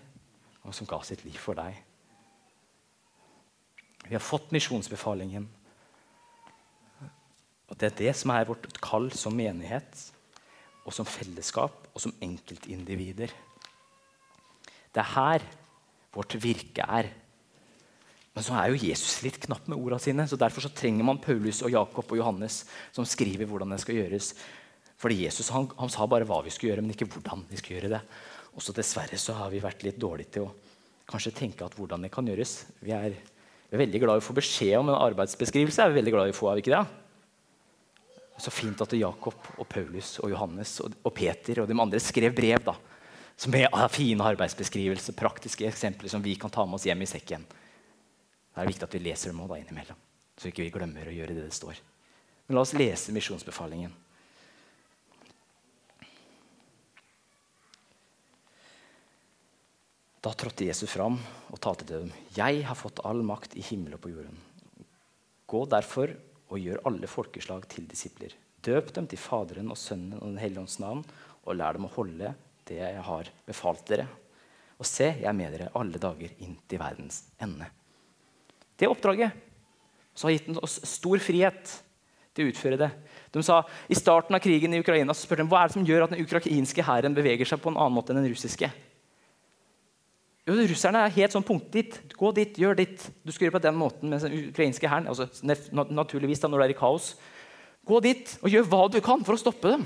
og 0.62 0.74
som 0.76 0.86
ga 0.86 1.00
sitt 1.02 1.24
liv 1.26 1.38
for 1.40 1.58
deg. 1.58 1.74
Vi 4.06 4.14
har 4.14 4.22
fått 4.22 4.52
misjonsbefalingen. 4.54 5.48
Og 7.70 7.78
Det 7.78 7.90
er 7.90 7.98
det 7.98 8.14
som 8.18 8.30
er 8.34 8.46
vårt 8.46 8.66
kall 8.82 9.10
som 9.14 9.34
menighet, 9.34 9.90
og 10.86 10.94
som 10.94 11.06
fellesskap 11.06 11.90
og 11.92 12.02
som 12.02 12.14
enkeltindivider. 12.22 13.34
Det 14.90 15.02
er 15.02 15.14
her 15.14 15.46
vårt 16.14 16.34
virke 16.42 16.84
er. 16.86 17.10
Men 18.34 18.46
så 18.46 18.54
er 18.56 18.70
jo 18.70 18.78
Jesus 18.86 19.20
litt 19.24 19.40
knapp 19.42 19.66
med 19.70 19.78
ordene 19.78 20.02
sine, 20.02 20.26
så 20.26 20.38
derfor 20.38 20.64
så 20.64 20.70
trenger 20.74 21.06
man 21.06 21.20
Paulus 21.22 21.62
og 21.66 21.72
Jakob 21.74 22.12
og 22.12 22.20
Johannes 22.20 22.62
som 22.94 23.06
skriver 23.06 23.48
hvordan 23.50 23.74
det 23.74 23.80
skal 23.82 23.98
gjøres. 23.98 24.32
Fordi 25.00 25.24
Jesus 25.24 25.50
han, 25.54 25.66
han 25.80 25.90
sa 25.92 26.06
bare 26.10 26.26
hva 26.28 26.42
vi 26.44 26.52
skulle 26.54 26.74
gjøre, 26.74 26.84
men 26.84 26.94
ikke 26.94 27.08
hvordan 27.10 27.46
vi 27.50 27.58
skulle 27.58 27.80
gjøre 27.80 27.94
det. 27.96 28.02
Og 28.54 28.62
så 28.64 28.74
Dessverre 28.76 29.18
så 29.18 29.36
har 29.38 29.50
vi 29.52 29.62
vært 29.62 29.82
litt 29.86 29.98
dårlige 30.00 30.36
til 30.36 30.46
å 30.46 30.54
kanskje 31.10 31.34
tenke 31.34 31.66
at 31.66 31.74
hvordan 31.78 32.06
det 32.06 32.12
kan 32.14 32.26
gjøres. 32.26 32.54
Vi 32.84 32.94
er, 32.94 33.14
vi 33.14 33.76
er 33.76 33.82
veldig 33.82 34.02
glad 34.02 34.18
i 34.20 34.22
å 34.22 34.26
få 34.28 34.36
beskjed 34.36 34.76
om 34.78 34.92
en 34.92 34.98
arbeidsbeskrivelse. 34.98 35.82
er 35.82 35.92
vi 35.92 36.00
veldig 36.00 36.14
glad 36.14 36.30
i 36.30 36.34
å 36.34 36.38
få, 36.38 36.50
er 36.50 36.60
vi 36.60 36.66
ikke 36.66 36.76
det? 36.76 36.84
Så 38.40 38.52
fint 38.54 38.80
at 38.80 38.94
Jakob 38.96 39.50
og 39.58 39.66
Paulus 39.68 40.14
og 40.22 40.30
Johannes 40.32 40.78
og, 40.84 40.94
og 41.04 41.12
Peter 41.16 41.60
og 41.60 41.68
de 41.68 41.76
andre 41.76 42.00
skrev 42.00 42.32
brev. 42.36 42.62
da, 42.64 42.76
som 43.40 43.54
er 43.56 43.70
fine 43.88 44.24
arbeidsbeskrivelser, 44.34 45.16
praktiske 45.16 45.64
eksempler 45.68 46.12
som 46.12 46.20
vi 46.20 46.34
kan 46.36 46.52
ta 46.52 46.66
med 46.68 46.76
oss 46.76 46.84
hjem 46.84 47.06
i 47.06 47.08
sekken. 47.08 47.46
Det 47.48 48.60
er 48.60 48.68
viktig 48.68 48.84
at 48.84 48.96
vi 48.96 49.00
leser 49.00 49.32
dem 49.32 49.40
også 49.40 49.56
innimellom, 49.62 49.96
så 50.36 50.50
ikke 50.50 50.66
vi 50.66 50.72
glemmer 50.74 51.08
å 51.08 51.14
gjøre 51.14 51.36
det 51.38 51.46
det 51.46 51.56
står. 51.56 51.78
Men 52.46 52.58
la 52.58 52.64
oss 52.66 52.74
lese 52.76 53.14
misjonsbefalingen. 53.16 53.94
Da 60.20 60.34
trådte 60.36 60.66
Jesus 60.68 60.92
fram 60.92 61.16
og 61.48 61.62
talte 61.64 61.86
til 61.88 62.04
dem. 62.04 62.12
Jeg 62.36 62.60
har 62.68 62.76
fått 62.76 63.00
all 63.08 63.22
makt 63.24 63.56
i 63.56 63.64
himmelen 63.64 63.96
og 63.96 64.04
på 64.04 64.12
jorden. 64.12 64.36
Gå 65.48 65.64
derfor 65.72 66.12
og 66.50 66.60
gjør 66.60 66.84
alle 66.90 67.08
folkeslag 67.08 67.64
til 67.72 67.88
disipler. 67.88 68.36
Døp 68.60 68.92
dem 68.92 69.08
til 69.08 69.22
Faderen 69.22 69.72
og 69.72 69.80
Sønnen 69.80 70.18
og 70.18 70.26
Den 70.26 70.40
hellige 70.42 70.66
ånds 70.66 70.76
navn, 70.82 71.06
og 71.48 71.56
lær 71.56 71.78
dem 71.78 71.88
å 71.88 71.94
holde 71.94 72.34
det 72.70 72.80
jeg 72.80 73.04
har 73.06 73.30
befalt 73.48 73.84
dere. 73.90 74.06
Og 74.80 74.88
se, 74.88 75.10
jeg 75.10 75.28
er 75.28 75.36
med 75.36 75.52
dere 75.52 75.70
alle 75.76 76.00
dager 76.00 76.32
inn 76.40 76.56
til 76.68 76.80
verdens 76.80 77.24
ende. 77.42 77.68
Det 78.80 78.88
oppdraget 78.88 79.36
så 80.16 80.28
har 80.28 80.36
gitt 80.36 80.58
oss 80.60 80.80
stor 80.88 81.20
frihet 81.22 81.74
til 82.34 82.46
å 82.46 82.52
utføre 82.52 82.78
det. 82.80 82.90
De 83.34 83.42
sa, 83.44 83.60
I 83.90 83.98
starten 83.98 84.36
av 84.36 84.42
krigen 84.42 84.74
i 84.74 84.80
Ukraina 84.82 85.14
så 85.14 85.26
spurte 85.26 85.44
de, 85.44 85.50
hva 85.50 85.62
er 85.62 85.70
det 85.70 85.76
som 85.76 85.86
gjør 85.86 86.06
at 86.06 86.14
den 86.14 86.22
ukrainske 86.24 86.84
hæren 86.86 87.16
beveger 87.16 87.48
seg 87.48 87.60
på 87.62 87.72
en 87.72 87.78
annen 87.78 87.96
måte 87.96 88.14
enn 88.14 88.22
den 88.22 88.30
russiske. 88.32 88.70
Jo, 90.48 90.56
Russerne 90.56 91.04
er 91.04 91.14
helt 91.14 91.34
sånn 91.36 91.46
punkt 91.46 91.68
dit. 91.74 91.94
Gå 92.18 92.32
dit, 92.34 92.56
gjør 92.58 92.78
ditt. 92.80 93.04
Du 93.22 93.30
skal 93.30 93.46
gjøre 93.46 93.58
på 93.58 93.66
den 93.68 93.76
måten. 93.78 94.10
Mens 94.10 94.24
den 94.26 94.48
ukrainske 94.48 94.88
hæren 94.90 95.06
altså, 95.10 95.28
naturligvis 95.44 96.42
da, 96.42 96.50
når 96.50 96.64
det 96.64 96.68
er 96.70 96.74
i 96.74 96.80
kaos, 96.80 97.12
gå 97.86 98.00
dit 98.02 98.32
og 98.40 98.50
gjør 98.50 98.70
hva 98.72 98.80
du 98.90 98.98
kan 99.04 99.22
for 99.26 99.36
å 99.36 99.40
stoppe 99.40 99.76
dem. 99.76 99.84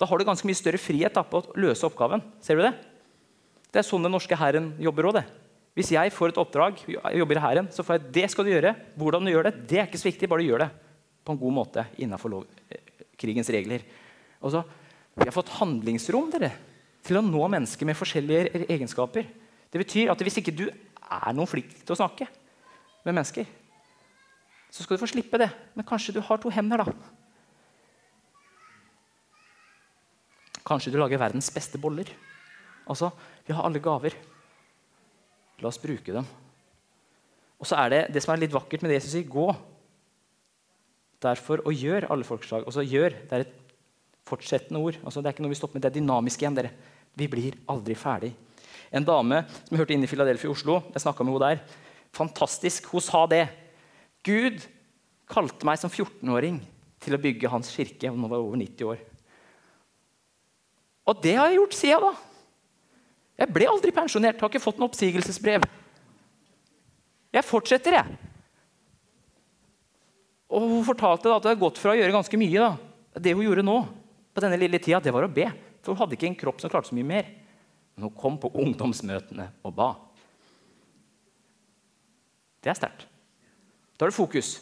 Da 0.00 0.08
har 0.10 0.18
du 0.18 0.26
ganske 0.26 0.46
mye 0.48 0.58
større 0.58 0.80
frihet 0.80 1.14
da, 1.14 1.22
på 1.22 1.40
å 1.40 1.56
løse 1.60 1.86
oppgaven. 1.86 2.22
Ser 2.42 2.58
du 2.58 2.64
Det 2.66 2.74
Det 3.72 3.80
er 3.80 3.86
sånn 3.86 4.02
den 4.02 4.12
norske 4.14 4.36
hæren 4.38 4.74
jobber 4.78 5.10
òg. 5.10 5.24
Hvis 5.74 5.90
jeg 5.90 6.12
får 6.14 6.30
et 6.30 6.38
oppdrag, 6.38 6.78
jeg 6.86 7.18
jobber 7.18 7.36
i 7.36 7.42
hæren, 7.42 7.68
så 7.74 7.82
får 7.82 7.98
jeg 7.98 8.12
det 8.14 8.30
skal 8.30 8.46
du 8.46 8.52
gjøre. 8.52 8.74
Hvordan 8.94 9.26
du 9.26 9.32
gjør 9.32 9.48
det, 9.48 9.54
det 9.66 9.78
er 9.80 9.88
ikke 9.88 9.98
så 9.98 10.06
viktig. 10.06 10.28
Bare 10.30 10.44
du 10.44 10.46
gjør 10.46 10.62
det 10.62 10.70
på 11.24 11.34
en 11.34 11.40
god 11.40 11.54
måte 11.56 11.86
innenfor 11.98 12.36
eh, 12.70 12.78
krigens 13.18 13.50
regler. 13.50 13.82
Og 14.40 14.54
så, 14.54 14.62
Vi 15.14 15.22
har 15.22 15.34
fått 15.34 15.52
handlingsrom 15.60 16.30
dere, 16.32 16.50
til 17.06 17.18
å 17.18 17.22
nå 17.22 17.42
mennesker 17.46 17.86
med 17.86 17.94
forskjellige 17.94 18.64
egenskaper. 18.66 19.26
Det 19.70 19.78
betyr 19.78 20.10
at 20.10 20.22
hvis 20.22 20.40
ikke 20.40 20.54
du 20.54 20.64
er 20.66 21.34
noen 21.36 21.46
flink 21.46 21.70
til 21.84 21.94
å 21.94 21.98
snakke 21.98 22.26
med 23.04 23.12
mennesker, 23.12 23.46
så 24.74 24.82
skal 24.82 24.96
du 24.96 25.02
få 25.04 25.10
slippe 25.12 25.38
det. 25.38 25.50
Men 25.74 25.86
kanskje 25.86 26.16
du 26.16 26.20
har 26.24 26.40
to 26.42 26.50
hender, 26.50 26.82
da. 26.82 26.94
Kanskje 30.64 30.92
du 30.94 30.98
lager 30.98 31.20
verdens 31.20 31.50
beste 31.52 31.80
boller. 31.80 32.08
Altså, 32.88 33.12
Vi 33.46 33.52
har 33.52 33.64
alle 33.64 33.80
gaver. 33.80 34.14
La 35.60 35.68
oss 35.68 35.78
bruke 35.78 36.12
dem. 36.12 36.24
Og 37.60 37.66
så 37.68 37.76
er 37.76 37.90
det 37.92 38.00
det 38.14 38.22
som 38.24 38.32
er 38.34 38.40
litt 38.40 38.54
vakkert 38.54 38.82
med 38.82 38.90
det 38.90 39.02
Jesus 39.02 39.12
sier, 39.12 39.28
gå. 39.28 39.52
Derfor 41.20 41.60
og 41.64 41.76
gjør 41.76 42.08
alle 42.10 42.24
folkeslag. 42.24 42.64
Og 42.64 42.72
så 42.72 42.80
gjør, 42.80 43.10
Det 43.10 43.32
er 43.32 43.44
et 43.44 43.54
fortsettende 44.24 44.80
ord. 44.80 44.96
Altså, 45.04 45.20
det 45.20 45.28
er 45.28 45.36
ikke 45.36 45.44
noe 45.44 45.52
vi 45.52 45.60
stopper 45.60 45.76
med, 45.76 45.82
det 45.82 45.92
er 45.92 46.00
dynamisk 46.00 46.40
igjen. 46.40 46.56
dere. 46.56 46.70
Vi 47.16 47.28
blir 47.28 47.54
aldri 47.68 47.94
ferdig. 47.94 48.34
En 48.92 49.04
dame 49.04 49.44
som 49.48 49.70
jeg 49.70 49.78
hørte 49.78 49.94
inn 49.94 50.04
i 50.04 50.06
Philadelphia 50.06 50.48
i 50.48 50.52
Oslo, 50.52 50.82
jeg 50.92 51.02
med 51.04 51.32
henne 51.32 51.40
der. 51.40 51.60
Fantastisk. 52.12 52.86
Hun 52.86 53.00
sa 53.00 53.26
det. 53.26 53.48
Gud 54.24 54.60
kalte 55.28 55.66
meg 55.66 55.78
som 55.78 55.90
14-åring 55.90 56.60
til 57.00 57.14
å 57.14 57.20
bygge 57.20 57.50
hans 57.50 57.70
kirke. 57.74 58.10
Nå 58.10 58.28
var 58.28 58.38
over 58.38 58.56
90 58.56 58.84
år. 58.84 59.13
Og 61.04 61.20
det 61.24 61.34
har 61.36 61.50
jeg 61.50 61.58
gjort 61.58 61.76
siden 61.76 62.06
da. 62.06 62.12
Jeg 63.42 63.50
ble 63.50 63.66
aldri 63.66 63.92
pensjonert, 63.94 64.38
har 64.40 64.50
ikke 64.50 64.62
fått 64.62 64.78
noe 64.78 64.88
oppsigelsesbrev. 64.88 65.64
Jeg 67.34 67.46
fortsetter, 67.46 67.98
jeg. 67.98 68.18
Og 70.54 70.68
Hun 70.70 70.84
fortalte 70.86 71.32
at 71.32 71.42
det 71.42 71.50
hadde 71.50 71.62
gått 71.64 71.80
fra 71.82 71.94
å 71.94 71.98
gjøre 71.98 72.14
ganske 72.14 72.38
mye. 72.38 72.60
da. 72.62 73.20
Det 73.20 73.34
hun 73.34 73.42
gjorde 73.42 73.66
nå, 73.66 73.78
på 74.34 74.42
denne 74.42 74.58
lille 74.58 74.78
tida, 74.78 75.00
det 75.02 75.12
var 75.14 75.26
å 75.26 75.32
be. 75.32 75.48
For 75.82 75.92
hun 75.92 76.00
hadde 76.00 76.14
ikke 76.16 76.30
en 76.30 76.38
kropp 76.38 76.62
som 76.62 76.70
klarte 76.70 76.92
så 76.92 76.98
mye 76.98 77.10
mer. 77.10 77.26
Men 77.94 78.08
hun 78.08 78.14
kom 78.14 78.38
på 78.38 78.52
ungdomsmøtene 78.54 79.48
og 79.66 79.74
ba. 79.74 79.90
Det 82.62 82.70
er 82.70 82.78
sterkt. 82.78 83.06
Da 83.98 84.06
er 84.06 84.10
det 84.10 84.16
fokus. 84.16 84.56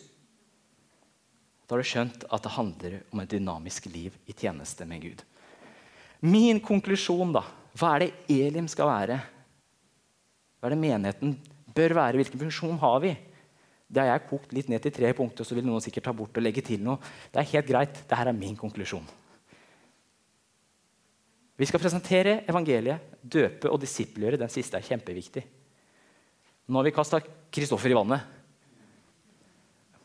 Da 1.69 1.77
har 1.77 1.85
du 1.85 1.89
skjønt 1.89 2.25
at 2.29 2.43
det 2.45 2.57
handler 2.57 2.97
om 3.13 3.21
et 3.23 3.31
dynamisk 3.33 3.87
liv 3.93 4.17
i 4.29 4.35
tjeneste 4.37 4.85
med 4.89 5.05
Gud. 5.05 5.23
Min 6.23 6.61
konklusjon, 6.63 7.35
da. 7.35 7.43
Hva 7.75 7.97
er 7.97 8.05
det 8.05 8.37
Elim 8.47 8.69
skal 8.71 8.91
være? 8.91 9.19
Hva 10.61 10.69
er 10.69 10.75
det 10.75 10.83
menigheten 10.83 11.33
bør 11.75 11.97
være? 11.99 12.21
Hvilken 12.21 12.43
funksjon 12.45 12.79
har 12.79 13.01
vi? 13.03 13.17
Det 13.93 14.01
har 14.01 14.13
jeg 14.13 14.29
kokt 14.31 14.53
litt 14.57 14.71
ned 14.73 14.85
til 14.85 14.95
tre 14.95 15.11
punkter, 15.17 15.45
så 15.45 15.57
vil 15.57 15.67
noen 15.67 15.83
sikkert 15.85 16.07
ta 16.09 16.15
bort 16.17 16.39
og 16.39 16.45
legge 16.45 16.63
til 16.65 16.81
noe. 16.85 17.01
Det 17.33 17.43
er 17.43 17.51
helt 17.57 17.69
greit. 17.69 17.99
Dette 17.99 18.21
er 18.23 18.33
min 18.37 18.55
konklusjon. 18.57 19.05
Vi 21.59 21.69
skal 21.69 21.83
presentere 21.83 22.39
evangeliet, 22.49 23.19
døpe 23.21 23.69
og 23.69 23.83
disiplgjøre. 23.83 24.41
Den 24.41 24.51
siste 24.53 24.79
er 24.79 24.87
kjempeviktig. 24.87 25.43
Nå 26.71 26.81
har 26.81 26.87
vi 26.89 26.95
kasta 26.97 27.21
Kristoffer 27.53 27.93
i 27.93 27.99
vannet. 27.99 28.25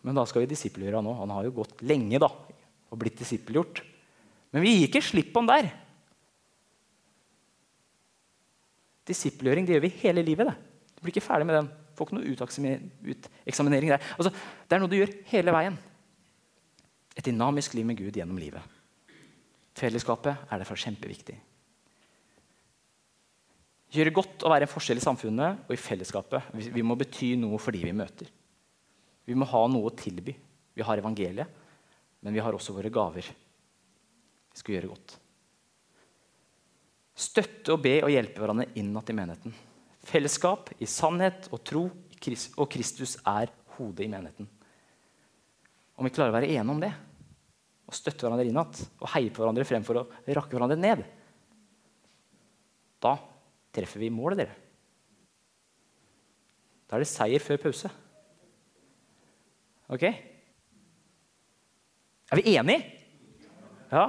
Men 0.03 0.17
da 0.17 0.25
skal 0.27 0.43
vi 0.43 0.51
disiplgjøre 0.51 0.99
han 0.99 1.07
òg. 1.07 1.21
Han 1.21 1.35
har 1.37 1.47
jo 1.47 1.55
gått 1.61 1.81
lenge 1.87 2.19
da, 2.21 2.27
og 2.91 2.99
blitt 2.99 3.21
disippelgjort. 3.21 3.81
Men 4.51 4.65
vi 4.65 4.75
gir 4.75 4.89
ikke 4.89 5.05
slipp 5.05 5.31
på 5.31 5.43
han 5.43 5.49
der. 5.53 5.69
Disippelgjøring 9.07 9.67
det 9.67 9.77
gjør 9.77 9.85
vi 9.85 9.93
hele 10.01 10.23
livet. 10.25 10.49
Det. 10.49 10.55
Du 10.97 11.03
blir 11.05 11.15
ikke 11.15 11.27
ferdig 11.27 11.47
med 11.47 11.61
den. 11.61 11.69
Får 11.97 12.07
ikke 12.07 12.17
noe 12.17 12.31
uteksaminering 12.33 13.91
der. 13.93 14.07
Altså, 14.17 14.31
det 14.31 14.75
er 14.75 14.81
noe 14.83 14.91
du 14.91 14.97
gjør 14.99 15.13
hele 15.31 15.53
veien. 15.55 15.77
Et 17.17 17.25
dynamisk 17.25 17.73
liv 17.77 17.87
med 17.87 17.97
Gud 17.97 18.17
gjennom 18.17 18.37
livet. 18.37 18.75
Fellesskapet 19.77 20.49
er 20.49 20.61
derfor 20.61 20.79
kjempeviktig. 20.81 21.37
Gjøre 23.93 24.13
godt 24.13 24.43
å 24.43 24.51
være 24.51 24.67
en 24.67 24.71
forskjell 24.71 24.99
i 24.99 25.05
samfunnet 25.05 25.63
og 25.65 25.73
i 25.73 25.79
fellesskapet. 25.79 26.51
Vi 26.53 26.83
må 26.85 26.97
bety 26.99 27.35
noe 27.39 27.59
for 27.61 27.73
de 27.73 27.85
vi 27.85 27.95
møter. 27.95 28.29
Vi 29.27 29.35
må 29.37 29.47
ha 29.47 29.63
noe 29.71 29.89
å 29.89 29.95
tilby. 29.95 30.35
Vi 30.77 30.85
har 30.85 30.99
evangeliet, 31.01 31.47
men 32.21 32.35
vi 32.35 32.41
har 32.43 32.53
også 32.53 32.75
våre 32.75 32.91
gaver. 32.93 33.25
Vi 33.27 34.59
skal 34.59 34.77
gjøre 34.77 34.91
godt. 34.91 35.15
Støtte 37.17 37.73
og 37.73 37.81
be 37.81 37.95
og 38.03 38.11
hjelpe 38.13 38.43
hverandre 38.43 38.67
innad 38.77 39.09
i 39.09 39.15
menigheten. 39.17 39.55
Fellesskap 40.07 40.69
i 40.77 40.87
sannhet 40.89 41.49
og 41.51 41.63
tro, 41.65 41.87
og 41.89 42.69
Kristus 42.71 43.17
er 43.25 43.49
hodet 43.77 44.05
i 44.05 44.11
menigheten. 44.11 44.47
Om 45.97 46.05
vi 46.05 46.13
klarer 46.13 46.29
å 46.31 46.37
være 46.37 46.51
enige 46.53 46.73
om 46.75 46.81
det, 46.81 46.91
og 47.87 47.95
støtte 47.95 48.25
hverandre 48.25 48.45
innad 48.45 48.79
og 48.99 49.09
heie 49.13 49.31
på 49.31 49.41
hverandre 49.41 49.65
fremfor 49.65 50.01
å 50.01 50.05
rakke 50.37 50.53
hverandre 50.53 50.77
ned, 50.77 51.03
da 53.01 53.15
treffer 53.73 54.01
vi 54.01 54.11
målet, 54.13 54.43
dere. 54.43 54.55
Da 56.87 56.97
er 56.97 57.03
det 57.03 57.09
seier 57.09 57.43
før 57.43 57.59
pause. 57.65 57.89
Ok? 59.91 60.05
Er 62.27 62.39
vi 62.39 62.55
enige? 62.55 62.83
Ja. 63.91 64.05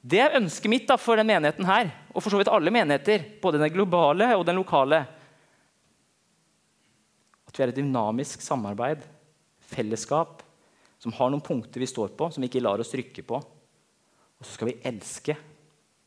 Det 0.00 0.20
er 0.22 0.36
ønsket 0.38 0.70
mitt 0.70 0.86
da, 0.88 0.96
for 1.00 1.18
denne 1.18 1.34
menigheten 1.34 1.66
her, 1.66 1.90
og 2.14 2.22
for 2.22 2.32
så 2.32 2.38
vidt 2.40 2.50
alle 2.52 2.72
menigheter, 2.74 3.24
både 3.42 3.60
den 3.60 3.72
globale 3.74 4.30
og 4.36 4.44
den 4.46 4.58
lokale. 4.60 5.02
At 7.48 7.56
vi 7.56 7.64
er 7.64 7.72
et 7.72 7.80
dynamisk 7.80 8.44
samarbeid, 8.44 9.02
fellesskap, 9.72 10.44
som 11.02 11.14
har 11.14 11.30
noen 11.30 11.44
punkter 11.44 11.82
vi 11.82 11.90
står 11.90 12.14
på, 12.18 12.30
som 12.30 12.42
vi 12.42 12.50
ikke 12.50 12.62
lar 12.62 12.80
oss 12.82 12.94
rykke 12.94 13.24
på. 13.26 13.40
Og 14.38 14.46
så 14.46 14.54
skal 14.54 14.70
vi 14.70 14.78
elske 14.86 15.34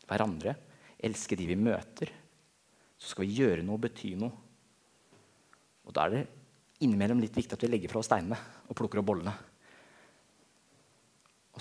hverandre, 0.08 0.56
elske 1.04 1.36
de 1.40 1.48
vi 1.52 1.60
møter. 1.60 2.12
Så 2.96 3.12
skal 3.12 3.28
vi 3.28 3.40
gjøre 3.42 3.66
noe, 3.66 3.82
bety 3.82 4.14
noe. 4.20 4.32
Og 5.88 5.96
da 5.96 6.06
er 6.06 6.16
det 6.16 6.26
innimellom 6.86 7.22
litt 7.22 7.36
viktig 7.36 7.58
at 7.58 7.64
vi 7.66 7.72
legger 7.72 7.92
fra 7.92 8.02
oss 8.02 8.10
steinene 8.10 8.38
og 8.68 8.78
plukker 8.78 9.02
opp 9.02 9.10
bollene. 9.12 9.34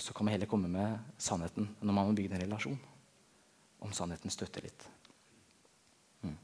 Og 0.01 0.05
så 0.07 0.13
kan 0.17 0.25
man 0.25 0.33
heller 0.33 0.49
komme 0.49 0.65
med 0.65 1.11
sannheten 1.21 1.67
når 1.77 1.93
man 1.93 2.07
har 2.07 2.15
bygd 2.17 2.31
en 2.33 2.41
relasjon. 2.41 2.77
Om 3.85 3.91
sannheten 3.93 4.33
støtter 4.33 4.63
litt. 4.65 4.85
Mm. 6.25 6.39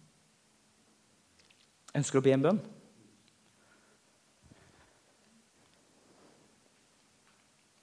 Ønsker 1.97 2.19
å 2.19 2.21
be 2.27 2.35
en 2.35 2.43
bønn? 2.45 2.59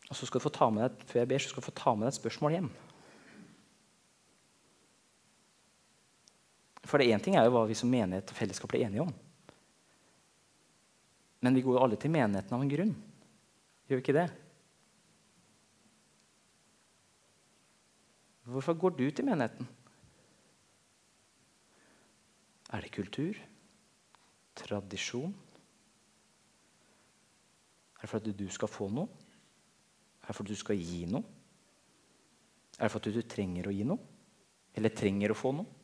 Og 0.07 0.15
så 0.15 0.29
skal 0.29 0.39
du 0.39 0.47
få 0.47 0.55
ta 0.55 0.71
med 0.71 0.87
deg, 0.87 1.09
Før 1.11 1.21
jeg 1.25 1.31
ber, 1.33 1.43
så 1.43 1.51
skal 1.51 1.67
du 1.67 1.67
få 1.67 1.77
ta 1.83 1.97
med 1.97 2.07
deg 2.07 2.15
et 2.15 2.21
spørsmål 2.21 2.55
hjem. 2.55 2.71
For 6.87 7.03
det 7.03 7.11
Én 7.11 7.27
ting 7.27 7.35
er 7.35 7.49
jo 7.49 7.57
hva 7.57 7.65
vi 7.67 7.75
som 7.75 7.91
menighet 7.91 8.31
og 8.31 8.39
fellesskap 8.39 8.71
blir 8.71 8.87
enige 8.87 9.09
om. 9.09 9.11
Men 11.43 11.59
vi 11.59 11.67
går 11.67 11.81
jo 11.81 11.83
alle 11.83 11.99
til 11.99 12.15
menigheten 12.15 12.55
av 12.55 12.63
en 12.63 12.75
grunn. 12.77 12.97
Gjør 13.91 13.99
vi 13.99 14.07
ikke 14.07 14.19
det? 14.23 14.31
Hvorfor 18.45 18.77
går 18.77 18.97
du 18.99 19.11
til 19.11 19.25
menigheten? 19.25 19.69
Er 22.73 22.81
det 22.81 22.93
kultur? 22.93 23.39
Tradisjon? 24.57 25.35
Er 27.97 28.01
det 28.05 28.11
for 28.11 28.21
at 28.21 28.39
du 28.39 28.49
skal 28.53 28.69
få 28.69 28.89
noe? 28.93 29.09
Er 30.23 30.27
det 30.29 30.37
for 30.37 30.45
at 30.45 30.51
du 30.51 30.59
skal 30.59 30.77
gi 30.77 31.05
noe? 31.09 31.25
Er 32.79 32.85
det 32.85 32.93
for 32.93 33.01
at 33.01 33.15
du 33.15 33.23
trenger 33.23 33.71
å 33.71 33.73
gi 33.73 33.87
noe? 33.89 34.13
Eller 34.75 34.93
trenger 34.93 35.33
å 35.33 35.39
få 35.39 35.55
noe? 35.57 35.81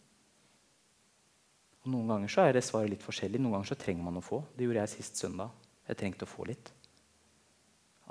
Og 1.81 1.89
Noen 1.95 2.13
ganger 2.13 2.29
så 2.29 2.45
er 2.45 2.59
det 2.59 2.65
svaret 2.67 2.93
litt 2.93 3.05
forskjellig. 3.05 3.41
Noen 3.41 3.57
ganger 3.57 3.71
så 3.73 3.79
trenger 3.81 4.05
man 4.05 4.21
å 4.21 4.25
få. 4.25 4.43
Det 4.53 4.67
gjorde 4.67 4.83
jeg 4.83 4.95
sist 4.99 5.23
søndag. 5.23 5.55
Jeg 5.89 5.97
trengte 5.97 6.27
å 6.27 6.31
få 6.31 6.45
litt. 6.51 6.73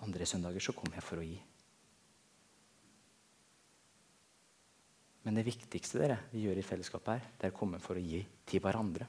Andre 0.01 0.25
søndager 0.25 0.63
så 0.63 0.73
kom 0.73 0.89
jeg 0.95 1.05
for 1.05 1.21
å 1.21 1.27
gi. 1.27 1.37
Men 5.25 5.35
det 5.35 5.45
viktigste 5.47 5.99
dere, 5.99 6.17
vi 6.31 6.45
gjør 6.45 6.61
i 6.61 6.65
fellesskapet, 6.65 7.19
her, 7.19 7.31
det 7.37 7.47
er 7.47 7.53
å 7.53 7.57
komme 7.59 7.79
for 7.83 7.99
å 7.99 8.03
gi 8.03 8.21
til 8.47 8.63
hverandre. 8.63 9.07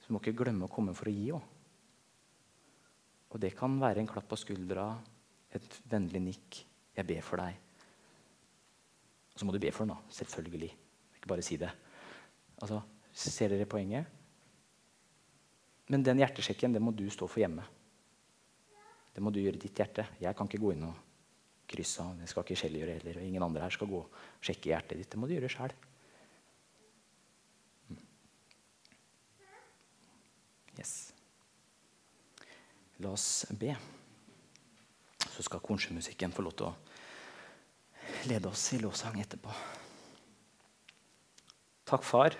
Så 0.00 0.08
vi 0.08 0.16
må 0.16 0.22
ikke 0.22 0.38
glemme 0.40 0.66
å 0.66 0.72
komme 0.72 0.94
for 0.96 1.10
å 1.10 1.14
gi 1.14 1.30
òg. 1.36 1.54
Og 3.28 3.40
det 3.42 3.52
kan 3.58 3.74
være 3.80 4.00
en 4.00 4.08
klapp 4.08 4.30
på 4.30 4.40
skuldra, 4.40 4.90
et 5.52 5.80
vennlig 5.88 6.22
nikk. 6.24 6.64
'Jeg 6.98 7.06
ber 7.06 7.22
for 7.22 7.38
deg.' 7.38 7.58
Og 9.34 9.38
så 9.38 9.46
må 9.46 9.52
du 9.52 9.60
be 9.62 9.70
for 9.70 9.86
den, 9.86 9.94
da. 9.94 10.02
Selvfølgelig. 10.10 10.72
Ikke 11.14 11.30
bare 11.30 11.44
si 11.46 11.56
det. 11.56 11.70
Altså, 12.58 12.82
Ser 13.18 13.48
dere 13.50 13.66
poenget? 13.66 14.06
Men 15.88 16.04
den 16.06 16.20
hjertesjekken 16.20 16.74
det 16.74 16.82
må 16.82 16.92
du 16.94 17.08
stå 17.10 17.26
for 17.26 17.42
hjemme. 17.42 17.64
Det 19.14 19.22
må 19.24 19.32
du 19.34 19.40
gjøre 19.40 19.58
i 19.58 19.62
ditt 19.64 19.80
hjerte. 19.80 20.04
Jeg 20.20 20.36
kan 20.36 20.46
ikke 20.46 20.60
gå 20.62 20.72
inn 20.74 20.84
og 20.86 21.07
krysse 21.68 22.04
av. 22.04 22.16
Det 22.18 22.30
skal 22.30 22.46
ikke 22.46 22.58
Kjell 22.62 22.78
gjøre 22.80 22.96
heller. 22.98 23.20
Og 23.20 23.28
ingen 23.28 23.44
andre 23.44 23.66
her 23.66 23.74
skal 23.74 23.90
gå 23.90 24.00
og 24.00 24.18
sjekke 24.44 24.72
hjertet 24.72 25.00
ditt. 25.00 25.10
Det 25.12 25.20
må 25.20 25.28
du 25.28 25.34
gjøre 25.36 25.52
sjøl. 25.52 25.74
Mm. 27.92 28.02
Yes. 30.80 30.94
La 33.04 33.12
oss 33.14 33.46
be. 33.60 33.76
Så 35.28 35.44
skal 35.46 35.62
kornsjemusikken 35.62 36.34
få 36.34 36.42
lov 36.46 36.56
til 36.58 36.70
å 36.70 36.76
lede 38.26 38.50
oss 38.50 38.64
i 38.74 38.80
lovsang 38.82 39.20
etterpå. 39.22 39.52
Takk, 41.88 42.04
far, 42.04 42.34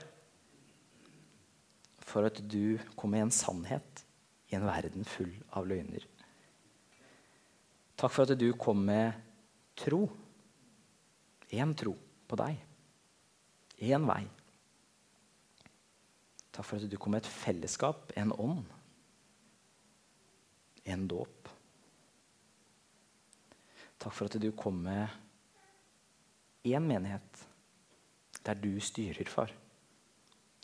for 2.05 2.27
at 2.29 2.41
du 2.41 2.79
kom 2.99 3.13
med 3.15 3.29
en 3.29 3.33
sannhet 3.33 4.03
i 4.49 4.57
en 4.57 4.67
verden 4.67 5.07
full 5.09 5.31
av 5.57 5.69
løgner. 5.69 6.08
Takk 7.99 8.13
for 8.15 8.31
at 8.31 8.39
du 8.39 8.53
kom 8.55 8.85
med 8.87 9.11
tro. 9.79 10.05
Én 11.51 11.75
tro 11.75 11.97
på 12.29 12.39
deg. 12.39 12.61
Én 13.83 14.07
vei. 14.07 14.23
Takk 16.55 16.67
for 16.67 16.79
at 16.79 16.87
du 16.91 16.99
kom 16.99 17.17
med 17.17 17.25
et 17.25 17.31
fellesskap, 17.33 18.13
en 18.15 18.35
ånd. 18.39 18.63
En 20.87 21.09
dåp. 21.11 21.51
Takk 23.99 24.15
for 24.15 24.31
at 24.31 24.39
du 24.39 24.53
kom 24.55 24.79
med 24.87 25.11
én 26.71 26.87
menighet 26.87 27.47
der 28.47 28.63
du 28.63 28.79
styrer, 28.81 29.27
far. 29.27 29.51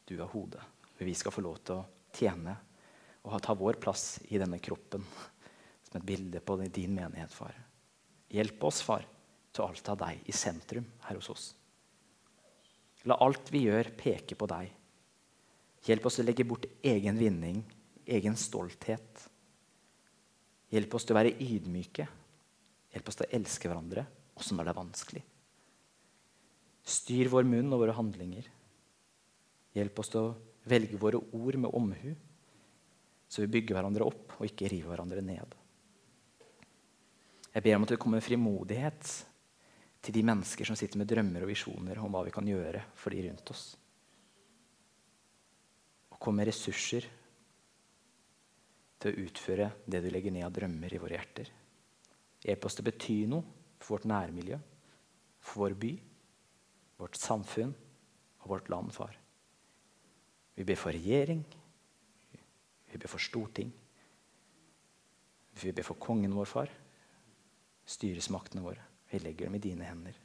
Du 0.07 0.14
er 0.20 0.30
hodet. 0.30 0.62
For 0.95 1.03
vi 1.03 1.18
skal 1.18 1.35
få 1.35 1.43
lov 1.43 1.59
til 1.66 1.80
å 1.80 1.87
tjene 2.14 2.55
og 3.24 3.41
ta 3.43 3.57
vår 3.59 3.80
plass 3.82 4.20
i 4.30 4.39
denne 4.39 4.61
kroppen 4.62 5.03
som 5.95 6.01
et 6.01 6.07
bilde 6.09 6.40
på 6.42 6.57
din 6.66 6.90
menighet, 6.90 7.30
far. 7.30 7.55
Hjelp 8.34 8.64
oss, 8.66 8.80
far, 8.82 9.05
til 9.55 9.62
alltid 9.62 9.92
ha 9.92 9.95
deg 10.01 10.24
i 10.26 10.32
sentrum 10.34 10.88
her 11.07 11.20
hos 11.20 11.30
oss. 11.30 11.45
La 13.07 13.14
alt 13.22 13.53
vi 13.55 13.68
gjør, 13.68 13.92
peke 13.95 14.34
på 14.34 14.49
deg. 14.51 14.72
Hjelp 15.86 16.09
oss 16.09 16.18
til 16.18 16.24
å 16.24 16.26
legge 16.32 16.49
bort 16.49 16.66
egen 16.82 17.20
vinning, 17.20 17.62
egen 18.11 18.34
stolthet. 18.34 19.22
Hjelp 20.74 20.99
oss 20.99 21.07
til 21.07 21.14
å 21.14 21.20
være 21.20 21.36
ydmyke. 21.47 22.11
Hjelp 22.90 23.09
oss 23.12 23.20
til 23.20 23.28
å 23.28 23.34
elske 23.38 23.70
hverandre 23.70 24.09
også 24.34 24.59
når 24.59 24.66
det 24.66 24.74
er 24.74 24.82
vanskelig. 24.82 25.26
Styr 26.82 27.30
vår 27.30 27.47
munn 27.47 27.70
og 27.70 27.84
våre 27.84 27.95
handlinger. 27.95 28.51
Hjelp 29.78 30.03
oss 30.03 30.11
til 30.11 30.26
å 30.26 30.38
velge 30.66 30.99
våre 30.99 31.22
ord 31.22 31.61
med 31.61 31.70
omhu, 31.70 32.14
så 33.30 33.45
vi 33.45 33.53
bygger 33.61 33.78
hverandre 33.78 34.09
opp 34.09 34.40
og 34.40 34.49
ikke 34.49 34.72
river 34.72 34.90
hverandre 34.90 35.22
ned. 35.22 35.55
Jeg 37.55 37.62
ber 37.62 37.76
om 37.78 37.84
at 37.86 37.92
det 37.94 38.00
kommer 38.02 38.24
frimodighet 38.24 39.11
til 40.05 40.16
de 40.16 40.24
mennesker 40.26 40.66
som 40.66 40.76
sitter 40.76 40.98
med 40.98 41.09
drømmer 41.09 41.44
og 41.44 41.52
visjoner 41.52 42.00
om 42.02 42.11
hva 42.12 42.24
vi 42.26 42.32
kan 42.34 42.48
gjøre 42.48 42.82
for 42.98 43.14
de 43.14 43.22
rundt 43.28 43.52
oss. 43.55 43.62
Og 46.11 46.18
kom 46.18 46.34
med 46.34 46.50
ressurser 46.50 47.07
til 48.98 49.12
å 49.12 49.24
utføre 49.28 49.70
det 49.86 50.02
du 50.02 50.11
legger 50.11 50.34
ned 50.34 50.48
av 50.48 50.57
drømmer 50.57 50.96
i 50.96 51.00
våre 51.00 51.14
hjerter. 51.14 51.55
Hjelp 52.42 52.66
oss 52.66 52.76
til 52.76 52.84
å 52.84 52.90
bety 52.90 53.18
noe 53.30 53.46
for 53.78 53.94
vårt 53.94 54.11
nærmiljø, 54.11 54.59
for 55.44 55.64
vår 55.64 55.78
by, 55.78 55.94
vårt 56.98 57.18
samfunn 57.20 57.72
og 58.42 58.50
vårt 58.50 58.70
land, 58.72 58.90
far. 58.96 59.14
Vi 60.59 60.66
ber 60.66 60.78
for 60.78 60.94
regjering, 60.94 61.42
vi 62.90 62.98
ber 62.98 63.11
for 63.11 63.22
storting. 63.22 63.70
Vi 65.55 65.70
ber 65.70 65.86
for 65.86 66.02
kongen 66.02 66.34
vår, 66.34 66.50
far 66.50 66.80
styresmaktene 67.87 68.64
våre. 68.64 68.82
Vi 69.11 69.20
legger 69.22 69.47
dem 69.49 69.59
i 69.59 69.62
dine 69.62 69.89
hender. 69.89 70.16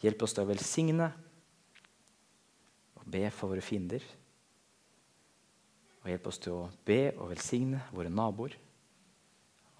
Hjelp 0.00 0.24
oss 0.24 0.34
til 0.34 0.46
å 0.46 0.48
velsigne 0.48 1.10
og 2.96 3.04
be 3.12 3.26
for 3.34 3.52
våre 3.52 3.64
fiender. 3.64 4.04
Og 6.00 6.08
hjelp 6.08 6.30
oss 6.30 6.40
til 6.40 6.56
å 6.56 6.70
be 6.86 7.02
og 7.18 7.30
velsigne 7.34 7.82
våre 7.92 8.12
naboer 8.12 8.56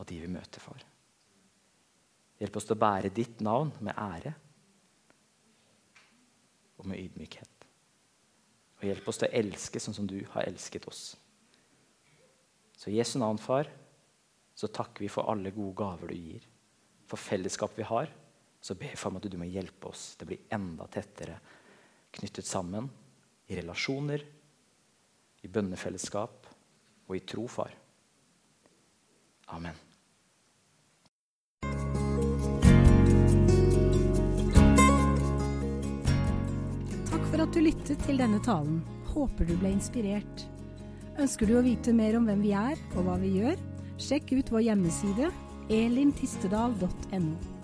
og 0.00 0.06
de 0.08 0.16
vi 0.20 0.28
møter, 0.32 0.62
far. 0.64 0.84
Hjelp 2.40 2.56
oss 2.56 2.68
til 2.68 2.76
å 2.76 2.80
bære 2.80 3.12
ditt 3.12 3.42
navn 3.44 3.72
med 3.84 3.96
ære 4.00 4.32
og 6.80 6.86
med 6.88 7.00
ydmykhet. 7.00 7.66
Og 8.80 8.86
hjelp 8.88 9.10
oss 9.12 9.20
til 9.20 9.28
å 9.28 9.40
elske 9.42 9.82
sånn 9.82 9.96
som 9.96 10.06
du 10.08 10.16
har 10.32 10.48
elsket 10.48 10.88
oss. 10.88 11.02
Så 12.80 12.92
Jesu 12.92 13.18
navn, 13.20 13.36
far, 13.36 13.68
så 14.60 14.68
takker 14.68 15.06
vi 15.06 15.08
for 15.08 15.30
alle 15.32 15.54
gode 15.56 15.72
gaver 15.78 16.10
du 16.12 16.16
gir. 16.18 16.42
For 17.08 17.16
fellesskap 17.16 17.78
vi 17.78 17.86
har, 17.88 18.10
så 18.60 18.74
ber 18.76 18.92
vi 18.92 19.06
om 19.08 19.16
at 19.16 19.28
du 19.32 19.36
må 19.40 19.48
hjelpe 19.48 19.88
oss 19.88 20.10
til 20.18 20.26
å 20.26 20.30
bli 20.34 20.36
enda 20.52 20.84
tettere 20.92 21.38
knyttet 22.12 22.44
sammen 22.44 22.90
i 23.48 23.56
relasjoner, 23.56 24.24
i 25.40 25.48
bønnefellesskap 25.48 26.50
og 27.08 27.14
i 27.16 27.22
tro, 27.24 27.46
far. 27.48 27.72
Amen. 29.56 29.80
For 37.30 37.46
at 37.46 37.56
du 37.56 37.62
lyttet 37.64 38.04
til 38.04 38.20
denne 38.20 38.42
talen. 38.44 38.84
Håper 39.10 39.48
du 39.48 39.56
ble 39.56 39.72
inspirert. 39.72 40.46
Ønsker 41.16 41.48
du 41.48 41.56
å 41.56 41.64
vite 41.64 41.96
mer 41.96 42.20
om 42.20 42.28
hvem 42.28 42.44
vi 42.44 42.52
er 42.54 42.76
og 42.92 43.06
hva 43.08 43.16
vi 43.24 43.38
gjør? 43.40 43.69
Sjekk 44.00 44.32
ut 44.32 44.48
vår 44.52 44.62
hjemmeside 44.64 45.28
elintistedal.no. 45.68 47.59